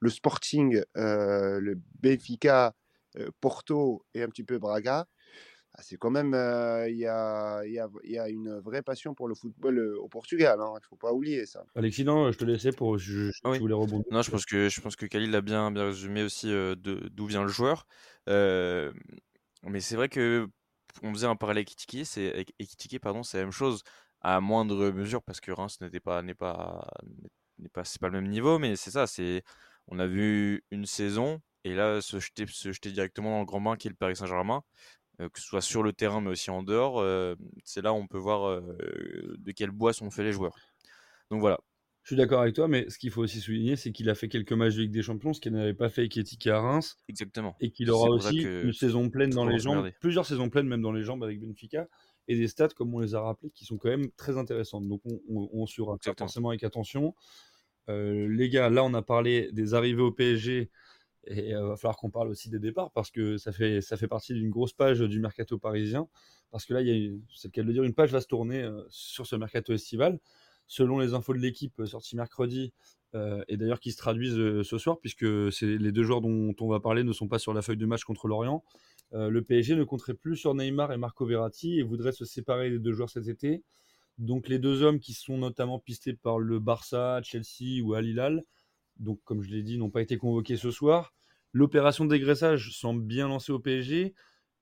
le 0.00 0.10
Sporting, 0.10 0.82
euh, 0.96 1.60
le 1.60 1.78
Benfica, 2.02 2.74
euh, 3.18 3.30
Porto 3.40 4.04
et 4.14 4.22
un 4.22 4.28
petit 4.28 4.44
peu 4.44 4.58
Braga. 4.58 5.06
Ah, 5.78 5.82
c'est 5.82 5.98
quand 5.98 6.10
même 6.10 6.32
euh, 6.32 6.88
il 6.88 6.96
y 6.96 7.06
a, 7.06 7.62
il 7.66 7.72
y, 7.72 7.78
a, 7.78 7.86
il 8.02 8.12
y 8.12 8.18
a 8.18 8.30
une 8.30 8.58
vraie 8.60 8.80
passion 8.82 9.14
pour 9.14 9.28
le 9.28 9.34
football 9.34 9.78
au 9.98 10.08
Portugal. 10.08 10.58
hein. 10.58 10.72
Il 10.82 10.86
faut 10.88 10.96
pas 10.96 11.12
oublier 11.12 11.44
ça. 11.44 11.64
Alexis, 11.74 12.02
non, 12.04 12.32
je 12.32 12.38
te 12.38 12.46
laissais 12.46 12.72
pour. 12.72 12.96
Je, 12.96 13.30
je, 13.30 13.40
Ah 13.44 13.50
oui. 13.50 13.56
tu 13.58 13.60
voulais 13.60 13.74
rebondir. 13.74 14.06
Non, 14.10 14.22
je 14.22 14.30
pense 14.30 14.46
que 14.46 14.70
je 14.70 14.80
pense 14.80 14.96
que 14.96 15.04
Khalil 15.04 15.34
a 15.34 15.42
bien 15.42 15.70
bien 15.70 15.84
résumé 15.84 16.22
aussi 16.22 16.50
euh, 16.50 16.74
d'où 16.76 17.26
vient 17.26 17.42
le 17.42 17.48
joueur. 17.48 17.86
Euh, 18.30 18.90
mais 19.64 19.80
c'est 19.80 19.96
vrai 19.96 20.08
que 20.08 20.48
on 21.02 21.12
faisait 21.12 21.26
un 21.26 21.36
parallèle 21.36 21.64
avec 21.66 22.04
c'est 22.04 22.98
pardon, 23.00 23.22
c'est 23.22 23.38
la 23.38 23.44
même 23.44 23.52
chose 23.52 23.82
à 24.20 24.40
moindre 24.40 24.90
mesure 24.90 25.22
parce 25.22 25.40
que 25.40 25.52
Reims 25.52 25.80
n'était 25.80 26.00
pas 26.00 26.22
n'est 26.22 26.34
pas 26.34 26.86
n'est 27.58 27.68
pas 27.68 27.84
c'est 27.84 28.00
pas 28.00 28.08
le 28.08 28.20
même 28.20 28.30
niveau, 28.30 28.58
mais 28.58 28.76
c'est 28.76 28.90
ça, 28.90 29.06
c'est 29.06 29.42
on 29.88 29.98
a 29.98 30.06
vu 30.06 30.64
une 30.70 30.86
saison 30.86 31.40
et 31.64 31.74
là 31.74 32.00
se 32.00 32.18
jeter 32.20 32.46
se 32.46 32.72
jeter 32.72 32.92
directement 32.92 33.30
dans 33.30 33.40
le 33.40 33.46
grand 33.46 33.60
bain 33.60 33.76
qui 33.76 33.88
est 33.88 33.90
le 33.90 33.96
Paris 33.96 34.16
Saint-Germain, 34.16 34.62
euh, 35.20 35.28
que 35.30 35.40
ce 35.40 35.46
soit 35.46 35.62
sur 35.62 35.82
le 35.82 35.92
terrain 35.92 36.20
mais 36.20 36.30
aussi 36.30 36.50
en 36.50 36.62
dehors, 36.62 37.00
euh, 37.00 37.34
c'est 37.64 37.82
là 37.82 37.92
où 37.92 37.96
on 37.96 38.06
peut 38.06 38.18
voir 38.18 38.48
euh, 38.48 39.36
de 39.38 39.52
quel 39.52 39.70
bois 39.70 39.92
sont 39.92 40.10
faits 40.10 40.24
les 40.26 40.32
joueurs. 40.32 40.56
Donc 41.30 41.40
voilà, 41.40 41.58
Je 42.06 42.10
suis 42.10 42.16
d'accord 42.16 42.40
avec 42.40 42.54
toi, 42.54 42.68
mais 42.68 42.88
ce 42.88 42.98
qu'il 42.98 43.10
faut 43.10 43.20
aussi 43.20 43.40
souligner, 43.40 43.74
c'est 43.74 43.90
qu'il 43.90 44.08
a 44.08 44.14
fait 44.14 44.28
quelques 44.28 44.52
matchs 44.52 44.76
de 44.76 44.82
Ligue 44.82 44.92
des 44.92 45.02
Champions, 45.02 45.32
ce 45.32 45.40
qu'il 45.40 45.50
n'avait 45.50 45.74
pas 45.74 45.88
fait 45.88 46.02
avec 46.02 46.16
Etike 46.16 46.46
à 46.46 46.60
Reims, 46.60 46.98
Exactement. 47.08 47.56
et 47.58 47.72
qu'il 47.72 47.90
aura 47.90 48.08
aussi 48.10 48.42
une 48.42 48.72
saison 48.72 49.10
pleine 49.10 49.30
dans 49.30 49.44
les 49.44 49.58
jambes, 49.58 49.90
plusieurs 49.98 50.24
saisons 50.24 50.48
pleines 50.48 50.68
même 50.68 50.82
dans 50.82 50.92
les 50.92 51.02
jambes 51.02 51.24
avec 51.24 51.40
Benfica, 51.40 51.88
et 52.28 52.36
des 52.36 52.46
stats, 52.46 52.68
comme 52.68 52.94
on 52.94 53.00
les 53.00 53.16
a 53.16 53.20
rappelés, 53.20 53.50
qui 53.50 53.64
sont 53.64 53.76
quand 53.76 53.88
même 53.88 54.08
très 54.12 54.38
intéressantes. 54.38 54.86
Donc 54.86 55.00
on, 55.04 55.20
on, 55.28 55.48
on 55.52 55.66
suivra 55.66 55.96
forcément 56.16 56.50
avec 56.50 56.62
attention. 56.62 57.16
Euh, 57.88 58.28
les 58.28 58.50
gars, 58.50 58.70
là 58.70 58.84
on 58.84 58.94
a 58.94 59.02
parlé 59.02 59.50
des 59.50 59.74
arrivées 59.74 60.02
au 60.02 60.12
PSG, 60.12 60.70
et 61.26 61.48
il 61.48 61.56
va 61.56 61.74
falloir 61.76 61.96
qu'on 61.96 62.10
parle 62.10 62.28
aussi 62.28 62.50
des 62.50 62.60
départs, 62.60 62.92
parce 62.92 63.10
que 63.10 63.36
ça 63.36 63.50
fait, 63.50 63.80
ça 63.80 63.96
fait 63.96 64.06
partie 64.06 64.32
d'une 64.32 64.50
grosse 64.50 64.72
page 64.72 65.00
du 65.00 65.18
mercato 65.18 65.58
parisien, 65.58 66.06
parce 66.52 66.66
que 66.66 66.72
là, 66.72 66.82
il 66.82 66.86
y 66.86 66.90
a, 66.92 66.94
une- 66.94 67.20
c'est 67.34 67.48
le 67.48 67.50
cas 67.50 67.62
de 67.62 67.66
le 67.66 67.72
dire, 67.72 67.82
une 67.82 67.94
page 67.94 68.12
va 68.12 68.20
se 68.20 68.28
tourner 68.28 68.62
euh, 68.62 68.80
sur 68.90 69.26
ce 69.26 69.34
mercato 69.34 69.72
estival. 69.72 70.20
Selon 70.66 70.98
les 70.98 71.14
infos 71.14 71.32
de 71.32 71.38
l'équipe 71.38 71.78
euh, 71.80 71.86
sorties 71.86 72.16
mercredi, 72.16 72.72
euh, 73.14 73.42
et 73.48 73.56
d'ailleurs 73.56 73.80
qui 73.80 73.92
se 73.92 73.96
traduisent 73.96 74.38
euh, 74.38 74.62
ce 74.64 74.78
soir, 74.78 74.98
puisque 74.98 75.22
les 75.22 75.92
deux 75.92 76.02
joueurs 76.02 76.20
dont 76.20 76.54
on 76.60 76.68
va 76.68 76.80
parler 76.80 77.04
ne 77.04 77.12
sont 77.12 77.28
pas 77.28 77.38
sur 77.38 77.54
la 77.54 77.62
feuille 77.62 77.76
de 77.76 77.86
match 77.86 78.04
contre 78.04 78.28
l'Orient. 78.28 78.64
Le 79.12 79.40
PSG 79.40 79.76
ne 79.76 79.84
compterait 79.84 80.14
plus 80.14 80.34
sur 80.34 80.52
Neymar 80.54 80.92
et 80.92 80.96
Marco 80.96 81.24
Verratti 81.24 81.78
et 81.78 81.84
voudrait 81.84 82.10
se 82.10 82.24
séparer 82.24 82.70
des 82.70 82.80
deux 82.80 82.92
joueurs 82.92 83.08
cet 83.08 83.28
été. 83.28 83.62
Donc 84.18 84.48
les 84.48 84.58
deux 84.58 84.82
hommes 84.82 84.98
qui 84.98 85.14
sont 85.14 85.38
notamment 85.38 85.78
pistés 85.78 86.12
par 86.12 86.40
le 86.40 86.58
Barça, 86.58 87.20
Chelsea 87.22 87.84
ou 87.84 87.94
Al 87.94 88.04
Hilal, 88.04 88.42
donc 88.98 89.20
comme 89.24 89.42
je 89.42 89.50
l'ai 89.50 89.62
dit, 89.62 89.78
n'ont 89.78 89.90
pas 89.90 90.02
été 90.02 90.16
convoqués 90.16 90.56
ce 90.56 90.72
soir. 90.72 91.14
L'opération 91.52 92.04
de 92.04 92.10
dégraissage 92.10 92.72
semble 92.72 93.02
bien 93.02 93.28
lancée 93.28 93.52
au 93.52 93.60
PSG. 93.60 94.14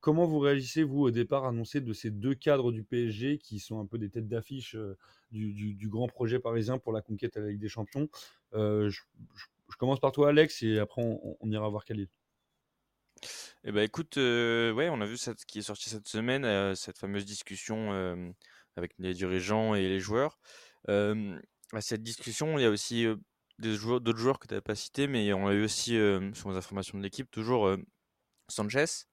Comment 0.04 0.26
vous 0.26 0.38
réagissez, 0.38 0.82
vous, 0.82 1.00
au 1.00 1.10
départ 1.10 1.46
annoncé 1.46 1.80
de 1.80 1.94
ces 1.94 2.10
deux 2.10 2.34
cadres 2.34 2.72
du 2.72 2.84
PSG 2.84 3.38
qui 3.38 3.58
sont 3.58 3.80
un 3.80 3.86
peu 3.86 3.96
des 3.96 4.10
têtes 4.10 4.28
d'affiche 4.28 4.74
euh, 4.74 4.98
du, 5.30 5.88
grand 5.88 6.08
projet 6.08 6.38
parisien 6.38 6.76
pour 6.76 6.92
la 6.92 7.00
conquête 7.00 7.38
à 7.38 7.40
la 7.40 7.48
Ligue 7.48 7.58
des 7.58 7.70
Champions? 7.70 8.10
Euh, 8.52 8.90
je, 8.90 9.00
commence 9.78 10.00
par 10.00 10.12
toi, 10.12 10.28
Alex, 10.28 10.62
et 10.62 10.78
après 10.78 11.00
on, 11.02 11.50
ira 11.50 11.70
voir 11.70 11.86
Khalil. 11.86 12.08
Eh 13.64 13.72
ben 13.72 13.80
écoute, 13.80 14.18
euh, 14.18 14.74
ouais, 14.74 14.90
on 14.90 15.00
a 15.00 15.06
vu 15.06 15.16
cette, 15.16 15.46
qui 15.46 15.60
est 15.60 15.62
sorti 15.62 15.88
cette 15.88 16.06
semaine, 16.06 16.74
cette 16.74 16.98
fameuse 16.98 17.24
discussion 17.24 18.34
avec 18.76 18.92
les 18.98 19.14
dirigeants 19.14 19.74
et 19.74 19.88
les 19.88 20.00
joueurs. 20.00 20.38
À 20.86 21.80
cette 21.80 22.02
discussion, 22.02 22.58
il 22.58 22.62
y 22.62 22.66
a 22.66 22.70
aussi 22.70 23.06
joueurs, 23.58 24.02
d'autres 24.02 24.18
joueurs 24.18 24.38
que 24.38 24.48
tu 24.48 24.52
n'avais 24.52 24.60
pas 24.60 24.74
cités, 24.74 25.06
mais 25.06 25.32
on 25.32 25.46
a 25.46 25.54
eu 25.54 25.64
aussi, 25.64 25.96
sur 26.34 26.50
les 26.50 26.58
informations 26.58 26.98
de 26.98 27.02
l'équipe, 27.02 27.30
toujours 27.30 27.74
Sanchez, 28.48 29.06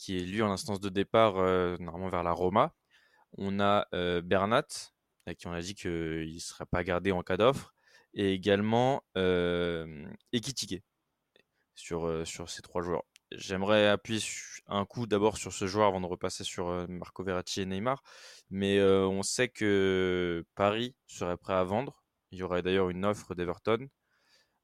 qui 0.00 0.16
est 0.16 0.20
lui 0.20 0.40
en 0.40 0.50
instance 0.50 0.80
de 0.80 0.88
départ 0.88 1.36
euh, 1.36 1.76
normalement 1.78 2.08
vers 2.08 2.22
la 2.22 2.32
Roma. 2.32 2.74
On 3.36 3.60
a 3.60 3.86
euh, 3.94 4.22
Bernat, 4.22 4.66
à 5.26 5.34
qui 5.34 5.46
on 5.46 5.52
a 5.52 5.60
dit 5.60 5.74
qu'il 5.74 6.34
ne 6.34 6.38
serait 6.38 6.64
pas 6.64 6.82
gardé 6.84 7.12
en 7.12 7.22
cas 7.22 7.36
d'offre, 7.36 7.74
et 8.14 8.32
également 8.32 9.02
euh, 9.18 10.06
Ekitike 10.32 10.82
sur, 11.74 12.06
euh, 12.06 12.24
ces 12.24 12.62
trois 12.62 12.80
joueurs. 12.82 13.04
J'aimerais 13.30 13.88
appuyer 13.88 14.20
un 14.68 14.86
coup 14.86 15.06
d'abord 15.06 15.36
sur 15.36 15.52
ce 15.52 15.66
joueur 15.66 15.88
avant 15.88 16.00
de 16.00 16.06
repasser 16.06 16.44
sur 16.44 16.88
Marco 16.88 17.22
Verratti 17.22 17.60
et 17.60 17.66
Neymar. 17.66 18.02
Mais 18.50 18.82
on 18.82 19.22
sait 19.22 19.48
que 19.48 20.44
Paris 20.56 20.96
serait 21.06 21.36
prêt 21.36 21.54
à 21.54 21.62
vendre. 21.62 22.02
Il 22.32 22.38
y 22.38 22.42
aurait 22.42 22.62
d'ailleurs 22.62 22.90
une 22.90 23.04
offre 23.04 23.36
d'Everton. 23.36 23.88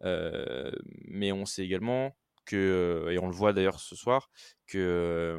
Mais 0.02 1.30
on 1.30 1.46
sait 1.46 1.62
également 1.62 2.16
et 2.52 3.18
on 3.20 3.26
le 3.26 3.34
voit 3.34 3.52
d'ailleurs 3.52 3.80
ce 3.80 3.96
soir, 3.96 4.28
que, 4.66 5.38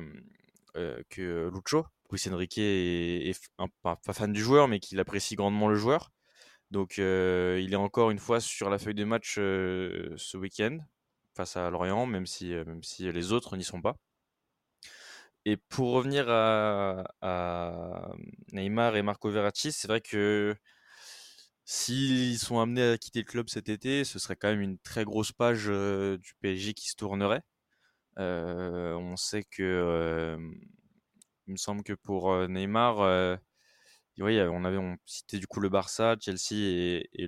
que 1.10 1.49
Lucho, 1.53 1.86
Luis 2.12 2.22
Enrique, 2.32 2.58
est, 2.60 3.39
un- 3.58 3.68
pas, 3.82 3.97
fan 4.14 4.32
du 4.34 4.41
joueur, 4.41 4.68
mais 4.68 4.80
qu'il 4.80 4.99
apprécie 4.99 5.36
grandement 5.36 5.68
le 5.68 5.76
joueur. 5.76 6.12
Donc 6.72 6.97
il 6.97 7.03
est 7.74 7.76
encore 7.76 8.12
une 8.12 8.20
fois 8.20 8.39
sur 8.39 8.70
la 8.70 8.78
feuille 8.80 8.95
de 8.95 9.05
match 9.05 9.36
ce 9.36 10.38
week-end 10.38 10.78
face 11.36 11.55
à 11.58 11.70
Lorient, 11.70 12.05
même 12.05 12.26
si, 12.26 12.49
même 12.49 12.84
si 12.84 13.12
les 13.12 13.32
autres 13.32 13.58
n'y 13.58 13.64
sont 13.64 13.82
pas. 13.82 13.95
Et 15.45 15.55
pour 15.58 15.93
revenir 15.93 16.26
à, 16.30 17.05
à 17.22 18.12
Neymar 18.51 18.95
et 18.97 19.01
Marco 19.01 19.30
Verratti, 19.30 19.72
c'est 19.72 19.88
vrai 19.88 20.01
que 20.01 20.55
s'ils 21.68 22.39
sont 22.39 22.59
amenés 22.59 22.91
à 22.93 22.97
quitter 22.97 23.20
le 23.20 23.26
club 23.26 23.49
cet 23.49 23.70
été, 23.70 24.05
ce 24.05 24.20
serait 24.20 24.38
quand 24.38 24.47
même 24.49 24.61
une 24.61 24.80
très 24.80 25.03
grosse 25.03 25.34
page 25.34 25.65
euh, 25.68 26.18
du 26.18 26.34
PSG 26.41 26.74
qui 26.74 26.89
se 26.89 26.95
tournerait. 26.95 27.43
Euh, 28.20 28.95
on 28.95 29.18
sait 29.18 29.43
que, 29.43 30.38
il 31.47 31.51
me 31.53 31.57
semble 31.57 31.84
que 31.84 31.93
pour 31.93 32.34
Neymar, 32.47 33.01
euh, 33.01 33.36
oui, 34.20 34.39
on 34.41 34.63
avait 34.65 34.78
on 34.78 34.97
citait 35.05 35.39
du 35.39 35.47
coup 35.47 35.59
le 35.59 35.70
Barça, 35.70 36.15
Chelsea 36.22 36.55
et 37.13 37.28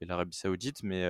l'Arabie 0.00 0.36
Saoudite, 0.36 0.82
mais 0.84 1.04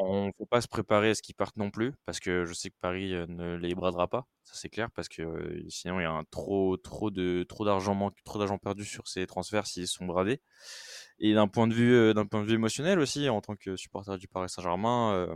on 0.00 0.30
faut 0.38 0.46
pas 0.46 0.60
se 0.60 0.68
préparer 0.68 1.10
à 1.10 1.14
ce 1.14 1.22
qu'ils 1.22 1.34
partent 1.34 1.56
non 1.56 1.70
plus, 1.70 1.92
parce 2.06 2.20
que 2.20 2.44
je 2.44 2.52
sais 2.54 2.70
que 2.70 2.76
Paris 2.80 3.12
ne 3.28 3.56
les 3.56 3.74
bradera 3.74 4.06
pas, 4.06 4.26
ça 4.44 4.54
c'est 4.54 4.68
clair, 4.68 4.90
parce 4.94 5.08
que 5.08 5.64
sinon 5.68 5.98
il 6.00 6.04
y 6.04 6.06
a 6.06 6.12
un 6.12 6.24
trop 6.30 6.76
trop 6.76 7.10
de 7.10 7.42
trop 7.42 7.64
d'argent 7.64 7.94
manque, 7.94 8.14
trop 8.24 8.38
d'argent 8.38 8.58
perdu 8.58 8.84
sur 8.84 9.08
ces 9.08 9.26
transferts 9.26 9.66
s'ils 9.66 9.88
sont 9.88 10.06
bradés. 10.06 10.40
Et 11.18 11.34
d'un 11.34 11.48
point 11.48 11.66
de 11.66 11.74
vue 11.74 12.14
d'un 12.14 12.26
point 12.26 12.42
de 12.42 12.46
vue 12.46 12.54
émotionnel 12.54 13.00
aussi, 13.00 13.28
en 13.28 13.40
tant 13.40 13.56
que 13.56 13.76
supporter 13.76 14.18
du 14.18 14.28
Paris 14.28 14.48
Saint-Germain, 14.48 15.28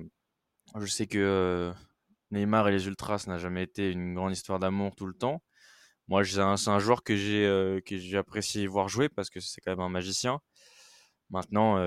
je 0.79 0.87
sais 0.87 1.07
que 1.07 1.73
Neymar 2.31 2.69
et 2.69 2.73
les 2.73 2.87
Ultras 2.87 3.25
n'a 3.27 3.39
jamais 3.39 3.65
été 3.65 3.91
une 3.91 4.15
grande 4.15 4.33
histoire 4.33 4.59
d'amour 4.61 4.95
tout 4.95 5.07
le 5.07 5.15
temps. 5.15 5.43
Moi, 6.09 6.25
c'est 6.25 6.39
un, 6.41 6.79
joueur 6.79 7.03
que 7.03 7.17
j'ai 7.17 7.81
que 7.87 7.97
j'ai 7.99 8.17
apprécié 8.17 8.67
voir 8.67 8.89
jouer 8.89 9.09
parce 9.09 9.31
que 9.31 9.41
c'est 9.41 9.61
quand 9.61 9.73
même 9.73 9.81
un 9.81 9.89
magicien. 9.89 10.41
Maintenant, 11.31 11.79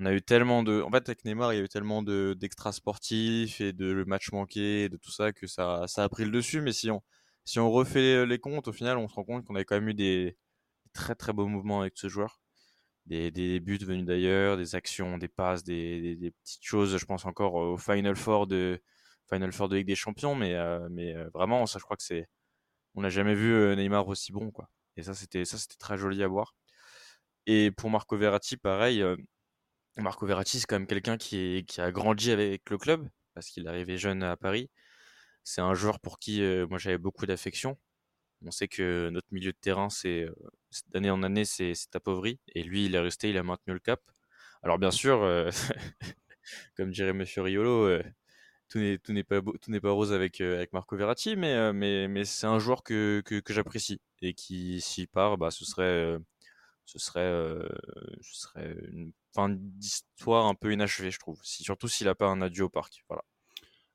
on 0.00 0.06
a 0.06 0.12
eu 0.14 0.22
tellement 0.22 0.62
de. 0.62 0.82
En 0.82 0.90
fait, 0.90 1.08
avec 1.08 1.24
Neymar, 1.24 1.52
il 1.52 1.56
y 1.58 1.60
a 1.60 1.64
eu 1.64 1.68
tellement 1.68 2.02
de 2.02 2.34
d'extra 2.38 2.72
sportifs 2.72 3.60
et 3.60 3.72
de 3.72 4.04
matchs 4.06 4.32
manqués, 4.32 4.88
de 4.88 4.96
tout 4.96 5.10
ça, 5.12 5.32
que 5.32 5.46
ça, 5.46 5.84
a 5.96 6.08
pris 6.08 6.24
le 6.24 6.30
dessus. 6.30 6.62
Mais 6.62 6.72
si 6.72 6.90
on, 6.90 7.02
si 7.44 7.58
on 7.60 7.70
refait 7.70 8.26
les 8.26 8.38
comptes, 8.38 8.68
au 8.68 8.72
final, 8.72 8.96
on 8.98 9.08
se 9.08 9.14
rend 9.14 9.24
compte 9.24 9.44
qu'on 9.44 9.54
avait 9.54 9.64
quand 9.66 9.76
même 9.76 9.90
eu 9.90 9.94
des 9.94 10.38
très 10.94 11.14
très 11.14 11.32
beaux 11.32 11.46
mouvements 11.46 11.82
avec 11.82 11.98
ce 11.98 12.08
joueur. 12.08 12.40
Des, 13.06 13.30
des 13.30 13.60
buts 13.60 13.78
venus 13.78 14.06
d'ailleurs, 14.06 14.56
des 14.56 14.74
actions, 14.74 15.18
des 15.18 15.28
passes, 15.28 15.64
des, 15.64 16.16
des, 16.16 16.30
petites 16.30 16.64
choses. 16.64 16.96
Je 16.96 17.04
pense 17.06 17.26
encore 17.26 17.54
au 17.54 17.78
Final 17.78 18.16
Four 18.16 18.46
de 18.46 18.80
Final 19.32 19.52
Four 19.52 19.68
de 19.68 19.76
Ligue 19.76 19.86
des 19.88 19.96
Champions, 19.96 20.34
mais, 20.34 20.54
euh, 20.54 20.88
mais 20.90 21.14
euh, 21.16 21.28
vraiment, 21.34 21.66
ça, 21.66 21.78
je 21.78 21.84
crois 21.84 21.96
que 21.96 22.02
c'est. 22.04 22.28
On 22.94 23.02
n'a 23.02 23.10
jamais 23.10 23.34
vu 23.34 23.52
euh, 23.54 23.76
Neymar 23.76 24.08
aussi 24.08 24.32
bon, 24.32 24.50
quoi. 24.50 24.70
Et 24.96 25.02
ça, 25.02 25.14
c'était 25.14 25.44
ça, 25.44 25.58
c'était 25.58 25.76
très 25.78 25.98
joli 25.98 26.22
à 26.22 26.28
voir. 26.28 26.54
Et 27.46 27.70
pour 27.72 27.90
Marco 27.90 28.16
Verratti, 28.16 28.56
pareil. 28.56 29.04
Marco 29.96 30.26
Verratti, 30.26 30.60
c'est 30.60 30.66
quand 30.66 30.76
même 30.76 30.86
quelqu'un 30.86 31.16
qui, 31.16 31.64
a 31.78 31.90
grandi 31.92 32.30
avec 32.30 32.68
le 32.70 32.78
club, 32.78 33.08
parce 33.34 33.48
qu'il 33.48 33.66
est 33.66 33.68
arrivé 33.68 33.98
jeune 33.98 34.22
à 34.22 34.36
Paris. 34.36 34.70
C'est 35.44 35.60
un 35.60 35.74
joueur 35.74 36.00
pour 36.00 36.18
qui 36.18 36.42
moi 36.68 36.78
j'avais 36.78 36.98
beaucoup 36.98 37.26
d'affection. 37.26 37.78
On 38.44 38.50
sait 38.50 38.68
que 38.68 39.10
notre 39.10 39.28
milieu 39.32 39.52
de 39.52 39.56
terrain, 39.60 39.90
c'est 39.90 40.26
d'année 40.88 41.10
en 41.10 41.22
année, 41.22 41.44
c'est 41.44 41.74
appauvri. 41.94 42.40
Et 42.54 42.62
lui, 42.62 42.86
il 42.86 42.94
est 42.94 43.00
resté, 43.00 43.30
il 43.30 43.38
a 43.38 43.42
maintenu 43.42 43.74
le 43.74 43.80
cap. 43.80 44.00
Alors 44.62 44.78
bien 44.78 44.90
sûr, 44.90 45.20
comme 46.76 46.90
dirait 46.90 47.12
Monsieur 47.12 47.42
Riolo, 47.42 47.98
tout 48.68 48.78
n'est 48.78 49.24
pas 49.24 49.40
pas 49.42 49.90
rose 49.90 50.12
avec 50.12 50.40
avec 50.40 50.72
Marco 50.72 50.96
Verratti, 50.96 51.36
mais 51.36 51.72
mais 51.72 52.24
c'est 52.24 52.46
un 52.46 52.58
joueur 52.58 52.82
que 52.82 53.22
que, 53.24 53.40
que 53.40 53.52
j'apprécie 53.52 54.00
et 54.22 54.34
qui 54.34 54.80
s'il 54.80 55.08
part, 55.08 55.38
bah 55.38 55.50
ce 55.50 55.64
serait 55.64 56.18
ce 56.90 56.98
serait 56.98 57.20
euh, 57.20 57.68
ce 58.20 58.40
serait 58.40 58.76
une 58.90 59.12
fin 59.32 59.48
d'histoire 59.48 60.46
un 60.46 60.54
peu 60.54 60.72
inachevée, 60.72 61.10
je 61.12 61.18
trouve. 61.20 61.38
Si, 61.44 61.62
surtout 61.62 61.86
s'il 61.88 62.08
a 62.08 62.14
pas 62.16 62.26
un 62.26 62.42
adieu 62.42 62.64
au 62.64 62.68
parc. 62.68 63.04
Voilà. 63.08 63.22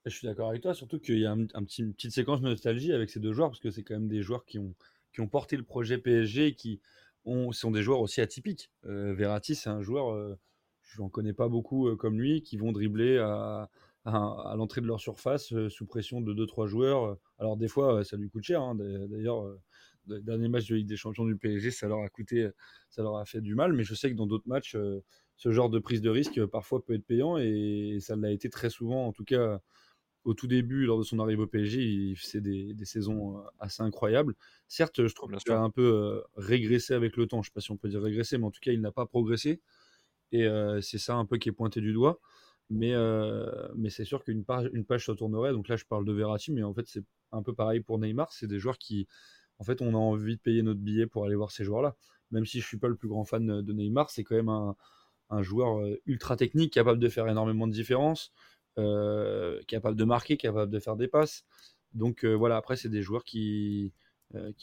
Je 0.05 0.11
suis 0.15 0.27
d'accord 0.27 0.49
avec 0.49 0.61
toi, 0.61 0.73
surtout 0.73 0.99
qu'il 0.99 1.19
y 1.19 1.25
a 1.25 1.31
un, 1.31 1.45
petit, 1.45 1.81
une 1.81 1.93
petite 1.93 2.11
séquence 2.11 2.39
de 2.39 2.47
nostalgie 2.47 2.93
avec 2.93 3.09
ces 3.09 3.19
deux 3.19 3.33
joueurs, 3.33 3.49
parce 3.49 3.59
que 3.59 3.71
c'est 3.71 3.83
quand 3.83 3.95
même 3.95 4.07
des 4.07 4.21
joueurs 4.21 4.45
qui 4.45 4.59
ont, 4.59 4.75
qui 5.11 5.21
ont 5.21 5.27
porté 5.27 5.57
le 5.57 5.63
projet 5.63 5.97
PSG 5.97 6.53
qui 6.53 6.79
ont, 7.25 7.51
sont 7.51 7.71
des 7.71 7.81
joueurs 7.81 7.99
aussi 8.01 8.21
atypiques. 8.21 8.69
Euh, 8.85 9.13
Verratti, 9.15 9.55
c'est 9.55 9.69
un 9.69 9.81
joueur, 9.81 10.13
euh, 10.13 10.37
je 10.83 11.01
n'en 11.01 11.09
connais 11.09 11.33
pas 11.33 11.49
beaucoup 11.49 11.87
euh, 11.87 11.95
comme 11.95 12.19
lui, 12.19 12.43
qui 12.43 12.55
vont 12.55 12.71
dribbler 12.71 13.17
à, 13.17 13.69
à, 14.05 14.53
l'entrée 14.55 14.81
de 14.81 14.85
leur 14.87 14.99
surface 14.99 15.53
sous 15.69 15.85
pression 15.87 16.21
de 16.21 16.33
2-3 16.33 16.67
joueurs. 16.67 17.17
Alors 17.39 17.57
des 17.57 17.67
fois, 17.67 18.03
ça 18.05 18.15
lui 18.15 18.29
coûte 18.29 18.43
cher. 18.43 18.61
hein. 18.61 18.75
D'a- 18.75 19.07
D'ailleurs, 19.07 19.43
le 19.43 19.59
dernier 20.08 20.47
match 20.47 20.68
de 20.68 20.76
Ligue 20.76 20.88
des 20.88 20.97
Champions 20.97 21.26
du 21.26 21.36
PSG, 21.36 21.72
ça 21.72 21.88
leur 21.88 21.99
a 21.99 22.10
coûté, 22.10 22.49
ça 22.89 23.03
leur 23.03 23.18
a 23.18 23.26
fait 23.26 23.41
du 23.41 23.56
mal, 23.56 23.74
mais 23.74 23.84
je 23.84 23.93
sais 23.95 24.10
que 24.10 24.16
dans 24.16 24.28
d'autres 24.28 24.47
matchs, 24.47 24.76
euh, 24.76 25.03
ce 25.36 25.51
genre 25.51 25.70
de 25.70 25.80
prise 25.80 26.01
de 26.01 26.10
risque 26.10 26.38
euh, 26.38 26.47
parfois 26.47 26.84
peut 26.84 26.93
être 26.93 27.06
payant 27.06 27.38
et 27.38 27.97
ça 28.01 28.16
l'a 28.16 28.32
été 28.32 28.49
très 28.49 28.70
souvent, 28.70 29.08
en 29.08 29.12
tout 29.12 29.26
cas 29.26 29.60
au 30.24 30.34
tout 30.34 30.47
début, 30.47 30.86
lors 30.86 30.97
de 30.97 31.03
son 31.03 31.20
arrivée 31.20 31.43
au 31.43 31.47
PSG, 31.47 31.84
il 31.84 32.16
faisait 32.16 32.41
des, 32.41 32.74
des 32.74 32.86
saisons 32.86 33.38
euh, 33.38 33.41
assez 33.60 33.84
incroyables. 33.84 34.34
Certes, 34.68 35.06
je 35.06 35.14
trouve 35.14 35.32
qu'il 35.32 35.51
a 35.51 35.60
un 35.60 35.70
peu 35.70 36.24
régressé 36.36 36.95
avec 36.95 37.16
le 37.16 37.28
temps. 37.28 37.43
Je 37.43 37.49
ne 37.49 37.51
sais 37.51 37.53
pas 37.53 37.62
si 37.62 37.72
on 37.72 37.78
peut 37.78 37.89
dire 37.89 38.01
régressé, 38.01 38.38
mais 38.39 38.45
en 38.45 38.51
tout 38.51 38.60
cas, 38.62 38.72
il 38.72 38.82
n'a 38.82 38.91
pas 38.91 39.06
progressé. 39.06 39.62
Et 40.32 40.45
euh, 40.45 40.82
c'est 40.82 40.97
ça 40.97 41.16
un 41.16 41.26
peu 41.26 41.38
qui 41.38 41.49
est 41.49 41.53
pointé 41.53 41.82
du 41.82 41.93
doigt. 41.93 42.20
Mais, 42.70 42.93
euh, 42.93 43.70
mais 43.76 43.89
c'est 43.89 44.06
sûr 44.06 44.24
qu'une 44.24 44.43
page, 44.43 44.70
une 44.74 44.86
page 44.86 45.06
se 45.06 45.12
tournerait. 45.12 45.51
Donc 45.51 45.68
là, 45.68 45.76
je 45.76 45.86
parle 45.86 46.06
de 46.06 46.12
Verratti, 46.14 46.51
mais 46.51 46.64
en 46.64 46.74
fait, 46.74 46.88
c'est 46.88 47.03
un 47.32 47.43
peu 47.43 47.53
pareil 47.53 47.82
pour 47.82 47.99
Neymar. 47.99 48.32
C'est 48.34 48.47
des 48.47 48.60
joueurs 48.60 48.78
qui, 48.80 49.08
en 49.60 49.64
fait, 49.64 49.82
on 49.82 49.93
a 49.93 49.97
envie 49.97 50.36
de 50.36 50.41
payer 50.41 50.64
notre 50.64 50.80
billet 50.80 51.08
pour 51.08 51.26
aller 51.26 51.36
voir 51.36 51.51
ces 51.51 51.64
joueurs-là. 51.64 51.95
Même 52.32 52.45
si 52.45 52.60
je 52.60 52.66
suis 52.66 52.78
pas 52.78 52.88
le 52.88 52.95
plus 52.95 53.08
grand 53.08 53.26
fan 53.26 53.62
de 53.62 53.74
Neymar, 53.74 54.10
c'est 54.10 54.24
quand 54.24 54.36
même 54.36 54.49
un, 54.49 54.76
joueur 55.41 55.86
ultra 56.06 56.36
technique, 56.36 56.74
capable 56.74 56.99
de 56.99 57.10
faire 57.10 57.28
énormément 57.28 57.68
de 57.68 57.72
différences, 57.74 58.34
capable 58.76 59.95
de 59.95 60.03
marquer, 60.03 60.38
capable 60.38 60.72
de 60.72 60.80
faire 60.80 60.95
des 60.95 61.08
passes. 61.08 61.45
Donc 61.93 62.26
voilà, 62.26 62.58
après, 62.58 62.76
c'est 62.76 62.89
des 62.89 63.01
joueurs 63.01 63.24
qui, 63.24 63.93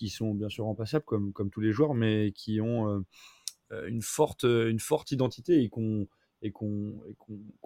sont 0.09 0.35
bien 0.35 0.49
sûr 0.49 0.65
remplaçables, 0.65 1.05
comme, 1.05 1.33
comme 1.33 1.51
tous 1.51 1.61
les 1.61 1.73
joueurs, 1.73 1.95
mais 1.95 2.33
qui 2.33 2.61
ont 2.61 3.05
une, 3.87 4.03
forte, 4.03 4.45
identité 5.11 5.63
et 5.63 5.69
qu'on 5.71 6.07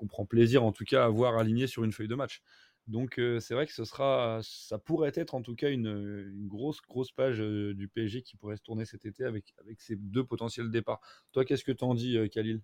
prend 0.09 0.27
plaisir 0.27 0.63
en 0.63 0.73
tout 0.73 0.85
cas 0.85 1.05
à 1.05 1.09
voir 1.09 1.39
aligné 1.39 1.67
sur 1.67 1.85
une 1.85 1.93
feuille 1.93 2.09
de 2.09 2.15
match. 2.15 2.43
Donc 2.87 3.21
c'est 3.41 3.55
vrai 3.55 3.67
que 3.67 3.73
ce 3.73 3.85
sera, 3.85 4.41
ça 4.43 4.79
pourrait 4.79 5.13
être 5.15 5.35
en 5.35 5.43
tout 5.43 5.57
cas 5.57 5.71
une, 5.71 6.47
grosse 6.47 6.81
grosse 6.83 7.11
page 7.11 7.39
du 7.39 7.89
PSG 7.89 8.23
qui 8.23 8.37
pourrait 8.37 8.57
se 8.57 8.63
tourner 8.63 8.85
cet 8.85 9.05
été 9.05 9.25
avec, 9.25 9.55
avec 9.61 9.81
ces 9.81 9.97
deux 9.97 10.25
potentiels 10.25 10.71
départs. 10.71 11.01
Toi, 11.33 11.45
qu'est-ce 11.45 11.65
que 11.65 11.73
tu 11.73 11.85
en 11.85 11.95
dis, 11.95 12.17
Khalil? 12.31 12.61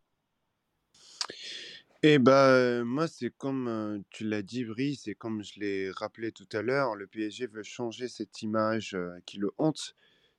Eh 2.04 2.18
ben, 2.18 2.84
moi, 2.84 3.08
c'est 3.08 3.30
comme 3.30 4.02
tu 4.10 4.24
l'as 4.24 4.42
dit, 4.42 4.64
Brie, 4.64 4.94
c'est 4.94 5.14
comme 5.14 5.42
je 5.42 5.58
l'ai 5.58 5.90
rappelé 5.90 6.30
tout 6.30 6.48
à 6.52 6.62
l'heure, 6.62 6.94
le 6.94 7.06
PSG 7.08 7.48
veut 7.48 7.62
changer 7.64 8.06
cette 8.06 8.42
image 8.42 8.96
qui 9.26 9.38
le 9.38 9.50
hante 9.58 9.96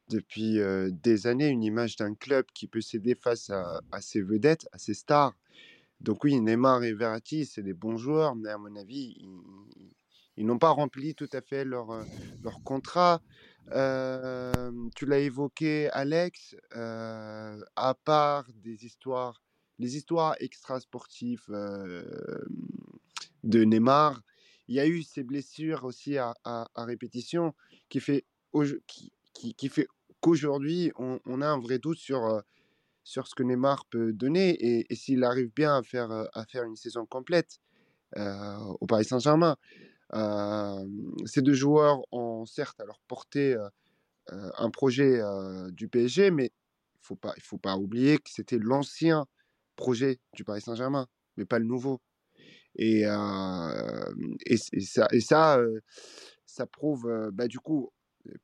depuis 0.10 0.60
des 0.92 1.28
années, 1.28 1.48
une 1.48 1.64
image 1.64 1.98
d'un 1.98 2.16
club 2.16 2.46
qui 2.54 2.68
peut 2.68 2.82
céder 2.82 3.16
face 3.16 3.50
à, 3.50 3.82
à 3.92 4.02
ses 4.02 4.22
vedettes, 4.22 4.68
à 4.72 4.78
ses 4.78 4.94
stars. 4.94 5.34
Donc 6.04 6.24
oui, 6.26 6.40
Neymar 6.40 6.84
et 6.84 6.94
Verratti, 6.94 7.46
c'est 7.46 7.64
des 7.64 7.74
bons 7.74 7.98
joueurs, 7.98 8.36
mais 8.36 8.50
à 8.50 8.58
mon 8.58 8.76
avis, 8.76 9.16
ils, 10.36 10.46
n'ont 10.46 10.60
pas 10.60 10.72
rempli 10.72 11.16
tout 11.16 11.30
à 11.32 11.40
fait 11.42 11.64
leur, 11.64 11.92
euh, 11.92 12.04
contrat. 12.66 13.22
Euh, 13.72 14.72
tu 14.96 15.06
l'as 15.06 15.20
évoqué, 15.20 15.90
Alex, 15.92 16.58
euh, 16.76 17.58
à 17.78 17.94
part 17.94 18.46
des 18.54 18.86
histoires, 18.86 19.42
les 19.80 19.96
histoires 19.96 20.36
extra-sportives 20.42 21.48
de 23.44 23.64
Neymar, 23.64 24.22
il 24.68 24.76
y 24.76 24.82
a 24.82 24.88
eu 24.88 25.04
ces 25.04 25.24
blessures 25.24 25.86
aussi 25.86 26.18
à, 26.18 26.34
répétition 26.76 27.54
qui 27.88 28.02
fait, 28.02 28.26
qu'aujourd'hui, 30.20 30.92
on, 30.98 31.42
a 31.42 31.48
un 31.48 31.60
vrai 31.60 31.80
doute 31.80 31.98
sur 31.98 32.44
sur 33.04 33.28
ce 33.28 33.36
que 33.36 33.44
Neymar 33.44 33.86
peut 33.86 34.14
donner 34.14 34.56
et, 34.90 34.96
s'il 34.96 35.24
arrive 35.24 35.52
bien 35.54 35.78
à 35.78 35.84
faire, 35.84 36.10
à 36.34 36.46
faire 36.46 36.64
une 36.64 36.76
saison 36.76 37.06
complète 37.06 37.60
au 38.16 38.86
Paris 38.88 39.06
Saint-Germain. 39.06 39.58
ces 41.26 41.42
deux 41.42 41.54
joueurs 41.54 42.02
ont 42.12 42.46
certes 42.46 42.80
à 42.80 42.86
leur 42.86 43.00
portée 43.08 43.58
un 44.30 44.70
projet 44.70 45.20
du 45.72 45.88
PSG, 45.88 46.32
mais 46.32 46.46
il 46.46 47.06
faut 47.06 47.16
pas, 47.16 47.34
faut 47.42 47.58
pas 47.58 47.78
oublier 47.78 48.18
que 48.18 48.30
c'était 48.30 48.60
l'ancien 48.60 49.26
projet 49.76 50.20
du 50.34 50.44
Paris 50.44 50.62
Saint-Germain, 50.62 51.08
mais 51.38 51.46
pas 51.46 51.60
le 51.60 51.66
nouveau. 51.66 52.00
Et, 52.76 53.04
et, 54.46 54.58
ça, 54.58 55.08
et 55.12 55.20
ça, 55.20 55.60
ça 56.46 56.66
prouve, 56.68 57.12
bah, 57.34 57.48
du 57.48 57.60
coup, 57.60 57.92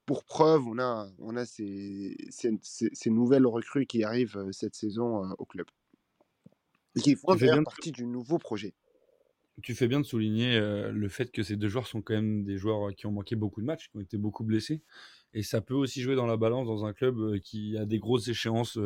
pour 0.06 0.24
preuve, 0.24 0.68
on 0.68 0.80
a, 0.80 1.10
on 1.20 1.36
a 1.36 1.46
ces, 1.46 2.16
ces, 2.30 3.10
nouvelles 3.10 3.48
recrues 3.48 3.86
qui 3.86 4.04
arrivent 4.04 4.46
cette 4.52 4.76
saison 4.76 5.30
au 5.38 5.46
club. 5.46 5.68
Et 6.96 7.02
qui 7.02 7.16
font 7.16 7.38
faire 7.38 7.64
partie 7.64 7.92
du 7.92 8.06
nouveau 8.06 8.38
projet. 8.38 8.74
Tu 9.62 9.76
fais 9.76 9.88
bien 9.88 10.00
de 10.00 10.06
souligner 10.06 10.60
le 10.60 11.10
fait 11.10 11.32
que 11.32 11.44
ces 11.44 11.56
deux 11.56 11.68
joueurs 11.70 11.88
sont 11.88 12.02
quand 12.02 12.14
même 12.14 12.44
des 12.44 12.58
joueurs 12.58 12.94
qui 12.96 13.06
ont 13.08 13.12
manqué 13.12 13.36
beaucoup 13.36 13.62
de 13.62 13.66
matchs, 13.66 13.90
qui 13.90 13.98
ont 13.98 14.02
été 14.02 14.18
beaucoup 14.18 14.44
blessés. 14.44 14.82
Et 15.34 15.44
ça 15.44 15.62
peut 15.62 15.76
aussi 15.76 16.02
jouer 16.02 16.16
dans 16.16 16.26
la 16.26 16.38
balance 16.38 16.66
dans 16.66 16.86
un 16.86 16.94
club 16.94 17.40
qui 17.40 17.78
a 17.78 17.86
des 17.86 18.00
grosses 18.00 18.28
échéances, 18.28 18.80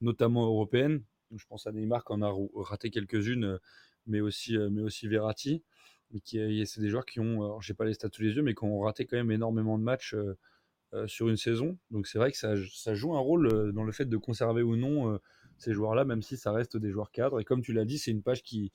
notamment 0.00 0.44
européennes. 0.46 1.02
Je 1.34 1.44
pense 1.46 1.66
à 1.66 1.72
Neymar 1.72 2.04
qui 2.04 2.12
en 2.12 2.22
a 2.22 2.32
raté 2.54 2.90
quelques-unes, 2.90 3.58
mais 4.06 4.20
aussi, 4.20 4.56
mais 4.70 4.82
aussi 4.82 5.08
Verratti 5.08 5.64
mais 6.12 6.20
qui 6.20 6.66
c'est 6.66 6.80
des 6.80 6.88
joueurs 6.88 7.06
qui 7.06 7.20
ont, 7.20 7.60
j'ai 7.60 7.74
pas 7.74 7.84
les 7.84 7.94
stats 7.94 8.10
tous 8.10 8.22
les 8.22 8.34
yeux, 8.34 8.42
mais 8.42 8.54
qui 8.54 8.64
ont 8.64 8.80
raté 8.80 9.06
quand 9.06 9.16
même 9.16 9.30
énormément 9.30 9.78
de 9.78 9.84
matchs 9.84 10.14
sur 11.06 11.28
une 11.28 11.36
saison. 11.36 11.76
Donc 11.90 12.06
c'est 12.06 12.18
vrai 12.18 12.30
que 12.32 12.38
ça, 12.38 12.54
ça, 12.72 12.94
joue 12.94 13.14
un 13.14 13.20
rôle 13.20 13.72
dans 13.72 13.84
le 13.84 13.92
fait 13.92 14.06
de 14.06 14.16
conserver 14.16 14.62
ou 14.62 14.76
non 14.76 15.18
ces 15.58 15.72
joueurs-là, 15.72 16.04
même 16.04 16.22
si 16.22 16.36
ça 16.36 16.52
reste 16.52 16.76
des 16.76 16.90
joueurs 16.90 17.10
cadres. 17.10 17.40
Et 17.40 17.44
comme 17.44 17.62
tu 17.62 17.72
l'as 17.72 17.84
dit, 17.84 17.98
c'est 17.98 18.10
une 18.10 18.22
page 18.22 18.42
qui, 18.42 18.72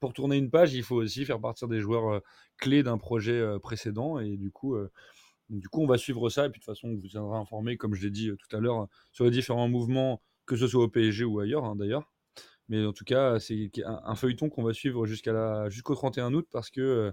pour 0.00 0.12
tourner 0.12 0.36
une 0.36 0.50
page, 0.50 0.74
il 0.74 0.82
faut 0.82 0.96
aussi 0.96 1.24
faire 1.24 1.40
partir 1.40 1.68
des 1.68 1.80
joueurs 1.80 2.22
clés 2.56 2.82
d'un 2.82 2.98
projet 2.98 3.44
précédent. 3.62 4.18
Et 4.18 4.36
du 4.36 4.50
coup, 4.50 4.76
du 5.50 5.68
coup, 5.68 5.82
on 5.82 5.86
va 5.86 5.98
suivre 5.98 6.28
ça. 6.30 6.46
Et 6.46 6.50
puis 6.50 6.60
de 6.60 6.64
toute 6.64 6.74
façon, 6.74 6.88
on 6.88 6.96
vous 6.96 7.08
tiendra 7.08 7.38
informé, 7.38 7.76
comme 7.76 7.94
je 7.94 8.02
l'ai 8.02 8.10
dit 8.10 8.30
tout 8.36 8.56
à 8.56 8.60
l'heure, 8.60 8.88
sur 9.12 9.24
les 9.24 9.30
différents 9.30 9.68
mouvements, 9.68 10.22
que 10.46 10.56
ce 10.56 10.66
soit 10.66 10.84
au 10.84 10.88
PSG 10.88 11.24
ou 11.24 11.40
ailleurs, 11.40 11.64
hein, 11.64 11.76
d'ailleurs. 11.76 12.10
Mais 12.68 12.84
en 12.84 12.92
tout 12.92 13.04
cas, 13.04 13.38
c'est 13.40 13.70
un, 13.84 14.14
feuilleton 14.14 14.48
qu'on 14.48 14.62
va 14.62 14.72
suivre 14.72 15.06
jusqu'à 15.06 15.68
jusqu'au 15.68 15.94
31 15.94 16.32
août 16.32 16.48
parce 16.50 16.70
que, 16.70 16.80
euh, 16.80 17.12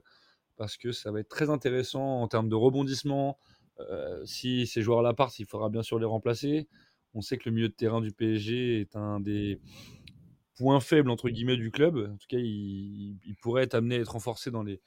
parce 0.56 0.78
que 0.78 0.92
ça 0.92 1.12
va 1.12 1.20
être 1.20 1.28
très 1.28 1.50
intéressant 1.50 2.22
en 2.22 2.28
termes 2.28 2.48
de 2.48 2.56
rebondissement. 2.56 3.38
Euh, 3.80 4.24
si 4.26 4.66
ces 4.66 4.82
joueurs-là 4.82 5.14
partent, 5.14 5.40
il 5.40 5.46
faudra 5.46 5.70
bien 5.70 5.84
sûr 5.84 6.00
les 6.00 6.06
remplacer. 6.06 6.68
On 7.14 7.22
sait 7.22 7.38
que 7.38 7.50
le 7.50 7.56
milieu 7.56 7.68
de 7.68 7.74
terrain 7.74 8.00
du 8.00 8.14
PSG 8.14 8.80
est 8.80 8.96
un 8.96 9.20
des 9.20 9.60
points 10.58 10.80
faibles 10.80 11.10
entre 11.10 11.30
guillemets 11.30 11.58
du 11.58 11.72
club. 11.72 11.98
En 11.98 12.18
tout 12.18 12.28
cas, 12.30 12.38
il, 12.38 13.18
pourrait 13.42 13.64
être 13.64 13.76
amené 13.76 13.96
à 13.96 14.00
être 14.00 14.14
renforcé 14.14 14.52
dans 14.52 14.64
les, 14.64 14.80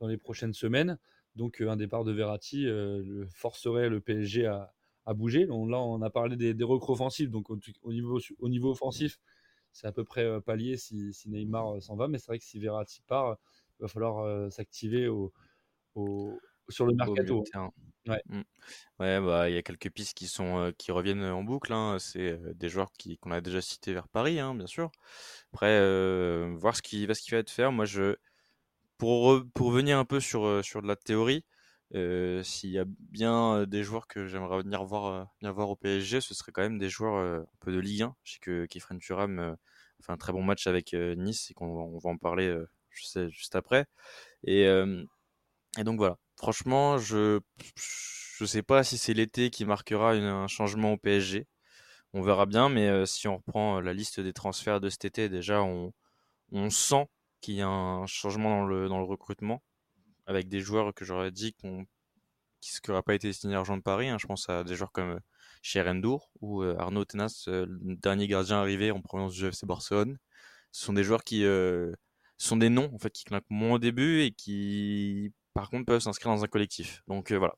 dans 0.00 0.06
les 0.06 0.18
prochaines 0.18 0.52
semaines. 0.52 0.98
Donc, 1.36 1.62
euh, 1.62 1.70
un 1.70 1.76
départ 1.76 2.04
de 2.04 2.12
Verratti 2.12 2.66
forcerait 3.34 3.88
le 3.88 4.00
PSG 4.00 4.46
à, 4.46 4.74
bouger. 5.14 5.46
là, 5.46 5.54
on 5.54 6.02
a 6.02 6.10
parlé 6.10 6.36
des, 6.36 6.52
des 6.52 6.64
recrues 6.64 6.92
offensives. 6.92 7.30
Donc, 7.30 7.48
au, 7.50 7.92
niveau, 7.92 8.20
au 8.38 8.48
niveau 8.48 8.70
offensif, 8.72 9.18
c'est 9.72 9.86
à 9.86 9.92
peu 9.92 10.04
près 10.04 10.40
pallier 10.40 10.76
si, 10.76 11.12
Neymar 11.26 11.82
s'en 11.82 11.96
va. 11.96 12.08
Mais 12.08 12.18
c'est 12.18 12.26
vrai 12.26 12.38
que 12.38 12.44
si 12.44 12.58
Verratti 12.58 13.02
part, 13.06 13.36
il 13.78 13.82
va 13.82 13.88
falloir 13.88 14.50
s'activer 14.52 15.08
au, 15.08 15.32
sur 16.68 16.86
le 16.86 16.94
mercato. 16.94 17.44
Ouais. 18.08 18.22
Mmh. 18.28 18.40
ouais, 18.98 19.20
bah 19.20 19.50
il 19.50 19.54
y 19.54 19.58
a 19.58 19.62
quelques 19.62 19.90
pistes 19.90 20.16
qui 20.16 20.26
sont 20.26 20.72
qui 20.78 20.90
reviennent 20.90 21.22
en 21.24 21.42
boucle. 21.42 21.72
Hein. 21.72 21.98
C'est 21.98 22.38
des 22.56 22.68
joueurs 22.68 22.92
qui 22.92 23.18
qu'on 23.18 23.30
a 23.30 23.40
déjà 23.40 23.60
cités 23.60 23.92
vers 23.92 24.08
Paris, 24.08 24.40
hein, 24.40 24.54
bien 24.54 24.66
sûr. 24.66 24.90
Après, 25.52 25.78
voir 26.54 26.76
ce 26.76 26.82
qui 26.82 27.06
va 27.06 27.14
ce 27.14 27.22
qui 27.22 27.32
va 27.32 27.38
être 27.38 27.50
faire. 27.50 27.72
Moi, 27.72 27.84
je 27.84 28.16
pour 28.98 29.42
pour 29.54 29.70
venir 29.70 29.98
un 29.98 30.04
peu 30.04 30.20
sur 30.20 30.64
sur 30.64 30.82
de 30.82 30.88
la 30.88 30.96
théorie. 30.96 31.44
S'il 31.92 32.70
y 32.70 32.78
a 32.78 32.84
bien 32.86 33.66
des 33.66 33.82
joueurs 33.82 34.06
que 34.06 34.26
j'aimerais 34.26 34.62
venir 34.62 34.84
voir, 34.84 35.28
au 35.42 35.76
PSG, 35.76 36.20
ce 36.20 36.34
serait 36.34 36.52
quand 36.52 36.62
même 36.62 36.78
des 36.78 36.88
joueurs 36.88 37.16
un 37.16 37.46
peu 37.60 37.72
de 37.72 37.78
Ligue 37.78 38.02
1. 38.02 38.16
Je 38.24 38.32
sais 38.34 38.38
que 38.40 38.66
Kefren 38.66 38.98
Turam 38.98 39.38
a 39.40 39.56
fait 40.02 40.12
un 40.12 40.16
très 40.16 40.32
bon 40.32 40.42
match 40.42 40.66
avec 40.66 40.92
Nice 40.94 41.50
et 41.50 41.54
qu'on 41.54 41.98
va 41.98 42.10
en 42.10 42.16
parler 42.16 42.54
juste 42.90 43.56
après. 43.56 43.86
Et 44.44 44.66
donc 45.84 45.98
voilà. 45.98 46.16
Franchement, 46.36 46.98
je 46.98 47.40
je 47.76 48.44
sais 48.46 48.62
pas 48.62 48.84
si 48.84 48.96
c'est 48.98 49.12
l'été 49.14 49.50
qui 49.50 49.64
marquera 49.66 50.12
un 50.12 50.46
changement 50.48 50.92
au 50.94 50.96
PSG. 50.96 51.46
On 52.14 52.22
verra 52.22 52.46
bien, 52.46 52.68
mais 52.68 53.06
si 53.06 53.28
on 53.28 53.36
reprend 53.36 53.80
la 53.80 53.92
liste 53.92 54.20
des 54.20 54.32
transferts 54.32 54.80
de 54.80 54.88
cet 54.90 55.04
été, 55.04 55.28
déjà 55.28 55.62
on, 55.62 55.92
on 56.52 56.70
sent 56.70 57.06
qu'il 57.40 57.56
y 57.56 57.62
a 57.62 57.68
un 57.68 58.06
changement 58.06 58.50
dans 58.50 58.66
le, 58.66 58.88
dans 58.88 58.98
le 58.98 59.04
recrutement 59.04 59.62
avec 60.30 60.48
des 60.48 60.60
joueurs 60.60 60.94
que 60.94 61.04
j'aurais 61.04 61.32
dit 61.32 61.54
qu'on 61.54 61.84
qui 62.60 62.78
n'auraient 62.88 63.02
pas 63.02 63.14
été 63.14 63.32
signés 63.32 63.54
argent 63.54 63.76
de 63.76 63.82
Paris. 63.82 64.08
Hein. 64.08 64.18
Je 64.20 64.26
pense 64.26 64.48
à 64.48 64.64
des 64.64 64.76
joueurs 64.76 64.92
comme 64.92 65.18
Cherendour 65.62 66.30
euh, 66.34 66.38
ou 66.40 66.62
euh, 66.62 66.76
Arnaud 66.78 67.04
Tenas, 67.04 67.46
euh, 67.48 67.66
le 67.66 67.96
dernier 67.96 68.28
gardien 68.28 68.58
arrivé 68.58 68.90
en 68.90 69.00
provenance 69.00 69.34
du 69.34 69.46
FC 69.46 69.66
Barcelone. 69.66 70.18
Ce 70.72 70.84
sont 70.84 70.92
des 70.92 71.02
joueurs 71.02 71.24
qui 71.24 71.44
sont 72.36 72.56
des 72.56 72.68
noms 72.68 72.90
en 72.94 72.98
fait 72.98 73.10
qui 73.10 73.24
claquent 73.24 73.50
moins 73.50 73.74
au 73.74 73.78
début 73.80 74.20
et 74.20 74.30
qui 74.30 75.32
par 75.52 75.68
contre 75.68 75.86
peuvent 75.86 76.00
s'inscrire 76.00 76.32
dans 76.32 76.44
un 76.44 76.48
collectif. 76.48 77.02
Donc 77.08 77.32
voilà, 77.32 77.56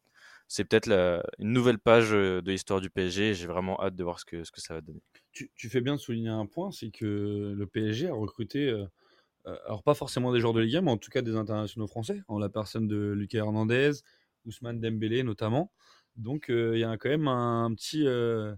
c'est 0.48 0.64
peut-être 0.64 0.90
une 1.38 1.52
nouvelle 1.52 1.78
page 1.78 2.10
de 2.12 2.42
l'histoire 2.46 2.80
du 2.80 2.88
PSG. 2.88 3.34
J'ai 3.34 3.46
vraiment 3.46 3.78
hâte 3.82 3.94
de 3.96 4.02
voir 4.02 4.18
ce 4.18 4.24
que, 4.24 4.44
ce 4.44 4.50
que 4.50 4.62
ça 4.62 4.72
va 4.72 4.80
donner. 4.80 5.02
Tu, 5.32 5.68
fais 5.68 5.82
bien 5.82 5.96
de 5.96 6.00
souligner 6.00 6.30
un 6.30 6.46
point, 6.46 6.70
c'est 6.70 6.90
que 6.90 7.52
le 7.54 7.66
PSG 7.66 8.08
a 8.08 8.14
recruté 8.14 8.74
alors 9.44 9.82
pas 9.82 9.94
forcément 9.94 10.32
des 10.32 10.40
joueurs 10.40 10.52
de 10.52 10.60
Ligue 10.60 10.76
1, 10.76 10.80
mais 10.82 10.90
en 10.90 10.98
tout 10.98 11.10
cas 11.10 11.22
des 11.22 11.36
internationaux 11.36 11.86
français, 11.86 12.22
en 12.28 12.38
la 12.38 12.48
personne 12.48 12.86
de 12.86 13.12
Lucas 13.12 13.38
Hernandez, 13.38 13.92
Ousmane 14.44 14.80
Dembélé 14.80 15.22
notamment. 15.22 15.72
Donc 16.16 16.50
euh, 16.50 16.72
il 16.74 16.80
y 16.80 16.84
a 16.84 16.96
quand 16.96 17.08
même 17.08 17.28
un, 17.28 17.72
petit 17.74 18.06
euh, 18.06 18.54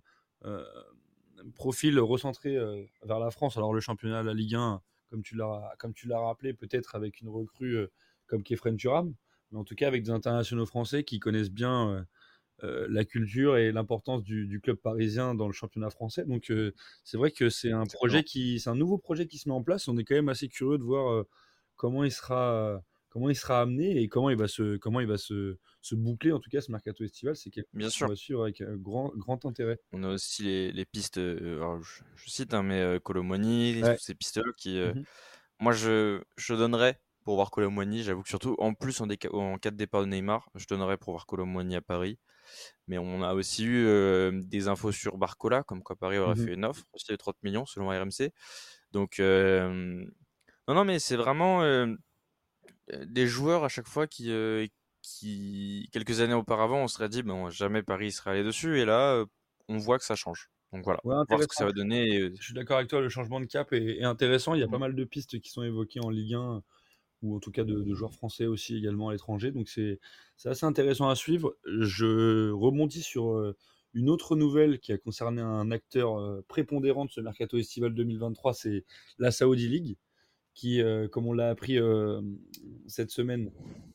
profil 1.55 1.99
recentré 2.01 2.59
vers 3.03 3.19
la 3.19 3.31
France. 3.31 3.57
Alors 3.57 3.73
le 3.73 3.81
championnat, 3.81 4.23
la 4.23 4.35
Ligue 4.35 4.57
1, 4.57 4.83
comme 5.11 5.23
tu 5.23 5.37
l'as, 5.37 5.75
comme 5.79 5.95
tu 5.95 6.07
l'as 6.07 6.21
rappelé, 6.21 6.53
peut-être 6.53 6.95
avec 6.95 7.21
une 7.21 7.29
recrue 7.29 7.87
comme 8.27 8.43
Kefren 8.43 8.77
Turam, 8.77 9.15
mais 9.51 9.59
en 9.59 9.65
tout 9.65 9.75
cas 9.75 9.87
avec 9.87 10.03
des 10.03 10.11
internationaux 10.11 10.67
français 10.67 11.05
qui 11.05 11.19
connaissent 11.19 11.51
bien 11.51 11.91
euh, 11.91 12.03
la 12.63 13.05
culture 13.05 13.57
et 13.57 13.73
l'importance 13.73 14.23
du, 14.23 14.61
club 14.63 14.77
parisien 14.77 15.35
dans 15.35 15.47
le 15.47 15.53
championnat 15.53 15.91
français. 15.91 16.25
Donc 16.25 16.51
euh, 16.51 16.73
c'est 17.03 17.17
vrai 17.17 17.31
que 17.31 17.51
c'est 17.51 17.73
un 17.73 17.85
projet 17.85 18.23
qui, 18.25 18.61
c'est 18.61 18.71
un 18.71 18.75
nouveau 18.75 18.99
projet 18.99 19.27
qui 19.27 19.39
se 19.39 19.49
met 19.49 19.55
en 19.55 19.63
place. 19.63 19.89
On 19.89 19.97
est 19.99 20.05
quand 20.05 20.15
même 20.15 20.29
assez 20.29 20.49
curieux 20.49 20.79
de 20.79 20.85
voir 20.85 21.13
euh, 21.13 21.29
comment 21.77 22.05
il 22.05 22.13
sera, 22.13 22.81
comment 23.15 23.31
il 23.31 23.37
sera 23.37 23.61
amené 23.61 24.01
et 24.03 24.09
comment 24.09 24.31
il 24.31 24.37
va 24.37 24.49
se, 24.49 24.77
comment 24.77 25.01
il 25.01 25.07
va 25.07 25.19
se, 25.19 25.57
se 25.81 25.95
boucler, 25.95 26.33
en 26.33 26.41
tout 26.41 26.51
cas, 26.51 26.61
ce 26.61 26.73
mercato 26.73 27.05
estival. 27.05 27.37
C'est 27.37 27.51
quelque 27.51 27.69
Bien 27.73 27.87
chose 27.89 27.95
qu'on 27.95 27.99
sûr. 27.99 28.09
va 28.09 28.17
suivre 28.17 28.43
avec 28.43 28.61
euh, 28.61 28.77
grand, 28.77 29.13
grand 29.17 29.45
intérêt. 29.45 29.79
On 29.93 30.03
a 30.03 30.09
aussi 30.09 30.43
les, 30.45 30.73
les 30.73 30.85
pistes, 30.85 31.19
euh, 31.19 31.57
alors 31.57 31.83
je, 31.83 32.03
je 32.17 32.31
cite, 32.31 32.55
hein, 32.55 32.63
mais 32.63 32.81
euh, 32.81 32.99
Colomwani, 32.99 33.83
Ouais. 33.83 33.97
ces 33.99 34.15
pistes-là 34.15 34.45
qui, 34.57 34.79
euh, 34.79 34.93
Mhm. 34.95 35.05
moi, 35.61 35.73
je, 35.73 36.23
je 36.37 36.55
donnerais 36.55 37.01
pour 37.25 37.37
voir 37.37 37.51
Colomwani. 37.51 38.03
J'avoue 38.03 38.23
que 38.23 38.29
surtout, 38.29 38.57
en 38.59 38.75
plus, 38.75 39.01
en, 39.01 39.07
déca- 39.07 39.33
en 39.33 39.59
cas 39.59 39.71
de 39.71 39.77
départ 39.77 40.03
de 40.03 40.07
Neymar, 40.07 40.51
je 40.55 40.67
donnerais 40.67 40.97
pour 40.97 41.13
voir 41.13 41.27
Colomwani 41.27 41.77
à 41.77 41.81
Paris. 41.81 42.19
Mais 42.89 42.99
on 42.99 43.23
a 43.23 43.35
aussi 43.35 43.65
eu 43.65 43.87
euh, 43.87 44.33
des 44.45 44.69
infos 44.69 44.93
sur 44.93 45.19
Barcola, 45.19 45.63
comme 45.65 45.83
quoi 45.83 45.97
Paris 45.97 46.19
aurait 46.19 46.37
Mhm. 46.37 46.37
fait 46.37 46.55
une 46.55 46.65
offre 46.65 46.85
aussi 46.95 47.07
de 47.11 47.17
30 47.17 47.37
millions 47.43 47.67
selon 47.67 47.89
RMC. 47.89 48.33
Donc, 48.93 49.21
euh, 49.21 50.05
non, 50.69 50.75
non, 50.75 50.85
mais 50.85 50.99
c'est 50.99 51.17
vraiment 51.17 51.63
euh, 51.63 51.95
des 53.07 53.27
joueurs 53.27 53.65
à 53.65 53.69
chaque 53.69 53.89
fois 53.89 54.07
qui, 54.07 54.31
euh, 54.31 54.67
qui, 55.03 55.89
quelques 55.93 56.21
années 56.21 56.35
auparavant, 56.35 56.79
on 56.83 56.89
serait 56.89 57.09
dit, 57.09 57.23
bon, 57.23 57.51
jamais 57.51 57.83
Paris 57.83 58.13
serait 58.13 58.31
allé 58.33 58.45
dessus. 58.45 58.79
Et 58.81 58.85
là, 58.85 59.25
on 59.69 59.79
voit 59.79 59.99
que 59.99 60.05
ça 60.05 60.17
change. 60.17 60.51
Donc 60.73 60.85
voilà, 60.85 61.01
Ouais, 61.05 61.15
voir 61.29 61.43
ce 61.43 61.49
que 61.49 61.55
ça 61.55 61.65
va 61.65 61.73
donner. 61.73 62.31
Je 62.39 62.45
suis 62.45 62.55
d'accord 62.55 62.79
avec 62.79 62.89
toi, 62.89 63.01
le 63.01 63.09
changement 63.09 63.41
de 63.41 63.47
cap 63.47 63.73
est, 63.73 63.99
est 63.99 64.05
intéressant. 64.05 64.55
Il 64.55 64.61
y 64.61 64.63
a 64.65 64.69
pas 64.69 64.79
Mm. 64.79 64.79
mal 64.79 64.95
de 64.95 65.05
pistes 65.05 65.41
qui 65.41 65.51
sont 65.51 65.63
évoquées 65.63 66.01
en 66.01 66.11
Ligue 66.11 66.35
1, 66.35 66.63
ou 67.25 67.37
en 67.37 67.41
tout 67.41 67.51
cas 67.51 67.65
de, 67.65 67.81
de 67.81 67.95
joueurs 67.95 68.15
français 68.15 68.47
aussi 68.47 68.77
également 68.77 69.09
à 69.09 69.13
l'étranger. 69.13 69.51
Donc 69.51 69.69
c'est 69.69 69.99
assez 70.45 70.67
intéressant 70.67 71.09
à 71.09 71.15
suivre. 71.15 71.57
Je 71.65 72.51
rebondis 72.51 73.03
sur 73.03 73.33
euh, 73.33 73.57
une 73.95 74.11
autre 74.11 74.37
nouvelle 74.37 74.79
qui 74.81 74.93
a 74.93 74.99
concerné 74.99 75.41
un 75.41 75.71
acteur 75.71 76.19
euh, 76.19 76.45
prépondérant 76.49 77.05
de 77.05 77.11
ce 77.11 77.21
mercato 77.21 77.57
estival 77.57 77.95
2023, 77.95 78.55
c'est 78.55 78.85
la 79.19 79.31
Saudi 79.31 79.69
League, 79.69 79.97
qui, 80.55 80.81
euh, 80.81 81.09
comme 81.09 81.27
on 81.27 81.33
l'a 81.33 81.51
appris 81.51 81.79
euh, 81.79 82.21
cette 82.87 83.11
semaine, 83.11 83.51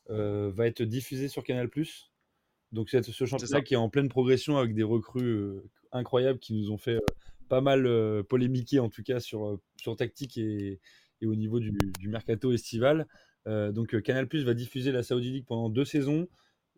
euh, 0.10 0.52
va 0.54 0.68
être 0.68 0.84
diffusée 0.84 1.30
sur 1.30 1.44
Canal+. 1.44 1.70
Donc 2.72 2.90
c'est 2.90 3.04
ce 3.04 3.26
championnat 3.26 3.62
qui 3.62 3.74
est 3.74 3.78
en 3.78 3.90
pleine 3.90 4.10
progression 4.10 4.58
avec 4.58 4.76
des 4.76 4.84
recrues 4.84 5.60
incroyables 5.92 6.38
qui 6.38 6.54
nous 6.54 6.72
ont 6.72 6.78
fait 6.78 7.00
pas 7.48 7.62
mal 7.62 8.24
polémiquer 8.26 8.80
en 8.80 8.90
tout 8.90 9.02
cas 9.02 9.20
sur, 9.20 9.60
sur 9.78 9.96
tactique 9.96 10.38
et, 10.38 10.80
et 11.22 11.28
au 11.28 11.36
niveau 11.36 11.60
du, 11.60 11.72
du 12.00 12.10
mercato 12.10 12.52
estival. 12.52 13.08
Euh, 13.48 13.72
donc 13.72 13.96
euh, 13.96 14.02
Canal 14.02 14.28
Plus 14.28 14.44
va 14.44 14.54
diffuser 14.54 14.92
la 14.92 15.04
Saudi 15.04 15.32
League 15.32 15.46
pendant 15.48 15.70
deux 15.70 15.86
saisons. 15.86 16.28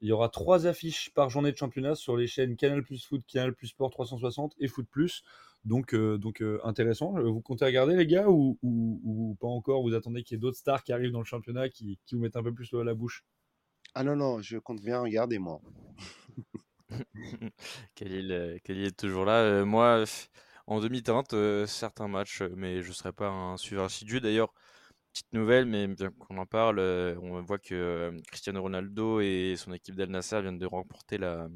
Il 0.02 0.08
y 0.08 0.12
aura 0.12 0.30
trois 0.30 0.66
affiches 0.66 1.12
par 1.14 1.30
journée 1.30 1.52
de 1.52 1.58
championnat 1.58 1.94
sur 1.96 2.18
les 2.18 2.26
chaînes 2.26 2.56
Canal 2.56 2.84
Plus 2.84 3.06
Foot, 3.06 3.24
Canal 3.28 3.54
Plus 3.54 3.68
Sport 3.68 3.92
360 3.92 4.56
et 4.60 4.68
Foot 4.68 4.88
Plus. 4.89 5.24
Donc, 5.64 5.94
euh, 5.94 6.18
donc 6.18 6.42
euh, 6.42 6.60
intéressant. 6.64 7.14
Vous 7.22 7.42
comptez 7.42 7.66
regarder 7.66 7.96
les 7.96 8.08
gars 8.08 8.28
ou, 8.28 8.58
ou, 8.64 9.00
ou 9.04 9.38
pas 9.39 9.48
encore? 9.48 9.84
Vous 9.84 9.94
attendez 9.94 10.24
qu'il 10.24 10.36
y 10.36 10.38
ait 10.38 10.42
d'autres 10.42 10.58
stars 10.58 10.84
qui 10.84 10.92
arrivent 10.92 11.12
dans 11.12 11.20
le 11.20 11.26
championnat 11.26 11.70
qui, 11.70 12.00
qui 12.06 12.16
vous 12.16 12.22
mettent 12.22 12.36
un 12.36 12.44
peu 12.44 12.54
plus 12.54 12.72
l'eau 12.72 12.80
à 12.80 12.84
la 12.84 12.96
bouche? 12.96 13.24
Ah 13.94 14.04
non, 14.04 14.16
non, 14.16 14.42
je 14.42 14.58
compte 14.58 14.82
bien 14.82 15.00
regarder, 15.02 15.38
moi. 15.38 15.62
Khalil, 17.96 18.60
Khalil 18.64 18.86
est 18.86 18.98
toujours 18.98 19.26
là? 19.26 19.42
Euh, 19.44 19.66
moi, 19.66 20.04
en 20.68 20.80
demi-teinte, 20.80 21.34
euh, 21.34 21.66
certains 21.66 22.07
matchs, 22.07 22.41
euh, 22.41 22.53
mais 22.55 22.82
je 22.82 22.89
ne 22.89 22.93
serai 22.93 23.12
pas 23.14 23.30
un 23.30 23.57
suiveur 23.57 23.86
assidu. 23.86 24.22
D'ailleurs, 24.22 24.53
petite 25.14 25.34
nouvelle, 25.34 25.66
mais 25.66 25.88
bien 25.88 26.12
qu'on 26.12 26.38
en 26.38 26.45
parle, 26.45 26.80
euh, 26.80 27.16
on 27.22 27.41
voit 27.41 27.59
que 27.59 27.76
euh, 27.76 28.12
Cristiano 28.28 28.62
Ronaldo 28.62 29.20
et 29.22 29.55
son 29.57 29.74
équipe 29.74 29.95
d'Al 29.95 30.09
Nassr 30.09 30.41
viennent 30.41 30.59
de 30.59 30.66
remporter 30.66 31.18
la, 31.18 31.47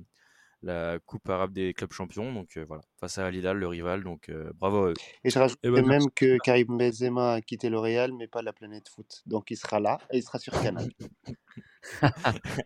la 0.66 1.00
Coupe 1.06 1.30
arabe 1.30 1.54
des 1.54 1.74
clubs 1.74 1.92
champions. 1.92 2.34
Donc 2.34 2.58
euh, 2.58 2.66
voilà, 2.68 2.84
face 3.00 3.18
à 3.18 3.28
Al 3.28 3.36
Hilal, 3.36 3.58
le 3.58 3.68
rival. 3.68 4.04
Donc 4.04 4.30
euh, 4.30 4.52
bravo 4.56 4.86
à 4.86 4.90
eux. 4.90 4.94
Et 5.24 5.30
je 5.30 5.40
rajouterais 5.40 5.70
Eh 5.70 5.72
ben, 5.72 5.86
même 5.86 6.10
que 6.14 6.38
Karim 6.44 6.78
Benzema 6.78 7.34
a 7.34 7.42
quitté 7.42 7.70
le 7.70 7.80
Real, 7.80 8.12
mais 8.14 8.28
pas 8.28 8.42
la 8.42 8.54
planète 8.54 8.90
foot. 8.90 9.22
Donc 9.26 9.52
il 9.52 9.58
sera 9.58 9.80
là 9.80 10.00
et 10.12 10.18
il 10.18 10.24
sera 10.24 10.40
sur 10.40 10.54
Canal. 10.62 10.90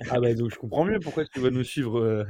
Ah 0.10 0.20
bah 0.22 0.34
donc 0.34 0.50
je 0.50 0.56
comprends 0.58 0.86
mieux 0.86 1.00
pourquoi 1.00 1.26
tu 1.26 1.42
vas 1.42 1.50
nous 1.50 1.66
suivre, 1.66 2.00
euh, 2.00 2.24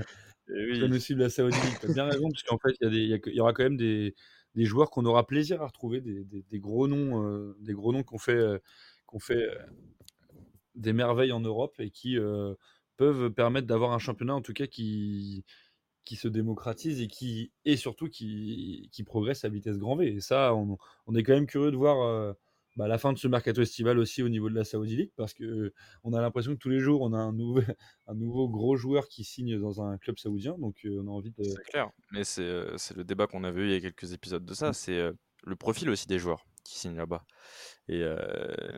Tu 0.49 0.71
oui, 0.71 0.89
nous 0.89 0.99
suivre 0.99 1.19
la 1.21 1.29
Saudi 1.29 1.55
League. 1.57 1.77
T'as 1.81 1.93
bien 1.93 2.05
raison, 2.05 2.29
parce 2.29 2.43
qu'en 2.43 2.57
fait, 2.57 2.75
il 2.81 3.33
y, 3.33 3.39
aura 3.39 3.53
quand 3.53 3.63
même 3.63 3.77
des, 3.77 4.15
des 4.55 4.65
joueurs 4.65 4.89
qu'on 4.89 5.05
aura 5.05 5.25
plaisir 5.27 5.61
à 5.61 5.67
retrouver, 5.67 6.01
des, 6.01 6.23
des- 6.23 6.43
des 6.43 6.59
gros 6.59 6.87
noms, 6.87 7.23
euh, 7.23 7.55
des 7.61 7.73
gros 7.73 7.93
noms 7.93 8.03
qu'on 8.03 8.17
fait, 8.17 8.33
euh, 8.33 8.57
qu'on 9.05 9.19
fait 9.19 9.47
euh, 9.49 9.55
des 10.75 10.93
merveilles 10.93 11.31
en 11.31 11.39
Europe 11.39 11.75
et 11.79 11.91
qui 11.91 12.17
euh, 12.17 12.53
peuvent 12.97 13.29
permettre 13.31 13.67
d'avoir 13.67 13.91
un 13.91 13.99
championnat 13.99 14.35
en 14.35 14.41
tout 14.41 14.53
cas 14.53 14.67
qui, 14.67 15.45
qui 16.05 16.15
se 16.15 16.27
démocratise 16.27 17.01
et 17.01 17.07
qui 17.07 17.51
et 17.65 17.77
surtout 17.77 18.07
qui, 18.07 18.89
qui 18.91 19.03
progresse 19.03 19.45
à 19.45 19.49
vitesse 19.49 19.77
grand 19.77 19.95
V. 19.95 20.07
Et 20.15 20.21
ça, 20.21 20.55
on, 20.55 20.77
on 21.07 21.15
est 21.15 21.23
quand 21.23 21.33
même 21.33 21.47
curieux 21.47 21.71
de 21.71 21.77
voir 21.77 22.35
bah, 22.75 22.87
la 22.87 22.97
fin 22.97 23.13
de 23.13 23.17
ce 23.17 23.27
mercato 23.27 23.61
estival 23.61 23.99
aussi 23.99 24.23
au 24.23 24.29
niveau 24.29 24.49
de 24.49 24.55
la 24.55 24.63
Saudi 24.63 24.95
League 24.95 25.11
parce 25.15 25.33
que 25.33 25.73
on 26.03 26.13
a 26.13 26.21
l'impression 26.21 26.53
que 26.53 26.59
tous 26.59 26.69
les 26.69 26.79
jours 26.79 27.01
on 27.01 27.13
a 27.13 27.17
un 27.17 27.33
nouveau, 27.33 27.59
un 28.07 28.15
nouveau 28.15 28.47
gros 28.47 28.75
joueur 28.75 29.07
qui 29.07 29.23
signe 29.23 29.59
dans 29.59 29.81
un 29.81 29.97
club 29.97 30.17
saoudien. 30.17 30.55
Donc 30.59 30.77
euh, 30.85 31.01
on 31.03 31.07
a 31.07 31.11
envie 31.11 31.31
de. 31.31 31.43
c'est 31.43 31.63
clair. 31.63 31.89
Mais 32.11 32.23
c'est 32.23 32.41
euh, 32.41 32.77
c'est 32.77 32.95
le 32.95 33.03
débat 33.03 33.27
qu'on 33.27 33.43
avait 33.43 33.61
eu 33.61 33.65
il 33.65 33.71
y 33.73 33.75
a 33.75 33.81
quelques 33.81 34.13
épisodes 34.13 34.45
de 34.45 34.53
ça. 34.53 34.69
Mm. 34.69 34.73
C'est 34.73 34.97
euh, 34.97 35.13
le 35.43 35.55
profil 35.55 35.89
aussi 35.89 36.07
des 36.07 36.19
joueurs 36.19 36.45
qui 36.63 36.77
signent 36.77 36.97
là-bas. 36.97 37.25
Et 37.87 38.03
euh, 38.03 38.17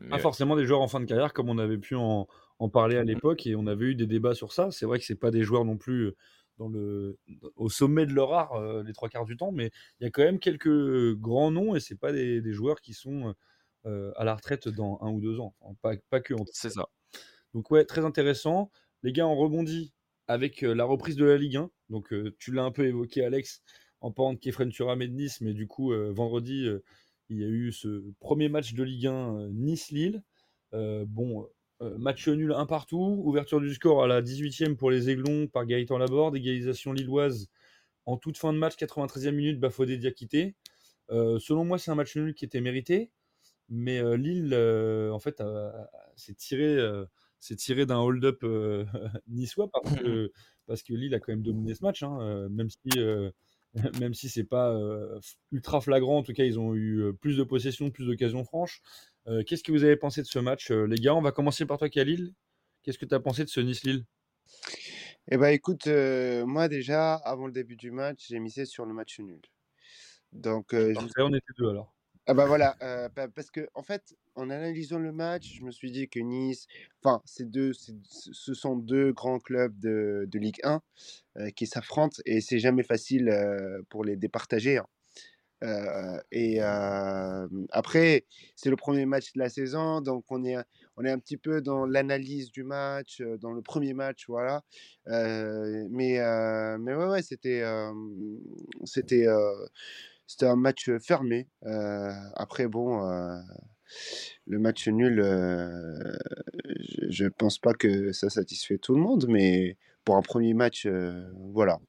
Pas 0.10 0.20
forcément 0.20 0.56
des 0.56 0.66
joueurs 0.66 0.82
en 0.82 0.88
fin 0.88 1.00
de 1.00 1.06
carrière 1.06 1.34
comme 1.34 1.50
on 1.50 1.58
avait 1.58 1.78
pu 1.78 1.96
en, 1.96 2.28
en 2.60 2.70
parler 2.70 2.98
à 2.98 3.04
l'époque 3.04 3.46
et 3.46 3.56
on 3.56 3.68
avait 3.68 3.86
eu 3.86 3.96
des 3.96 4.08
débats 4.08 4.34
sur 4.34 4.54
ça. 4.54 4.72
C'est 4.72 4.86
vrai 4.86 5.00
que 5.00 5.06
c'est 5.06 5.16
pas 5.16 5.32
des 5.32 5.44
joueurs 5.44 5.66
non 5.66 5.78
plus 5.78 6.08
euh, 6.08 6.16
dans 6.58 6.70
le, 6.70 7.18
au 7.56 7.70
sommet 7.70 8.06
de 8.06 8.14
leur 8.14 8.34
art 8.34 8.54
euh, 8.54 8.84
les 8.84 8.94
trois 8.94 9.10
quarts 9.10 9.26
du 9.26 9.36
temps, 9.36 9.52
mais 9.52 9.72
il 10.00 10.04
y 10.04 10.08
a 10.08 10.12
quand 10.12 10.24
même 10.24 10.40
quelques 10.40 11.16
grands 11.16 11.52
noms 11.52 11.76
et 11.76 11.80
c'est 11.80 12.00
pas 12.00 12.12
des, 12.12 12.42
des 12.42 12.54
joueurs 12.54 12.82
qui 12.82 12.94
sont 12.94 13.30
euh, 13.30 13.34
à 13.86 14.24
la 14.24 14.36
retraite 14.36 14.68
dans 14.68 15.00
un 15.02 15.10
ou 15.12 15.22
deux 15.22 15.40
ans. 15.40 15.56
Enfin, 15.60 15.76
pas, 15.82 15.96
pas 16.10 16.22
que 16.22 16.34
en 16.34 16.46
c'est 16.52 16.70
ça. 16.70 16.88
Donc 17.54 17.72
ouais, 17.72 17.86
très 17.86 18.06
intéressant. 18.06 18.72
Les 19.04 19.12
gars, 19.12 19.28
on 19.28 19.36
rebondit 19.36 19.94
avec 20.28 20.64
euh, 20.64 20.74
la 20.74 20.86
reprise 20.86 21.16
de 21.16 21.26
la 21.26 21.38
Ligue 21.38 21.58
1. 21.58 21.70
Donc 21.90 22.14
euh, 22.14 22.36
tu 22.40 22.52
l'as 22.52 22.64
un 22.64 22.72
peu 22.72 22.86
évoqué, 22.86 23.24
Alex, 23.26 23.62
en 24.00 24.12
parlant 24.12 24.34
de 24.34 24.40
Kefren 24.40 24.70
Turam 24.70 25.02
et 25.02 25.08
de 25.08 25.14
Nice, 25.14 25.42
mais 25.42 25.54
du 25.54 25.68
coup, 25.68 25.92
euh, 25.92 26.12
vendredi, 26.14 26.66
euh, 26.68 26.84
il 27.30 27.40
y 27.40 27.44
a 27.44 27.48
eu 27.48 27.72
ce 27.72 28.04
premier 28.20 28.50
match 28.50 28.74
de 28.74 28.84
Ligue 28.84 29.08
1 29.08 29.14
euh, 29.14 29.50
Nice-Lille. 29.54 30.24
Euh, 30.74 31.06
bon, 31.08 31.48
euh, 31.82 31.98
match 31.98 32.28
nul 32.28 32.54
un 32.54 32.66
partout. 32.66 33.22
Ouverture 33.26 33.60
du 33.60 33.74
score 33.74 34.04
à 34.04 34.08
la 34.08 34.22
18e 34.22 34.76
pour 34.76 34.92
les 34.92 35.10
Aiglons 35.10 35.48
par 35.48 35.66
Gaëtan 35.66 35.98
Laborde. 35.98 36.36
Égalisation 36.36 36.94
lilloise 36.94 37.50
en 38.06 38.18
toute 38.18 38.38
fin 38.38 38.54
de 38.54 38.58
match, 38.58 38.76
93e 38.76 39.32
minute, 39.32 39.60
Bafodé 39.60 39.98
Diakité. 39.98 40.56
Euh, 41.12 41.40
selon 41.40 41.66
moi, 41.66 41.78
c'est 41.78 41.92
un 41.92 41.96
match 41.96 42.16
nul 42.16 42.34
qui 42.34 42.46
était 42.46 42.62
mérité. 42.62 43.12
Mais 43.72 44.00
euh, 44.00 44.18
Lille, 44.18 44.54
euh, 44.54 45.12
en 45.12 45.20
fait, 45.20 45.42
s'est 46.18 46.34
tiré, 46.34 46.76
euh, 46.78 47.06
tiré 47.40 47.86
d'un 47.86 48.00
hold-up 48.00 48.44
niçois 49.28 49.70
parce 49.72 49.96
que, 49.96 50.32
parce 50.68 50.84
que 50.84 50.94
Lille 50.94 51.16
a 51.16 51.20
quand 51.20 51.32
même 51.32 51.42
dominé 51.42 51.74
ce 51.74 51.84
match, 51.84 52.04
hein, 52.04 52.50
même 52.50 52.70
si, 52.70 53.00
même 54.02 54.14
si 54.14 54.28
c'est 54.28 54.44
pas 54.44 54.72
euh, 54.74 55.20
ultra 55.54 55.80
flagrant. 55.80 56.18
En 56.18 56.24
tout 56.24 56.34
cas, 56.34 56.44
ils 56.44 56.60
ont 56.60 56.76
eu 56.76 57.00
euh, 57.02 57.14
plus 57.14 57.38
de 57.38 57.44
possession, 57.44 57.90
plus 57.92 58.06
d'occasions 58.06 58.44
franches. 58.44 58.82
Euh, 59.28 59.42
Qu'est-ce 59.44 59.64
que 59.64 59.72
vous 59.72 59.86
avez 59.86 59.96
pensé 59.96 60.22
de 60.22 60.28
ce 60.28 60.40
match, 60.40 60.70
les 60.70 60.98
gars? 60.98 61.16
On 61.16 61.22
va 61.22 61.32
commencer 61.32 61.66
par 61.66 61.78
toi, 61.78 61.90
Khalil. 61.90 62.34
Qu'est-ce 62.84 62.98
que 62.98 63.06
tu 63.06 63.16
as 63.16 63.22
pensé 63.22 63.46
de 63.46 63.50
ce 63.50 63.62
Nice-Lille? 63.62 64.06
Eh 65.30 65.38
ben 65.38 65.50
écoute, 65.50 65.88
moi 65.88 66.68
déjà, 66.68 67.14
avant 67.14 67.46
le 67.46 67.54
début 67.54 67.78
du 67.78 67.92
match, 67.92 68.26
j'ai 68.28 68.40
misé 68.40 68.66
sur 68.66 68.86
le 68.86 68.94
match 68.94 69.20
nul. 69.20 69.40
Donc, 70.34 70.70
je 70.74 71.22
on 71.22 71.34
était 71.34 71.54
deux 71.58 71.70
alors. 71.70 71.94
Ah 72.28 72.34
bah 72.36 72.46
voilà, 72.46 72.76
pa- 73.16 73.28
parce 73.30 73.50
que 73.50 73.68
en 73.74 73.82
fait, 73.84 74.16
en 74.36 74.50
analysant 74.50 75.00
le 75.00 75.12
match, 75.12 75.56
je 75.58 75.64
me 75.64 75.72
suis 75.72 75.92
dit 75.92 76.08
que 76.08 76.20
Nice, 76.20 76.68
enfin, 77.04 77.22
c'est 77.26 77.50
deux, 77.50 77.72
ce 77.74 78.54
sont 78.54 78.76
deux 78.76 79.12
grands 79.12 79.40
clubs 79.40 79.78
de, 79.80 80.26
de 80.28 80.40
Ligue 80.40 80.60
1 80.64 80.82
euh, 81.38 81.50
qui 81.52 81.66
s'affrontent 81.68 82.22
et 82.26 82.40
c'est 82.42 82.60
jamais 82.60 82.84
facile 82.84 83.30
pour 83.90 84.04
les 84.06 84.16
départager. 84.18 84.78
hein. 84.78 84.88
Et 86.32 86.60
après, 87.72 88.26
c'est 88.56 88.70
le 88.70 88.76
premier 88.76 89.06
match 89.06 89.34
de 89.34 89.40
la 89.40 89.50
saison, 89.50 90.02
donc 90.02 90.26
on 90.30 90.44
est, 90.44 90.56
on 90.98 91.06
est 91.06 91.12
un 91.12 91.20
petit 91.20 91.38
peu 91.38 91.62
dans 91.62 91.86
l'analyse 91.86 92.52
du 92.52 92.64
match, 92.64 93.22
dans 93.40 93.52
le 93.52 93.62
premier 93.62 93.94
match, 93.94 94.26
voilà. 94.28 94.64
Mais, 95.08 96.20
mais 96.80 96.96
ouais, 96.96 97.06
ouais, 97.08 97.22
c'était, 97.22 97.64
c'était, 98.86 99.28
c'était 100.32 100.48
un 100.48 100.56
match 100.56 100.90
fermé. 101.00 101.48
Après, 102.36 102.68
bon, 102.68 103.02
le 104.48 104.60
match 104.60 104.88
nul, 104.88 105.22
je 107.10 107.24
ne 107.24 107.30
pense 107.30 107.60
pas 107.60 107.74
que 107.74 108.12
ça 108.12 108.30
satisfait 108.30 108.78
tout 108.78 108.96
le 108.96 109.02
monde, 109.02 109.26
mais 109.28 109.78
pour 110.06 110.16
un 110.16 110.22
premier 110.22 110.54
match, 110.54 110.88
voilà, 111.54 111.80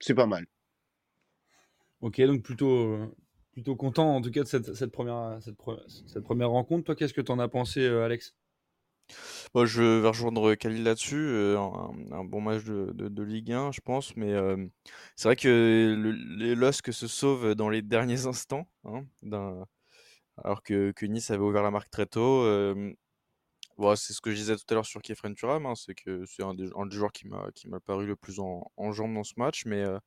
c'est 0.00 0.14
pas 0.14 0.26
mal. 0.26 0.46
Ok, 2.00 2.20
donc 2.22 2.42
plutôt, 2.42 3.14
plutôt 3.52 3.76
content 3.76 4.16
en 4.16 4.20
tout 4.20 4.30
cas 4.30 4.42
de 4.42 4.48
cette, 4.48 4.90
première, 4.90 5.38
cette, 5.40 5.56
pre- 5.56 5.82
cette 6.06 6.24
première 6.24 6.50
rencontre. 6.50 6.84
Toi, 6.84 6.96
qu'est-ce 6.96 7.14
que 7.14 7.20
tu 7.20 7.30
en 7.30 7.38
as 7.38 7.48
pensé, 7.48 7.80
euh, 7.80 8.04
Alex? 8.04 8.34
Moi, 9.54 9.66
je 9.66 9.82
vais 9.82 10.08
rejoindre 10.08 10.54
Khalil 10.54 10.82
là-dessus. 10.84 11.16
euh, 11.16 11.58
un, 11.58 12.24
bon 12.24 12.40
match 12.40 12.64
de, 12.64 13.22
Ligue 13.22 13.52
1, 13.52 13.72
je 13.72 13.80
pense. 13.80 14.16
Mais 14.16 14.32
euh, 14.32 14.66
c'est 15.16 15.28
vrai 15.28 15.36
que 15.36 15.94
le, 15.98 16.12
les 16.12 16.54
LOSC 16.54 16.92
se 16.92 17.06
sauvent 17.06 17.54
dans 17.54 17.68
les 17.68 17.82
derniers 17.82 18.26
instants. 18.26 18.68
hein, 18.84 19.04
alors 20.44 20.62
que, 20.62 20.92
Nice 21.04 21.30
avait 21.30 21.42
ouvert 21.42 21.62
la 21.62 21.70
marque 21.70 21.90
très 21.90 22.06
tôt. 22.06 22.42
euh, 22.42 22.92
Ouais, 23.78 23.96
c'est 23.96 24.12
ce 24.12 24.20
que 24.20 24.30
je 24.30 24.36
disais 24.36 24.56
tout 24.56 24.64
à 24.70 24.74
l'heure 24.74 24.86
sur 24.86 25.00
Kefren 25.00 25.34
Turam, 25.34 25.64
hein, 25.66 25.74
c'est 25.74 25.94
que 25.94 26.24
c'est 26.26 26.42
un 26.42 26.54
des, 26.54 26.68
joueurs 26.90 27.12
qui 27.12 27.26
m'a 27.26 27.50
qui 27.54 27.68
m'a 27.68 27.80
paru 27.80 28.06
le 28.06 28.16
plus 28.16 28.38
en, 28.38 28.70
jambes 28.92 29.14
dans 29.14 29.24
ce 29.24 29.32
match. 29.38 29.64
Mais 29.66 29.82
euh, 29.82 29.98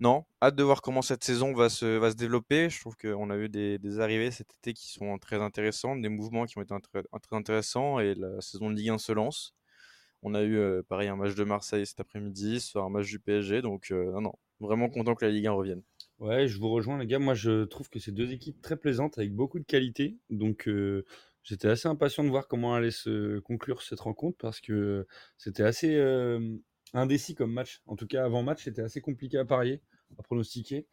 non, 0.00 0.24
hâte 0.40 0.54
de 0.54 0.62
voir 0.62 0.80
comment 0.80 1.02
cette 1.02 1.24
saison 1.24 1.52
va 1.52 1.68
se, 1.68 1.84
va 1.84 2.12
se 2.12 2.16
développer. 2.16 2.70
Je 2.70 2.80
trouve 2.80 2.96
qu'on 2.96 3.30
a 3.30 3.36
eu 3.36 3.48
des, 3.48 3.98
arrivées 3.98 4.30
cet 4.30 4.54
été 4.54 4.72
qui 4.72 4.92
sont 4.92 5.18
très 5.18 5.42
intéressantes, 5.42 6.00
des 6.00 6.08
mouvements 6.08 6.46
qui 6.46 6.56
ont 6.56 6.62
été 6.62 6.72
très, 6.80 7.02
intéressants 7.32 7.98
et 7.98 8.14
la 8.14 8.40
saison 8.40 8.70
de 8.70 8.76
Ligue 8.76 8.90
1 8.90 8.98
se 8.98 9.10
lance. 9.10 9.56
On 10.22 10.34
a 10.34 10.42
eu 10.42 10.56
euh, 10.56 10.82
pareil 10.88 11.08
un 11.08 11.16
match 11.16 11.34
de 11.34 11.44
Marseille 11.44 11.84
cet 11.84 11.98
après-midi, 11.98 12.72
un 12.76 12.88
match 12.88 13.08
du 13.08 13.18
PSG. 13.18 13.60
Donc 13.60 13.90
euh, 13.90 14.12
non, 14.12 14.20
non, 14.20 14.34
vraiment 14.60 14.88
content 14.88 15.16
que 15.16 15.24
la 15.24 15.32
Ligue 15.32 15.48
1 15.48 15.52
revienne. 15.52 15.82
Ouais, 16.20 16.46
je 16.46 16.58
vous 16.58 16.68
rejoins 16.68 16.98
les 16.98 17.06
gars. 17.06 17.18
Moi, 17.18 17.34
je 17.34 17.64
trouve 17.64 17.88
que 17.88 17.98
c'est 17.98 18.12
deux 18.12 18.32
équipes 18.32 18.60
très 18.62 18.76
plaisantes 18.76 19.18
avec 19.18 19.32
beaucoup 19.34 19.58
de 19.58 19.64
qualité. 19.64 20.16
Donc, 20.30 20.68
euh, 20.68 21.04
j'étais 21.42 21.68
assez 21.68 21.88
impatient 21.88 22.24
de 22.24 22.28
voir 22.28 22.48
comment 22.48 22.74
allait 22.74 22.90
se 22.90 23.38
conclure 23.40 23.82
cette 23.82 24.00
rencontre 24.00 24.36
parce 24.38 24.60
que 24.60 25.06
c'était 25.36 25.62
assez 25.62 25.96
indécis 26.94 27.34
comme 27.34 27.52
match. 27.52 27.82
En 27.86 27.96
tout 27.96 28.06
cas, 28.06 28.24
avant 28.24 28.42
match, 28.42 28.64
c'était 28.64 28.82
assez 28.82 29.00
compliqué 29.00 29.38
à 29.38 29.44
parier, 29.44 29.82
à 30.18 30.22
pronostiquer. 30.22 30.86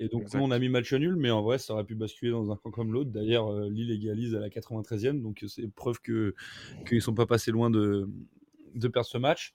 Et 0.00 0.08
donc, 0.08 0.32
nous, 0.34 0.40
on 0.40 0.50
a 0.50 0.58
mis 0.58 0.68
match 0.68 0.92
nul, 0.92 1.14
mais 1.16 1.30
en 1.30 1.42
vrai, 1.42 1.58
ça 1.58 1.72
aurait 1.72 1.84
pu 1.84 1.94
basculer 1.94 2.32
dans 2.32 2.50
un 2.50 2.56
camp 2.56 2.70
comme 2.72 2.92
l'autre. 2.92 3.10
D'ailleurs, 3.10 3.48
euh, 3.52 3.68
Lille 3.70 3.92
égalise 3.92 4.34
à 4.34 4.40
la 4.40 4.48
93e, 4.50 5.22
donc 5.22 5.44
c'est 5.46 5.68
preuve 5.72 6.00
qu'ils 6.00 7.02
sont 7.02 7.14
pas 7.14 7.26
passés 7.26 7.52
loin 7.52 7.70
de, 7.70 8.08
de 8.74 8.88
perdre 8.88 9.08
ce 9.08 9.18
match. 9.18 9.52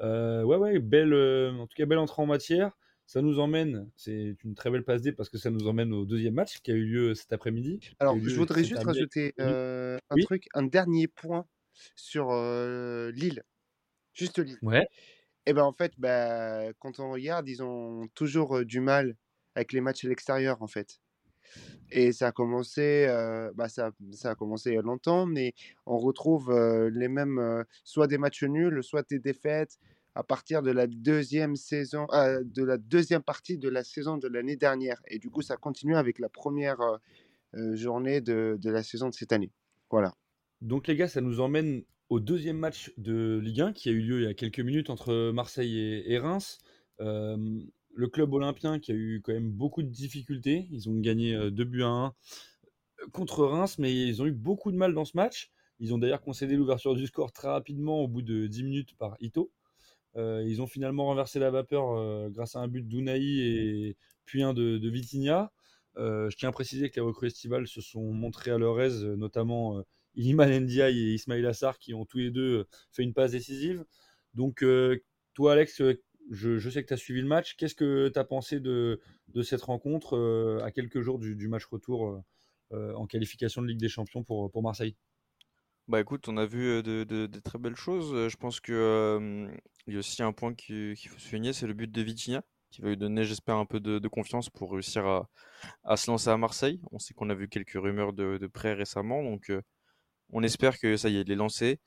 Euh, 0.00 0.42
ouais, 0.44 0.56
ouais, 0.56 0.78
belle, 0.78 1.12
euh, 1.12 1.52
en 1.52 1.66
tout 1.66 1.74
cas, 1.76 1.84
belle 1.84 1.98
entrée 1.98 2.22
en 2.22 2.26
matière. 2.26 2.72
Ça 3.04 3.20
nous 3.20 3.40
emmène, 3.40 3.90
c'est 3.96 4.36
une 4.44 4.54
très 4.54 4.70
belle 4.70 4.84
passe 4.84 5.02
D 5.02 5.12
parce 5.12 5.28
que 5.28 5.36
ça 5.36 5.50
nous 5.50 5.66
emmène 5.68 5.92
au 5.92 6.06
deuxième 6.06 6.34
match 6.34 6.60
qui 6.60 6.70
a 6.70 6.74
eu 6.74 6.84
lieu 6.84 7.14
cet 7.14 7.32
après-midi. 7.32 7.80
Alors, 7.98 8.16
je 8.18 8.36
voudrais 8.36 8.64
juste 8.64 8.84
rajouter 8.84 9.34
euh, 9.40 9.98
un 10.08 10.16
Oui, 10.16 10.24
truc, 10.24 10.46
un 10.54 10.62
dernier 10.62 11.08
point 11.08 11.46
sur 11.96 12.30
euh, 12.30 13.10
Lille, 13.10 13.42
juste 14.14 14.38
Lille. 14.38 14.58
ouais. 14.62 14.86
Et 15.46 15.52
ben 15.52 15.64
en 15.64 15.72
fait, 15.72 15.92
bah, 15.98 16.72
quand 16.78 17.00
on 17.00 17.10
regarde, 17.10 17.48
ils 17.48 17.62
ont 17.62 18.06
toujours 18.14 18.64
du 18.64 18.80
mal 18.80 19.16
avec 19.54 19.72
les 19.72 19.80
matchs 19.80 20.04
à 20.04 20.08
l'extérieur, 20.08 20.62
en 20.62 20.66
fait. 20.68 21.00
Et 21.90 22.12
ça 22.12 22.28
a 22.28 22.32
commencé, 22.32 23.06
euh, 23.08 23.50
ça, 23.68 23.90
ça 24.12 24.30
a 24.30 24.34
commencé 24.34 24.74
longtemps, 24.76 25.26
mais 25.26 25.52
on 25.84 25.98
retrouve 25.98 26.52
les 26.92 27.08
mêmes, 27.08 27.64
soit 27.84 28.06
des 28.06 28.18
matchs 28.18 28.44
nuls, 28.44 28.82
soit 28.82 29.06
des 29.08 29.18
défaites 29.18 29.78
à 30.14 30.22
partir 30.22 30.62
de 30.62 30.70
la 30.70 30.86
deuxième 30.86 31.56
saison, 31.56 32.06
euh, 32.12 32.42
de 32.44 32.64
la 32.64 32.76
deuxième 32.76 33.22
partie 33.22 33.58
de 33.58 33.68
la 33.68 33.84
saison 33.84 34.18
de 34.18 34.28
l'année 34.28 34.56
dernière. 34.56 35.00
Et 35.08 35.18
du 35.18 35.30
coup, 35.30 35.42
ça 35.42 35.56
continue 35.56 35.96
avec 35.96 36.18
la 36.18 36.28
première 36.28 36.80
euh, 37.54 37.76
journée 37.76 38.20
de, 38.20 38.58
de 38.60 38.70
la 38.70 38.82
saison 38.82 39.08
de 39.08 39.14
cette 39.14 39.32
année. 39.32 39.52
Voilà. 39.90 40.14
Donc 40.60 40.86
les 40.86 40.96
gars, 40.96 41.08
ça 41.08 41.20
nous 41.20 41.40
emmène 41.40 41.84
au 42.12 42.20
deuxième 42.20 42.58
match 42.58 42.92
de 42.98 43.40
Ligue 43.42 43.62
1 43.62 43.72
qui 43.72 43.88
a 43.88 43.92
eu 43.92 44.00
lieu 44.02 44.20
il 44.20 44.24
y 44.24 44.26
a 44.26 44.34
quelques 44.34 44.60
minutes 44.60 44.90
entre 44.90 45.30
Marseille 45.30 45.78
et, 45.78 46.18
Reims. 46.18 46.58
Euh, 47.00 47.38
le 47.94 48.06
club 48.06 48.34
olympien 48.34 48.78
qui 48.80 48.92
a 48.92 48.94
eu 48.94 49.22
quand 49.24 49.32
même 49.32 49.50
beaucoup 49.50 49.82
de 49.82 49.88
difficultés. 49.88 50.68
Ils 50.70 50.90
ont 50.90 51.00
gagné 51.00 51.34
euh, 51.34 51.50
2 51.50 51.64
buts 51.64 51.84
à 51.84 51.88
1 51.88 52.14
contre 53.12 53.46
Reims, 53.46 53.78
mais 53.78 53.94
ils 53.94 54.20
ont 54.20 54.26
eu 54.26 54.32
beaucoup 54.32 54.70
de 54.72 54.76
mal 54.76 54.92
dans 54.92 55.06
ce 55.06 55.16
match. 55.16 55.50
Ils 55.80 55.94
ont 55.94 55.98
d'ailleurs 55.98 56.20
concédé 56.20 56.54
l'ouverture 56.54 56.94
du 56.94 57.06
score 57.06 57.32
très 57.32 57.48
rapidement 57.48 58.00
au 58.00 58.08
bout 58.08 58.20
de 58.20 58.46
10 58.46 58.62
minutes 58.62 58.94
par 58.98 59.16
Ito. 59.20 59.50
Euh, 60.16 60.44
ils 60.46 60.60
ont 60.60 60.66
finalement 60.66 61.06
renversé 61.06 61.38
la 61.38 61.50
vapeur 61.50 61.92
euh, 61.92 62.28
grâce 62.28 62.56
à 62.56 62.60
un 62.60 62.68
but 62.68 62.86
d'Unai 62.86 63.20
et 63.22 63.96
puis 64.26 64.42
un 64.42 64.52
de, 64.52 64.76
de 64.76 64.90
Vitinha. 64.90 65.50
Euh, 65.98 66.30
je 66.30 66.36
tiens 66.36 66.48
à 66.48 66.52
préciser 66.52 66.90
que 66.90 66.96
les 66.96 67.02
recrues 67.02 67.26
estivales 67.26 67.66
se 67.66 67.80
sont 67.80 68.12
montrées 68.12 68.50
à 68.50 68.58
leur 68.58 68.80
aise, 68.80 69.04
euh, 69.04 69.16
notamment 69.16 69.78
euh, 69.78 69.82
Iliman 70.14 70.60
Ndiaye 70.60 71.10
et 71.10 71.14
Ismail 71.14 71.46
Assar 71.46 71.78
qui 71.78 71.94
ont 71.94 72.04
tous 72.04 72.18
les 72.18 72.30
deux 72.30 72.60
euh, 72.60 72.68
fait 72.92 73.02
une 73.02 73.14
passe 73.14 73.32
décisive. 73.32 73.84
Donc, 74.34 74.62
euh, 74.62 75.02
toi, 75.34 75.52
Alex, 75.52 75.80
euh, 75.80 76.00
je, 76.30 76.68
sais 76.68 76.82
que 76.82 76.88
tu 76.88 76.94
as 76.94 76.98
suivi 76.98 77.20
le 77.20 77.26
match. 77.26 77.56
Qu'est-ce 77.56 77.74
que 77.74 78.08
tu 78.08 78.18
as 78.18 78.24
pensé 78.24 78.60
de, 78.60 79.00
cette 79.42 79.62
rencontre 79.62 80.60
à 80.62 80.70
quelques 80.70 81.00
jours 81.00 81.18
du, 81.18 81.48
match 81.48 81.64
retour 81.64 82.22
en 82.70 83.06
qualification 83.06 83.60
de 83.60 83.66
Ligue 83.66 83.80
des 83.80 83.88
Champions 83.88 84.22
pour, 84.22 84.50
pour 84.50 84.62
Marseille? 84.62 84.96
Bah 85.88 86.00
écoute, 86.00 86.28
on 86.28 86.36
a 86.36 86.46
vu 86.46 86.82
de, 86.82 87.26
très 87.40 87.58
belles 87.58 87.76
choses. 87.76 88.28
Je 88.28 88.36
pense 88.36 88.60
que 88.60 89.48
y 89.88 89.96
a 89.96 89.98
aussi 89.98 90.22
un 90.22 90.32
point 90.32 90.54
qui- 90.54 90.94
qu'il 90.96 91.10
faut 91.10 91.18
souligner, 91.18 91.52
c'est 91.52 91.66
le 91.66 91.74
but 91.74 91.90
de 91.90 92.02
Vitinha, 92.02 92.44
qui 92.70 92.82
va 92.82 92.90
lui 92.90 92.96
donner, 92.96 93.24
j'espère, 93.24 93.56
un 93.56 93.66
peu 93.66 93.80
de, 93.80 94.08
confiance 94.08 94.48
pour 94.48 94.72
réussir 94.72 95.04
à, 95.82 95.96
se 95.96 96.08
lancer 96.08 96.30
à 96.30 96.36
Marseille. 96.36 96.80
On 96.92 97.00
sait 97.00 97.14
qu'on 97.14 97.30
a 97.30 97.34
vu 97.34 97.48
quelques 97.48 97.74
rumeurs 97.74 98.12
de, 98.12 98.38
de 98.38 98.46
prêt 98.46 98.74
récemment, 98.74 99.24
donc 99.24 99.50
on 100.32 100.42
espère 100.42 100.78
que 100.78 100.96
ça 100.96 101.08
y 101.08 101.16
est, 101.18 101.22
il 101.22 101.30
est 101.32 101.36
lancé. 101.36 101.80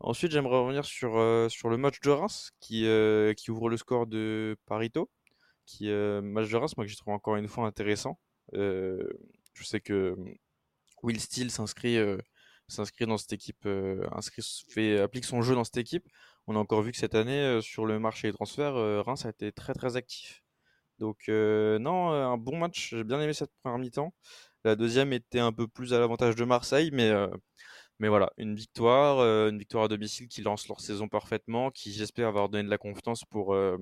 Ensuite, 0.00 0.32
j'aimerais 0.32 0.58
revenir 0.58 0.84
sur, 0.84 1.16
euh, 1.18 1.48
sur 1.48 1.68
le 1.70 1.78
match 1.78 2.00
de 2.00 2.10
Reims, 2.10 2.50
qui, 2.60 2.86
euh, 2.86 3.32
qui 3.34 3.50
ouvre 3.50 3.70
le 3.70 3.76
score 3.76 4.06
de 4.06 4.56
Parito. 4.66 5.10
Qui, 5.66 5.90
euh, 5.90 6.20
match 6.22 6.50
de 6.50 6.56
Reims, 6.56 6.76
moi, 6.76 6.84
que 6.86 6.90
j'ai 6.90 6.96
trouvé 6.96 7.14
encore 7.14 7.36
une 7.36 7.48
fois 7.48 7.66
intéressant. 7.66 8.18
Je 8.52 9.64
sais 9.64 9.80
que 9.80 10.16
Will 11.02 11.20
Steele 11.20 11.50
s'inscrit 11.50 11.98
s'inscrit 12.68 13.06
dans 13.06 13.16
cette 13.16 13.32
équipe, 13.32 13.66
inscrit, 14.12 14.42
fait, 14.68 15.00
applique 15.00 15.24
son 15.24 15.42
jeu 15.42 15.54
dans 15.54 15.64
cette 15.64 15.76
équipe. 15.78 16.06
On 16.46 16.56
a 16.56 16.58
encore 16.58 16.82
vu 16.82 16.92
que 16.92 16.98
cette 16.98 17.14
année, 17.14 17.60
sur 17.62 17.86
le 17.86 17.98
marché 17.98 18.28
des 18.28 18.34
transferts, 18.34 18.74
Reims 19.04 19.24
a 19.26 19.30
été 19.30 19.52
très 19.52 19.74
très 19.74 19.96
actif. 19.96 20.42
Donc 20.98 21.28
non, 21.28 22.10
un 22.10 22.36
bon 22.36 22.58
match. 22.58 22.90
J'ai 22.90 23.04
bien 23.04 23.20
aimé 23.20 23.32
cette 23.32 23.52
première 23.62 23.78
mi-temps. 23.78 24.14
La 24.64 24.76
deuxième 24.76 25.12
était 25.12 25.40
un 25.40 25.52
peu 25.52 25.66
plus 25.68 25.94
à 25.94 25.98
l'avantage 25.98 26.36
de 26.36 26.44
Marseille, 26.44 26.90
mais, 26.92 27.12
mais 27.98 28.08
voilà, 28.08 28.32
une 28.38 28.54
victoire, 28.54 29.18
euh, 29.20 29.50
une 29.50 29.58
victoire 29.58 29.84
à 29.84 29.88
domicile 29.88 30.28
qui 30.28 30.42
lance 30.42 30.68
leur 30.68 30.80
saison 30.80 31.08
parfaitement, 31.08 31.70
qui 31.70 31.92
j'espère 31.92 32.32
va 32.32 32.40
leur 32.40 32.48
donner 32.48 32.64
de 32.64 32.70
la 32.70 32.78
confiance 32.78 33.24
pour, 33.24 33.54
euh, 33.54 33.78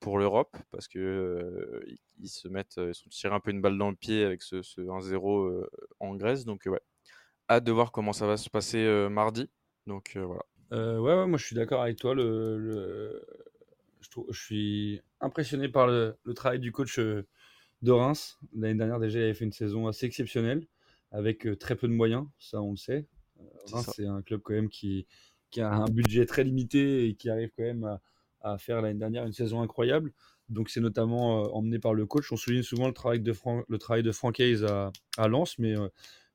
pour 0.00 0.18
l'Europe, 0.18 0.56
parce 0.70 0.88
que 0.88 0.98
euh, 0.98 1.84
ils, 2.18 2.28
se 2.28 2.48
mettent, 2.48 2.76
ils 2.78 2.94
sont 2.94 3.08
tirés 3.10 3.34
un 3.34 3.40
peu 3.40 3.50
une 3.52 3.60
balle 3.60 3.78
dans 3.78 3.90
le 3.90 3.96
pied 3.96 4.24
avec 4.24 4.42
ce, 4.42 4.62
ce 4.62 4.80
1-0 4.80 5.46
euh, 5.46 5.68
en 6.00 6.16
Grèce. 6.16 6.44
Donc 6.44 6.62
ouais, 6.66 6.80
hâte 7.50 7.64
de 7.64 7.72
voir 7.72 7.92
comment 7.92 8.12
ça 8.12 8.26
va 8.26 8.36
se 8.36 8.50
passer 8.50 9.08
mardi. 9.10 9.50
Donc 9.86 10.12
voilà. 10.16 10.42
Ouais, 10.70 10.98
ouais, 10.98 11.26
moi 11.26 11.38
je 11.38 11.44
suis 11.44 11.54
d'accord 11.56 11.82
avec 11.82 11.98
toi. 11.98 12.14
Le, 12.14 13.22
je, 14.00 14.08
trouve- 14.10 14.26
je 14.30 14.40
suis 14.40 15.00
impressionné 15.20 15.68
par 15.68 15.86
le, 15.86 16.16
le 16.24 16.34
travail 16.34 16.58
du 16.60 16.72
coach 16.72 16.98
de 16.98 17.26
Reims. 17.92 18.38
L'année 18.54 18.76
dernière, 18.78 19.00
déjà, 19.00 19.20
il 19.20 19.24
avait 19.24 19.34
fait 19.34 19.44
une 19.46 19.52
saison 19.52 19.86
assez 19.88 20.06
exceptionnelle, 20.06 20.66
avec 21.12 21.46
très 21.60 21.76
peu 21.76 21.88
de 21.88 21.94
moyens, 21.94 22.26
ça 22.38 22.62
on 22.62 22.72
le 22.72 22.76
sait. 22.76 23.06
C'est 23.64 23.74
Reims, 23.74 23.86
ça. 23.86 23.92
c'est 23.96 24.06
un 24.06 24.22
club 24.22 24.40
quand 24.42 24.54
même 24.54 24.68
qui, 24.68 25.06
qui 25.50 25.60
a 25.60 25.72
un 25.72 25.86
budget 25.86 26.26
très 26.26 26.44
limité 26.44 27.06
et 27.08 27.14
qui 27.14 27.30
arrive 27.30 27.50
quand 27.56 27.62
même 27.62 27.84
à, 27.84 28.00
à 28.40 28.58
faire 28.58 28.82
l'année 28.82 28.98
dernière 28.98 29.24
une 29.26 29.32
saison 29.32 29.62
incroyable. 29.62 30.12
Donc 30.48 30.68
c'est 30.68 30.80
notamment 30.80 31.44
euh, 31.44 31.48
emmené 31.48 31.78
par 31.78 31.94
le 31.94 32.06
coach. 32.06 32.30
On 32.32 32.36
souligne 32.36 32.62
souvent 32.62 32.86
le 32.86 32.92
travail 32.92 33.20
de, 33.20 33.32
Fran- 33.32 33.62
le 33.68 33.78
travail 33.78 34.02
de 34.02 34.12
Franck 34.12 34.40
Hayes 34.40 34.64
à, 34.64 34.90
à 35.16 35.28
Lens, 35.28 35.58
mais, 35.58 35.78
euh, 35.78 35.88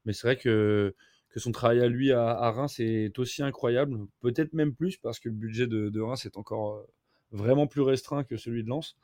mais 0.05 0.13
c'est 0.13 0.27
vrai 0.27 0.37
que, 0.37 0.95
que 1.29 1.39
son 1.39 1.51
travail 1.51 1.81
à 1.81 1.87
lui 1.87 2.11
à, 2.11 2.29
à 2.29 2.51
Reims 2.51 2.79
est 2.79 3.17
aussi 3.19 3.43
incroyable, 3.43 3.97
peut-être 4.21 4.53
même 4.53 4.73
plus 4.73 4.97
parce 4.97 5.19
que 5.19 5.29
le 5.29 5.35
budget 5.35 5.67
de, 5.67 5.89
de 5.89 6.01
Reims 6.01 6.25
est 6.25 6.37
encore 6.37 6.75
euh, 6.75 6.83
vraiment 7.31 7.67
plus 7.67 7.81
restreint 7.81 8.23
que 8.23 8.37
celui 8.37 8.63
de 8.63 8.69
Lens. 8.69 8.95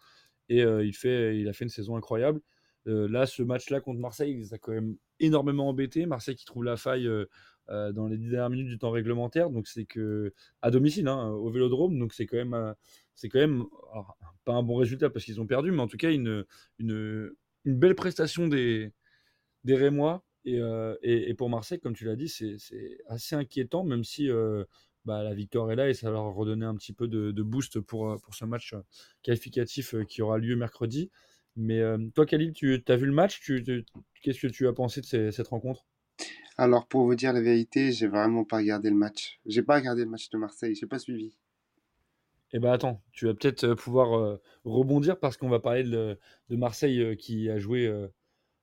Et 0.50 0.60
il, 0.60 0.94
fait, 0.94 1.40
il 1.40 1.48
a 1.48 1.54
fait 1.54 1.64
une 1.64 1.70
saison 1.70 1.96
incroyable. 1.96 2.42
Là, 2.86 3.26
ce 3.26 3.42
match-là 3.42 3.80
contre 3.80 4.02
Marseille, 4.02 4.34
il 4.34 4.40
les 4.40 4.54
a 4.54 4.58
quand 4.58 4.74
même 4.74 4.98
énormément 5.22 5.70
embêté. 5.70 6.06
Marseille 6.06 6.36
qui 6.36 6.44
trouve 6.44 6.66
la 6.66 6.76
faille 6.76 7.10
dans 7.70 8.08
les 8.08 8.18
dix 8.18 8.30
dernières 8.30 8.50
minutes 8.50 8.68
du 8.68 8.78
temps 8.78 8.92
réglementaire. 8.92 9.50
Donc 9.50 9.68
c'est 9.68 9.86
que 9.86 10.34
à 10.62 10.72
domicile, 10.72 11.08
hein, 11.08 11.30
au 11.30 11.50
Vélodrome. 11.50 11.98
Donc 11.98 12.14
c'est 12.14 12.26
quand 12.26 12.38
même, 12.38 12.54
euh, 12.54 12.74
c'est 13.16 13.30
quand 13.30 13.40
même 13.40 13.66
pas 14.46 14.54
un 14.54 14.64
bon 14.64 14.76
résultat 14.76 15.10
parce 15.10 15.26
qu'ils 15.26 15.42
ont 15.42 15.48
perdu, 15.48 15.72
mais 15.72 15.82
en 15.82 15.88
tout 15.88 15.98
cas 15.98 16.12
une, 16.12 16.46
belle 17.66 17.96
prestation 17.96 18.48
des, 18.48 18.94
Rémois. 19.68 20.24
Et, 20.46 20.60
euh, 20.60 20.96
et, 21.04 21.34
pour 21.36 21.50
Marseille, 21.50 21.80
comme 21.80 21.96
tu 21.96 22.04
l'as 22.04 22.18
dit, 22.18 22.28
c'est 22.28 22.58
assez 23.08 23.36
inquiétant, 23.36 23.86
même 23.86 24.04
si 24.04 24.30
euh, 24.30 24.66
bah, 25.06 25.22
la 25.22 25.34
victoire 25.34 25.70
est 25.72 25.76
là 25.76 25.90
et 25.90 25.94
ça 25.94 26.10
leur 26.10 26.24
a 26.24 26.32
redonné 26.32 26.66
un 26.66 26.76
petit 26.76 26.94
peu 26.94 27.08
de, 27.08 27.42
boost 27.42 27.80
pour, 27.82 28.10
euh, 28.12 28.18
ce 28.32 28.46
match 28.46 28.74
euh, 28.74 28.82
qualificatif 29.22 29.96
euh, 29.96 30.04
qui 30.06 30.22
aura 30.22 30.38
lieu 30.38 30.56
mercredi. 30.56 31.12
Mais 31.56 31.82
euh, 31.82 31.98
toi, 32.16 32.26
Khalil, 32.26 32.54
tu 32.54 32.82
as 32.88 32.96
vu 32.96 33.06
le 33.06 33.12
match? 33.12 33.40
Qu'est-ce 34.22 34.40
que 34.40 34.48
tu 34.48 34.68
as 34.68 34.74
pensé 34.74 35.02
de 35.02 35.32
cette 35.32 35.48
rencontre? 35.48 35.86
Alors, 36.58 36.88
pour 36.88 37.06
vous 37.06 37.16
dire 37.16 37.34
la 37.34 37.42
vérité, 37.42 37.92
j'ai 37.92 38.08
vraiment 38.08 38.44
pas 38.44 38.58
regardé 38.58 38.90
le 38.90 38.96
match. 38.96 39.40
J'ai 39.46 39.64
pas 39.64 39.76
regardé 39.76 40.04
le 40.04 40.10
match 40.10 40.30
de 40.30 40.38
Marseille, 40.38 40.76
j'ai 40.76 40.86
pas 40.86 41.00
suivi. 41.00 41.36
Eh 42.52 42.60
ben 42.60 42.72
attends, 42.72 43.02
tu 43.12 43.26
vas 43.26 43.34
peut-être 43.34 43.64
euh, 43.64 43.76
pouvoir 43.76 44.16
euh, 44.16 44.40
rebondir 44.64 45.20
parce 45.20 45.38
qu'on 45.38 45.50
va 45.50 45.60
parler 45.60 45.84
de, 45.84 46.18
Marseille 46.52 47.02
euh, 47.02 47.16
qui 47.16 47.50
a 47.50 47.58
joué 47.58 47.92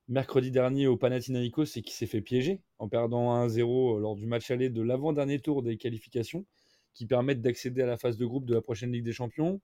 mercredi 0.07 0.53
dernier 0.53 0.87
au 0.87 0.97
Panathinaikos 0.97 1.77
et 1.77 1.83
qui 1.83 1.93
s'est 1.93 2.07
fait 2.07 2.21
piéger 2.21 2.63
en 2.79 2.89
perdant 2.89 3.47
1-0 3.47 3.99
lors 3.99 4.15
du 4.15 4.27
match 4.27 4.51
aller 4.51 4.71
de 4.71 4.83
l'avant-dernier 4.83 5.41
tour 5.41 5.63
des 5.63 5.77
qualifications 5.77 6.47
qui 6.95 7.07
permettent 7.07 7.43
d'accéder 7.43 7.83
à 7.83 7.87
la 7.87 7.97
phase 7.97 8.17
de 8.17 8.27
groupe 8.27 8.47
de 8.47 8.55
la 8.55 8.61
prochaine 8.61 8.93
Ligue 8.93 9.05
des 9.05 9.13
Champions. 9.13 9.61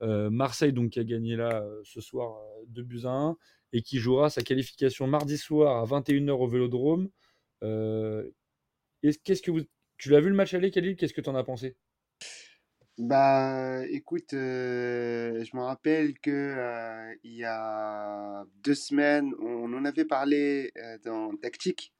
Marseille 0.00 0.72
donc 0.72 0.90
qui 0.90 1.00
a 1.00 1.04
gagné 1.04 1.34
là 1.36 1.66
ce 1.84 2.00
soir 2.00 2.38
euh, 2.38 2.64
2 2.68 2.82
buts 2.82 3.00
à 3.04 3.10
1 3.10 3.36
et 3.72 3.82
qui 3.82 3.98
jouera 3.98 4.30
sa 4.30 4.42
qualification 4.42 5.06
mardi 5.06 5.36
soir 5.36 5.82
à 5.82 5.84
21h 5.84 6.30
au 6.30 6.46
Vélodrome. 6.46 7.08
Euh, 7.64 8.30
est-ce- 9.02 9.18
qu'est-ce 9.24 9.42
que 9.42 9.50
Tu 9.96 10.10
l'as 10.10 10.20
vu 10.20 10.28
le 10.28 10.36
match 10.36 10.54
aller, 10.54 10.70
Khalil? 10.70 10.96
Qu'est-ce 10.96 11.14
que 11.14 11.20
tu 11.20 11.28
en 11.28 11.34
as 11.34 11.44
pensé? 11.44 11.76
Bah, 12.98 13.82
écoute, 13.90 14.32
euh, 14.34 15.44
je 15.44 15.56
me 15.56 15.62
rappelle 15.62 16.18
que 16.18 16.30
euh, 16.30 17.14
il 17.22 17.34
y 17.34 17.44
a 17.44 18.44
deux 18.64 18.74
semaines, 18.74 19.32
on 19.40 19.72
en 19.72 19.84
avait 19.84 20.04
parlé 20.04 20.72
dans 21.04 21.36
Tactique 21.36 21.92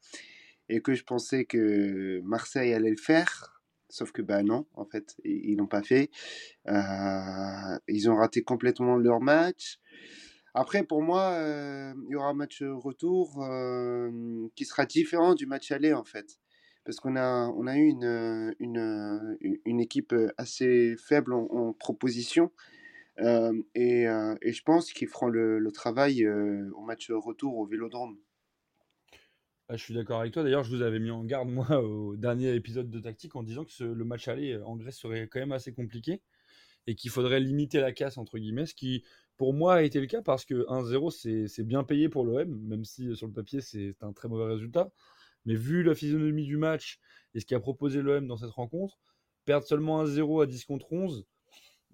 et 0.69 0.81
que 0.81 0.95
je 0.95 1.05
pensais 1.05 1.45
que 1.45 2.21
Marseille 2.25 2.73
allait 2.75 2.91
le 2.91 2.97
faire, 2.97 3.63
sauf 3.89 4.11
que 4.13 4.23
bah 4.23 4.43
non, 4.43 4.67
en 4.75 4.85
fait, 4.85 5.17
ils, 5.25 5.57
l'ont 5.57 5.67
pas 5.69 5.83
fait. 5.83 6.11
Ils 6.67 8.11
ont 8.11 8.17
raté 8.17 8.43
complètement 8.43 8.97
leur 8.97 9.21
match. 9.21 9.79
Après, 10.55 10.83
pour 10.83 11.03
moi, 11.03 11.33
euh, 11.33 11.93
il 12.09 12.13
y 12.13 12.17
aura 12.17 12.29
un 12.29 12.35
match 12.35 12.63
retour 12.63 13.43
euh, 13.43 14.49
qui 14.57 14.65
sera 14.65 14.87
différent 14.87 15.35
du 15.35 15.47
match 15.47 15.71
aller, 15.71 15.93
en 15.93 16.05
fait. 16.05 16.39
Parce 16.85 17.01
qu'on 17.01 17.17
a, 17.17 17.49
on 17.49 17.67
a 17.67 17.77
eu 17.77 17.87
une, 17.87 18.55
une, 18.61 19.37
une 19.65 19.81
équipe 19.81 20.15
assez 20.39 20.97
faible 20.97 21.35
en, 21.35 21.47
en 21.51 21.73
proposition. 21.75 22.51
Euh, 23.21 23.53
et, 23.75 24.07
euh, 24.07 24.37
et 24.43 24.53
je 24.53 24.63
pense 24.63 24.93
qu'ils 24.93 25.09
feront 25.09 25.29
le, 25.29 25.71
travail 25.73 26.25
euh, 26.25 26.71
au 26.75 26.83
match 26.83 27.11
retour 27.11 27.57
au 27.57 27.67
Vélodrome. 27.67 28.17
Ah, 29.69 29.77
je 29.77 29.85
suis 29.85 29.95
d'accord 29.95 30.21
avec 30.21 30.33
toi. 30.33 30.43
D'ailleurs, 30.43 30.65
je 30.65 30.75
vous 30.75 30.83
avais 30.83 30.99
mis 30.99 31.11
en 31.11 31.25
garde, 31.25 31.49
moi, 31.49 31.67
au 31.83 32.17
dernier 32.17 32.55
épisode 32.55 32.91
de 32.91 33.01
Tactique, 33.01 33.37
en 33.37 33.43
disant 33.43 33.65
que 33.65 33.85
le 33.85 34.05
match 34.05 34.29
aller 34.29 34.53
euh, 34.53 34.65
en 34.65 34.77
Grèce 34.77 34.99
serait 34.99 35.29
quand 35.29 35.41
même 35.41 35.53
assez 35.53 35.73
compliqué 35.73 36.23
et 36.87 36.95
qu'il 36.95 37.11
faudrait 37.11 37.41
limiter 37.41 37.81
la 37.81 37.93
casse, 37.93 38.17
entre 38.17 38.39
guillemets, 38.39 38.67
ce 38.67 38.75
qui, 38.75 39.05
pour 39.39 39.55
moi, 39.55 39.77
a 39.77 39.83
été 39.83 40.01
le 40.01 40.07
cas 40.07 40.21
parce 40.21 40.45
que 40.45 40.67
1-0, 40.69 41.47
c'est 41.49 41.65
bien 41.65 41.85
payé 41.85 42.09
pour 42.09 42.25
l'OM, 42.25 42.61
même 42.67 42.85
si 42.85 43.09
euh, 43.09 43.15
sur 43.15 43.29
le 43.29 43.33
papier, 43.33 43.61
c'est 43.61 43.95
un 44.03 44.13
très 44.13 44.29
mauvais 44.29 44.53
résultat. 44.53 44.91
Mais 45.47 45.55
vu 45.55 45.83
la 45.85 45.95
physionomie 45.95 46.45
du 46.45 46.57
match 46.57 46.99
et 47.35 47.41
ce 47.41 47.47
qu'a 47.47 47.61
proposé 47.61 48.03
l'OM 48.03 48.27
dans 48.27 48.37
cette 48.37 48.51
rencontre, 48.51 48.99
perdre 49.45 49.65
seulement 49.65 50.05
1-0 50.05 50.43
à 50.43 50.47
10 50.47 50.65
contre 50.65 50.93
11, 50.93 51.25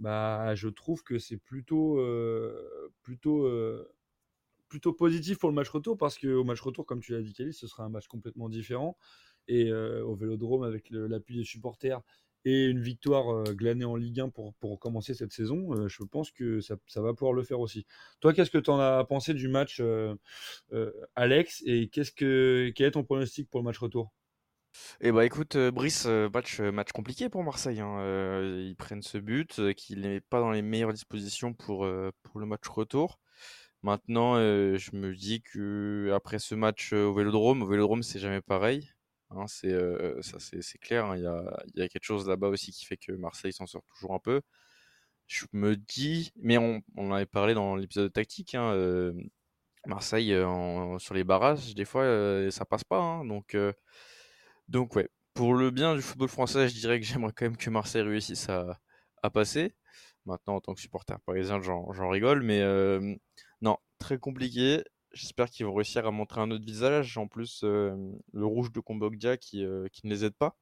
bah, 0.01 0.55
je 0.55 0.69
trouve 0.69 1.03
que 1.05 1.19
c'est 1.19 1.37
plutôt, 1.37 2.01
euh, 2.01 2.91
plutôt, 3.03 3.45
euh, 3.45 3.93
plutôt 4.69 4.95
positif 4.95 5.39
pour 5.39 5.51
le 5.51 5.55
match 5.55 5.69
retour 5.69 5.99
parce 5.99 6.19
qu'au 6.19 6.45
match 6.45 6.63
retour, 6.63 6.87
comme 6.87 7.01
tu 7.01 7.13
l'as 7.13 7.23
dit, 7.23 7.35
Kelly, 7.35 7.53
ce 7.53 7.67
sera 7.67 7.85
un 7.85 7.91
match 7.91 8.09
complètement 8.09 8.49
différent. 8.49 8.97
Et 9.49 9.71
au 9.71 10.15
Vélodrome, 10.15 10.63
avec 10.63 10.89
l'appui 10.89 11.37
des 11.37 11.45
supporters 11.45 12.01
et 12.45 12.67
une 12.67 12.81
victoire 12.81 13.31
euh, 13.31 13.55
glanée 13.55 13.85
en 13.85 13.97
Ligue 13.97 14.21
1 14.21 14.29
pour, 14.29 14.55
pour 14.55 14.79
commencer 14.79 15.15
cette 15.15 15.33
saison, 15.33 15.73
euh, 15.73 15.89
je 15.89 16.03
pense 16.05 16.31
que 16.31 16.61
ça, 16.61 16.77
va 16.97 17.15
pouvoir 17.15 17.33
le 17.33 17.43
faire 17.43 17.61
aussi. 17.61 17.87
Toi, 18.21 18.35
qu'est-ce 18.35 18.51
que 18.51 18.59
tu 18.59 18.71
en 18.71 18.79
as 18.79 19.05
pensé 19.05 19.35
du 19.35 19.49
match, 19.49 19.81
euh, 19.81 20.15
Alex 21.15 21.63
Et 21.67 21.89
qu'est-ce 21.89 22.13
que, 22.13 22.73
quel 22.75 22.89
est 22.89 22.93
ton 22.93 23.05
pronostic 23.05 23.49
pour 23.49 23.61
le 23.61 23.65
match 23.65 23.79
retour? 23.79 24.13
Eh 25.01 25.13
bah 25.13 25.25
écoute, 25.25 25.57
Brice, 25.57 26.07
match, 26.07 26.61
compliqué 26.93 27.29
pour 27.29 27.45
Marseille. 27.45 27.81
hein. 27.81 28.43
Ils 28.59 28.75
prennent 28.75 29.03
ce 29.03 29.19
but, 29.19 29.73
qu'il 29.75 30.01
n'est 30.01 30.21
pas 30.21 30.41
dans 30.41 30.51
les 30.51 30.63
meilleures 30.63 30.93
dispositions 30.93 31.55
pour, 31.55 31.89
pour 32.23 32.41
le 32.41 32.47
match 32.47 32.67
retour. 32.67 33.21
Maintenant, 33.83 34.35
je 34.35 34.97
me 34.97 35.15
dis 35.15 35.43
que 35.43 36.11
après 36.13 36.41
ce 36.41 36.57
match 36.57 36.93
au 36.93 37.15
Vélodrome, 37.15 37.63
au 37.63 37.67
Vélodrome 37.67 38.03
c'est 38.03 38.19
jamais 38.19 38.41
pareil. 38.41 38.94
Hein, 39.39 39.47
c'est 39.49 39.69
euh, 39.73 40.21
clair. 40.81 41.07
hein. 41.07 41.17
Il 41.17 41.23
y 41.25 41.27
a, 41.27 41.65
y 41.77 41.83
a 41.83 41.89
quelque 41.89 42.05
chose 42.05 42.29
là-bas 42.29 42.49
aussi 42.49 42.73
qui 42.73 42.85
fait 42.87 42.97
que 42.97 43.13
Marseille 43.13 43.53
s'en 43.53 43.67
sort 43.67 43.85
toujours 43.95 44.15
un 44.15 44.19
peu. 44.19 44.41
Je 45.29 45.47
me 45.53 45.77
dis, 45.77 46.33
mais 46.37 46.59
on, 46.59 46.83
on 46.97 47.13
avait 47.13 47.27
parlé 47.27 47.55
dans 47.55 47.77
l'épisode 47.77 48.13
tactique. 48.13 48.55
hein, 48.57 48.73
euh, 48.75 49.13
Marseille 49.87 50.35
euh, 50.35 50.99
sur 50.99 51.15
les 51.15 51.25
barrages, 51.25 51.75
des 51.75 51.85
fois 51.87 52.03
euh, 52.05 52.51
ça 52.51 52.65
passe 52.67 52.85
pas. 52.85 53.01
hein. 53.01 53.25
donc 53.27 53.57
donc 54.69 54.97
ouais, 54.97 55.09
pour 55.35 55.55
le 55.55 55.71
bien 55.71 55.95
du 55.95 56.03
football 56.03 56.29
français, 56.29 56.69
je 56.69 56.75
dirais 56.75 57.01
que 57.01 57.07
j'aimerais 57.07 57.33
quand 57.37 57.47
même 57.47 57.57
que 57.57 57.71
Marseille 57.71 58.03
réussisse 58.03 58.49
à, 58.49 58.79
à 59.23 59.31
passer. 59.31 59.75
Maintenant, 60.27 60.57
en 60.57 60.61
tant 60.61 60.75
que 60.75 60.81
supporter 60.81 61.19
parisien, 61.27 61.61
j'en 61.63 62.09
rigole, 62.11 62.43
mais 62.43 62.63
non, 63.61 63.77
très 63.99 64.19
compliqué. 64.19 64.83
J'espère 65.15 65.49
qu'ils 65.49 65.65
vont 65.65 65.75
réussir 65.75 66.07
à 66.07 66.11
montrer 66.11 66.41
un 66.41 66.51
autre 66.51 66.65
visage. 66.65 67.17
En 67.19 67.29
plus, 67.29 67.61
euh, 67.63 67.95
le 68.33 68.47
rouge 68.47 68.73
de 68.73 68.81
Kombogdia 68.81 69.37
qui, 69.37 69.65
euh, 69.65 69.87
qui 69.93 70.07
ne 70.07 70.13
les 70.13 70.25
aide 70.25 70.35
pas, 70.35 70.57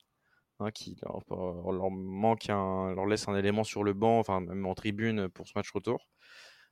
hein, 0.61 0.71
qui 0.71 0.97
leur, 1.03 1.91
manque 1.91 2.51
un, 2.51 2.95
leur 2.95 3.07
laisse 3.07 3.29
un 3.29 3.37
élément 3.37 3.65
sur 3.65 3.83
le 3.83 3.95
banc, 3.95 4.19
enfin 4.19 4.41
même 4.41 4.67
en 4.67 4.75
tribune 4.75 5.29
pour 5.31 5.49
ce 5.49 5.53
match 5.57 5.71
retour. 5.71 6.07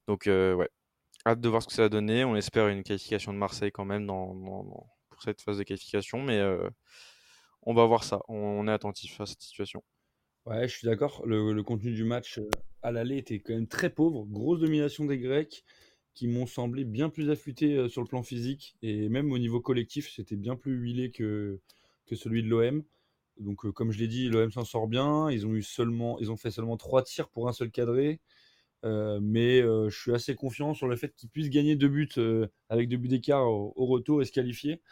Donc 0.06 0.26
euh, 0.26 0.54
ouais, 0.54 0.68
hâte 1.26 1.40
de 1.40 1.48
voir 1.48 1.62
ce 1.62 1.68
que 1.68 1.72
ça 1.72 1.82
va 1.82 1.88
donner. 1.88 2.22
On 2.24 2.36
espère 2.36 2.68
une 2.68 2.82
qualification 2.82 3.32
de 3.32 3.38
Marseille 3.38 3.72
quand 3.72 3.86
même 3.86 4.06
pour 4.06 5.22
cette 5.22 5.40
phase 5.40 5.56
de 5.56 5.62
qualification, 5.62 6.22
mais 6.22 6.38
on 7.62 7.72
va 7.72 7.86
voir 7.86 8.04
ça. 8.04 8.20
On, 8.28 8.68
est 8.68 8.72
attentif 8.72 9.18
à 9.22 9.26
cette 9.26 9.40
situation. 9.40 9.82
Ouais, 10.44 10.68
je 10.68 10.76
suis 10.76 10.86
d'accord. 10.86 11.24
Le, 11.26 11.52
le 11.54 11.62
contenu 11.62 11.92
du 11.92 12.04
match 12.04 12.40
à 12.82 12.92
l'aller 12.92 13.16
était 13.18 13.40
quand 13.40 13.54
même 13.54 13.68
très 13.68 13.88
pauvre. 13.88 14.26
Grosse 14.26 14.60
domination 14.60 15.06
des 15.06 15.18
Grecs 15.18 15.64
qui 16.20 16.28
m'ont 16.28 16.44
semblé 16.44 16.84
bien 16.84 17.08
plus 17.08 17.30
affûtés 17.30 17.76
euh, 17.76 17.88
sur 17.88 18.02
le 18.02 18.06
plan 18.06 18.22
physique 18.22 18.76
et 18.82 19.08
même 19.08 19.32
au 19.32 19.38
niveau 19.38 19.58
collectif, 19.58 20.12
c'était 20.14 20.36
bien 20.36 20.54
plus 20.54 20.74
huilé 20.74 21.10
que, 21.10 21.58
que 22.04 22.14
celui 22.14 22.42
de 22.42 22.48
l'OM. 22.48 22.84
Donc, 23.38 23.64
euh, 23.64 23.72
comme 23.72 23.90
je 23.90 23.98
l'ai 23.98 24.06
dit, 24.06 24.28
l'OM 24.28 24.52
s'en 24.52 24.66
sort 24.66 24.86
bien. 24.86 25.30
Ils 25.30 25.46
ont 25.46 25.54
eu 25.54 25.62
seulement, 25.62 26.18
ils 26.18 26.30
ont 26.30 26.36
fait 26.36 26.50
seulement 26.50 26.76
trois 26.76 27.02
tirs 27.02 27.30
pour 27.30 27.48
un 27.48 27.54
seul 27.54 27.70
cadré. 27.70 28.20
Euh, 28.84 29.18
mais 29.22 29.62
je 29.62 29.98
suis 29.98 30.12
assez 30.12 30.34
confiant 30.34 30.74
sur 30.74 30.88
le 30.88 30.96
fait 30.96 31.14
qu'ils 31.14 31.30
puissent 31.30 31.48
gagner 31.48 31.74
deux 31.74 31.88
buts 31.88 32.10
avec 32.68 32.90
deux 32.90 32.98
buts 32.98 33.08
d'écart 33.08 33.46
au, 33.50 33.72
au 33.74 33.86
retour 33.86 34.20
et 34.20 34.26
se 34.26 34.32
qualifier. 34.32 34.82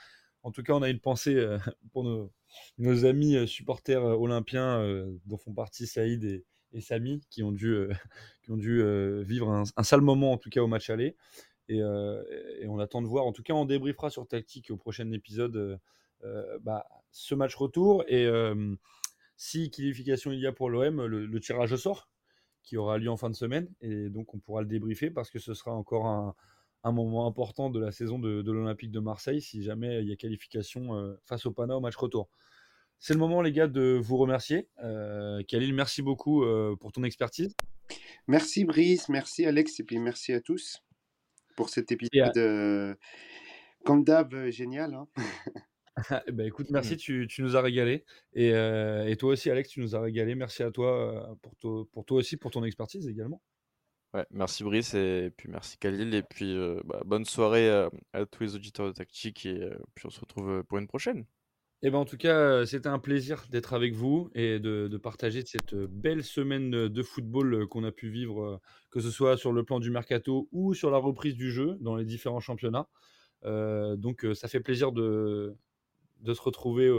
En 0.44 0.50
tout 0.50 0.62
cas, 0.62 0.72
on 0.72 0.80
a 0.80 0.88
une 0.88 1.00
pensée 1.00 1.36
pour 1.92 2.04
nos, 2.04 2.32
nos 2.78 3.04
amis 3.04 3.46
supporters 3.46 4.02
olympiens 4.02 5.06
dont 5.26 5.36
font 5.36 5.52
partie 5.52 5.86
Saïd 5.86 6.24
et, 6.24 6.46
et 6.72 6.80
Samy 6.80 7.20
qui 7.30 7.42
ont 7.42 7.52
dû, 7.52 7.74
euh, 7.74 7.92
qui 8.42 8.50
ont 8.50 8.56
dû 8.56 8.82
euh, 8.82 9.22
vivre 9.22 9.50
un, 9.50 9.82
sale 9.84 10.00
moment 10.00 10.32
en 10.32 10.38
tout 10.38 10.50
cas 10.50 10.60
au 10.60 10.66
match 10.66 10.90
aller. 10.90 11.16
Et, 11.68 11.82
euh, 11.82 12.22
et 12.60 12.68
on 12.68 12.78
attend 12.78 13.02
de 13.02 13.06
voir. 13.06 13.26
En 13.26 13.32
tout 13.32 13.42
cas, 13.42 13.52
on 13.52 13.66
débriefera 13.66 14.10
sur 14.10 14.26
Tactique 14.26 14.70
au 14.70 14.76
prochain 14.76 15.10
épisode 15.12 15.78
bah, 16.62 16.86
ce 17.10 17.34
match 17.34 17.54
retour. 17.54 18.04
Et 18.08 18.26
si 19.36 19.70
qualification 19.70 20.32
il 20.32 20.40
y 20.40 20.46
a 20.46 20.52
pour 20.52 20.70
l'OM, 20.70 21.04
le, 21.04 21.40
tirage 21.40 21.72
au 21.72 21.76
sort 21.76 22.08
qui 22.62 22.78
aura 22.78 22.96
lieu 22.96 23.10
en 23.10 23.18
fin 23.18 23.28
de 23.28 23.34
semaine. 23.34 23.68
Et 23.82 24.08
donc, 24.08 24.34
on 24.34 24.38
pourra 24.38 24.62
le 24.62 24.66
débriefer 24.66 25.10
parce 25.10 25.30
que 25.30 25.38
ce 25.38 25.52
sera 25.52 25.72
encore 25.72 26.06
un, 26.06 26.34
moment 26.90 27.26
important 27.26 27.68
de 27.68 27.78
la 27.78 27.92
saison 27.92 28.18
de, 28.18 28.50
l'Olympique 28.50 28.90
de 28.90 29.00
Marseille 29.00 29.42
si 29.42 29.62
jamais 29.62 30.00
il 30.00 30.08
y 30.08 30.12
a 30.12 30.16
qualification 30.16 31.14
face 31.26 31.44
au 31.44 31.52
Pana 31.52 31.76
au 31.76 31.80
match 31.80 31.96
retour. 31.96 32.30
C'est 33.00 33.12
le 33.14 33.20
moment, 33.20 33.42
les 33.42 33.52
gars, 33.52 33.68
de 33.68 33.98
vous 34.02 34.16
remercier. 34.16 34.68
Euh, 34.82 35.42
Khalil, 35.46 35.72
merci 35.74 36.02
beaucoup 36.02 36.42
euh, 36.44 36.74
pour 36.76 36.92
ton 36.92 37.04
expertise. 37.04 37.54
Merci 38.26 38.64
Brice, 38.64 39.08
merci 39.08 39.46
Alex, 39.46 39.78
et 39.80 39.84
puis 39.84 39.98
merci 39.98 40.32
à 40.32 40.40
tous 40.40 40.82
pour 41.56 41.68
cet 41.70 41.90
Et 41.90 41.94
épisode, 41.94 42.36
euh, 42.36 42.94
comme 43.84 44.04
d'hab, 44.04 44.48
génial. 44.50 44.94
hein. 44.94 45.08
Eh 46.28 46.30
ben, 46.30 46.46
écoute, 46.46 46.70
merci, 46.70 46.96
tu, 46.96 47.26
tu 47.28 47.42
nous 47.42 47.56
as 47.56 47.60
régalé. 47.60 48.04
Et, 48.32 48.52
euh, 48.52 49.08
et 49.08 49.16
toi 49.16 49.32
aussi, 49.32 49.50
Alex, 49.50 49.68
tu 49.70 49.80
nous 49.80 49.96
as 49.96 50.00
régalé. 50.00 50.36
Merci 50.36 50.62
à 50.62 50.70
toi 50.70 51.36
pour, 51.42 51.56
to- 51.56 51.86
pour 51.92 52.04
toi 52.04 52.18
aussi 52.18 52.36
pour 52.36 52.52
ton 52.52 52.62
expertise 52.62 53.08
également. 53.08 53.42
Ouais, 54.14 54.24
merci 54.30 54.62
Brice 54.62 54.94
et 54.94 55.32
puis 55.36 55.48
merci 55.50 55.76
Khalil 55.76 56.14
et 56.14 56.22
puis 56.22 56.56
euh, 56.56 56.80
bah, 56.84 57.02
bonne 57.04 57.24
soirée 57.24 57.68
à, 57.68 57.90
à 58.12 58.24
tous 58.26 58.42
les 58.44 58.54
auditeurs 58.54 58.86
de 58.86 58.92
Tactique 58.92 59.44
et 59.44 59.60
euh, 59.60 59.76
puis 59.96 60.06
on 60.06 60.10
se 60.10 60.20
retrouve 60.20 60.62
pour 60.64 60.78
une 60.78 60.86
prochaine. 60.86 61.26
Eh 61.82 61.90
ben, 61.90 61.98
en 61.98 62.04
tout 62.04 62.16
cas, 62.16 62.66
c'était 62.66 62.88
un 62.88 62.98
plaisir 62.98 63.44
d'être 63.50 63.72
avec 63.72 63.94
vous 63.94 64.30
et 64.34 64.58
de, 64.58 64.96
partager 64.96 65.44
cette 65.46 65.76
belle 65.76 66.24
semaine 66.24 66.70
de 66.88 67.02
football 67.02 67.68
qu'on 67.68 67.84
a 67.84 67.92
pu 67.92 68.08
vivre, 68.08 68.60
que 68.90 68.98
ce 68.98 69.10
soit 69.10 69.36
sur 69.36 69.52
le 69.52 69.62
plan 69.62 69.78
du 69.78 69.90
mercato 69.90 70.48
ou 70.50 70.74
sur 70.74 70.90
la 70.90 70.98
reprise 70.98 71.36
du 71.36 71.52
jeu 71.52 71.76
dans 71.80 71.94
les 71.94 72.04
différents 72.04 72.40
championnats. 72.40 72.88
Donc, 73.44 74.26
ça 74.34 74.48
fait 74.48 74.58
plaisir 74.58 74.90
de, 74.90 75.54
de 76.20 76.34
se 76.34 76.42
retrouver 76.42 76.92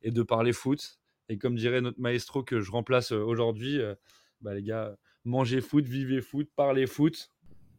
et 0.00 0.10
de 0.10 0.22
parler 0.22 0.54
foot. 0.54 0.98
Et 1.28 1.36
comme 1.36 1.56
dirait 1.56 1.82
notre 1.82 2.00
maestro 2.00 2.42
que 2.42 2.60
je 2.60 2.70
remplace 2.70 3.12
aujourd'hui, 3.12 3.80
bah, 4.40 4.54
les 4.54 4.62
gars, 4.62 4.96
mangez 5.24 5.60
foot, 5.60 5.84
vivez 5.84 6.22
foot, 6.22 6.48
parlez 6.56 6.86
foot. 6.86 7.30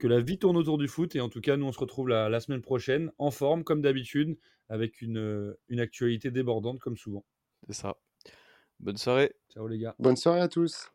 Que 0.03 0.07
la 0.09 0.19
vie 0.19 0.37
tourne 0.37 0.57
autour 0.57 0.77
du 0.77 0.89
foot. 0.89 1.15
Et 1.15 1.21
en 1.21 1.29
tout 1.29 1.39
cas, 1.39 1.55
nous, 1.55 1.65
on 1.65 1.71
se 1.71 1.79
retrouve 1.79 2.09
la, 2.09 2.27
la 2.27 2.41
semaine 2.41 2.61
prochaine, 2.61 3.09
en 3.19 3.31
forme, 3.31 3.63
comme 3.63 3.81
d'habitude, 3.81 4.37
avec 4.67 5.01
une, 5.01 5.17
euh, 5.17 5.57
une 5.69 5.79
actualité 5.79 6.29
débordante, 6.29 6.79
comme 6.79 6.97
souvent. 6.97 7.23
C'est 7.67 7.73
ça. 7.73 7.95
Bonne 8.81 8.97
soirée. 8.97 9.33
Ciao, 9.53 9.65
les 9.65 9.79
gars. 9.79 9.95
Bonne 9.99 10.17
soirée 10.17 10.41
à 10.41 10.49
tous. 10.49 10.93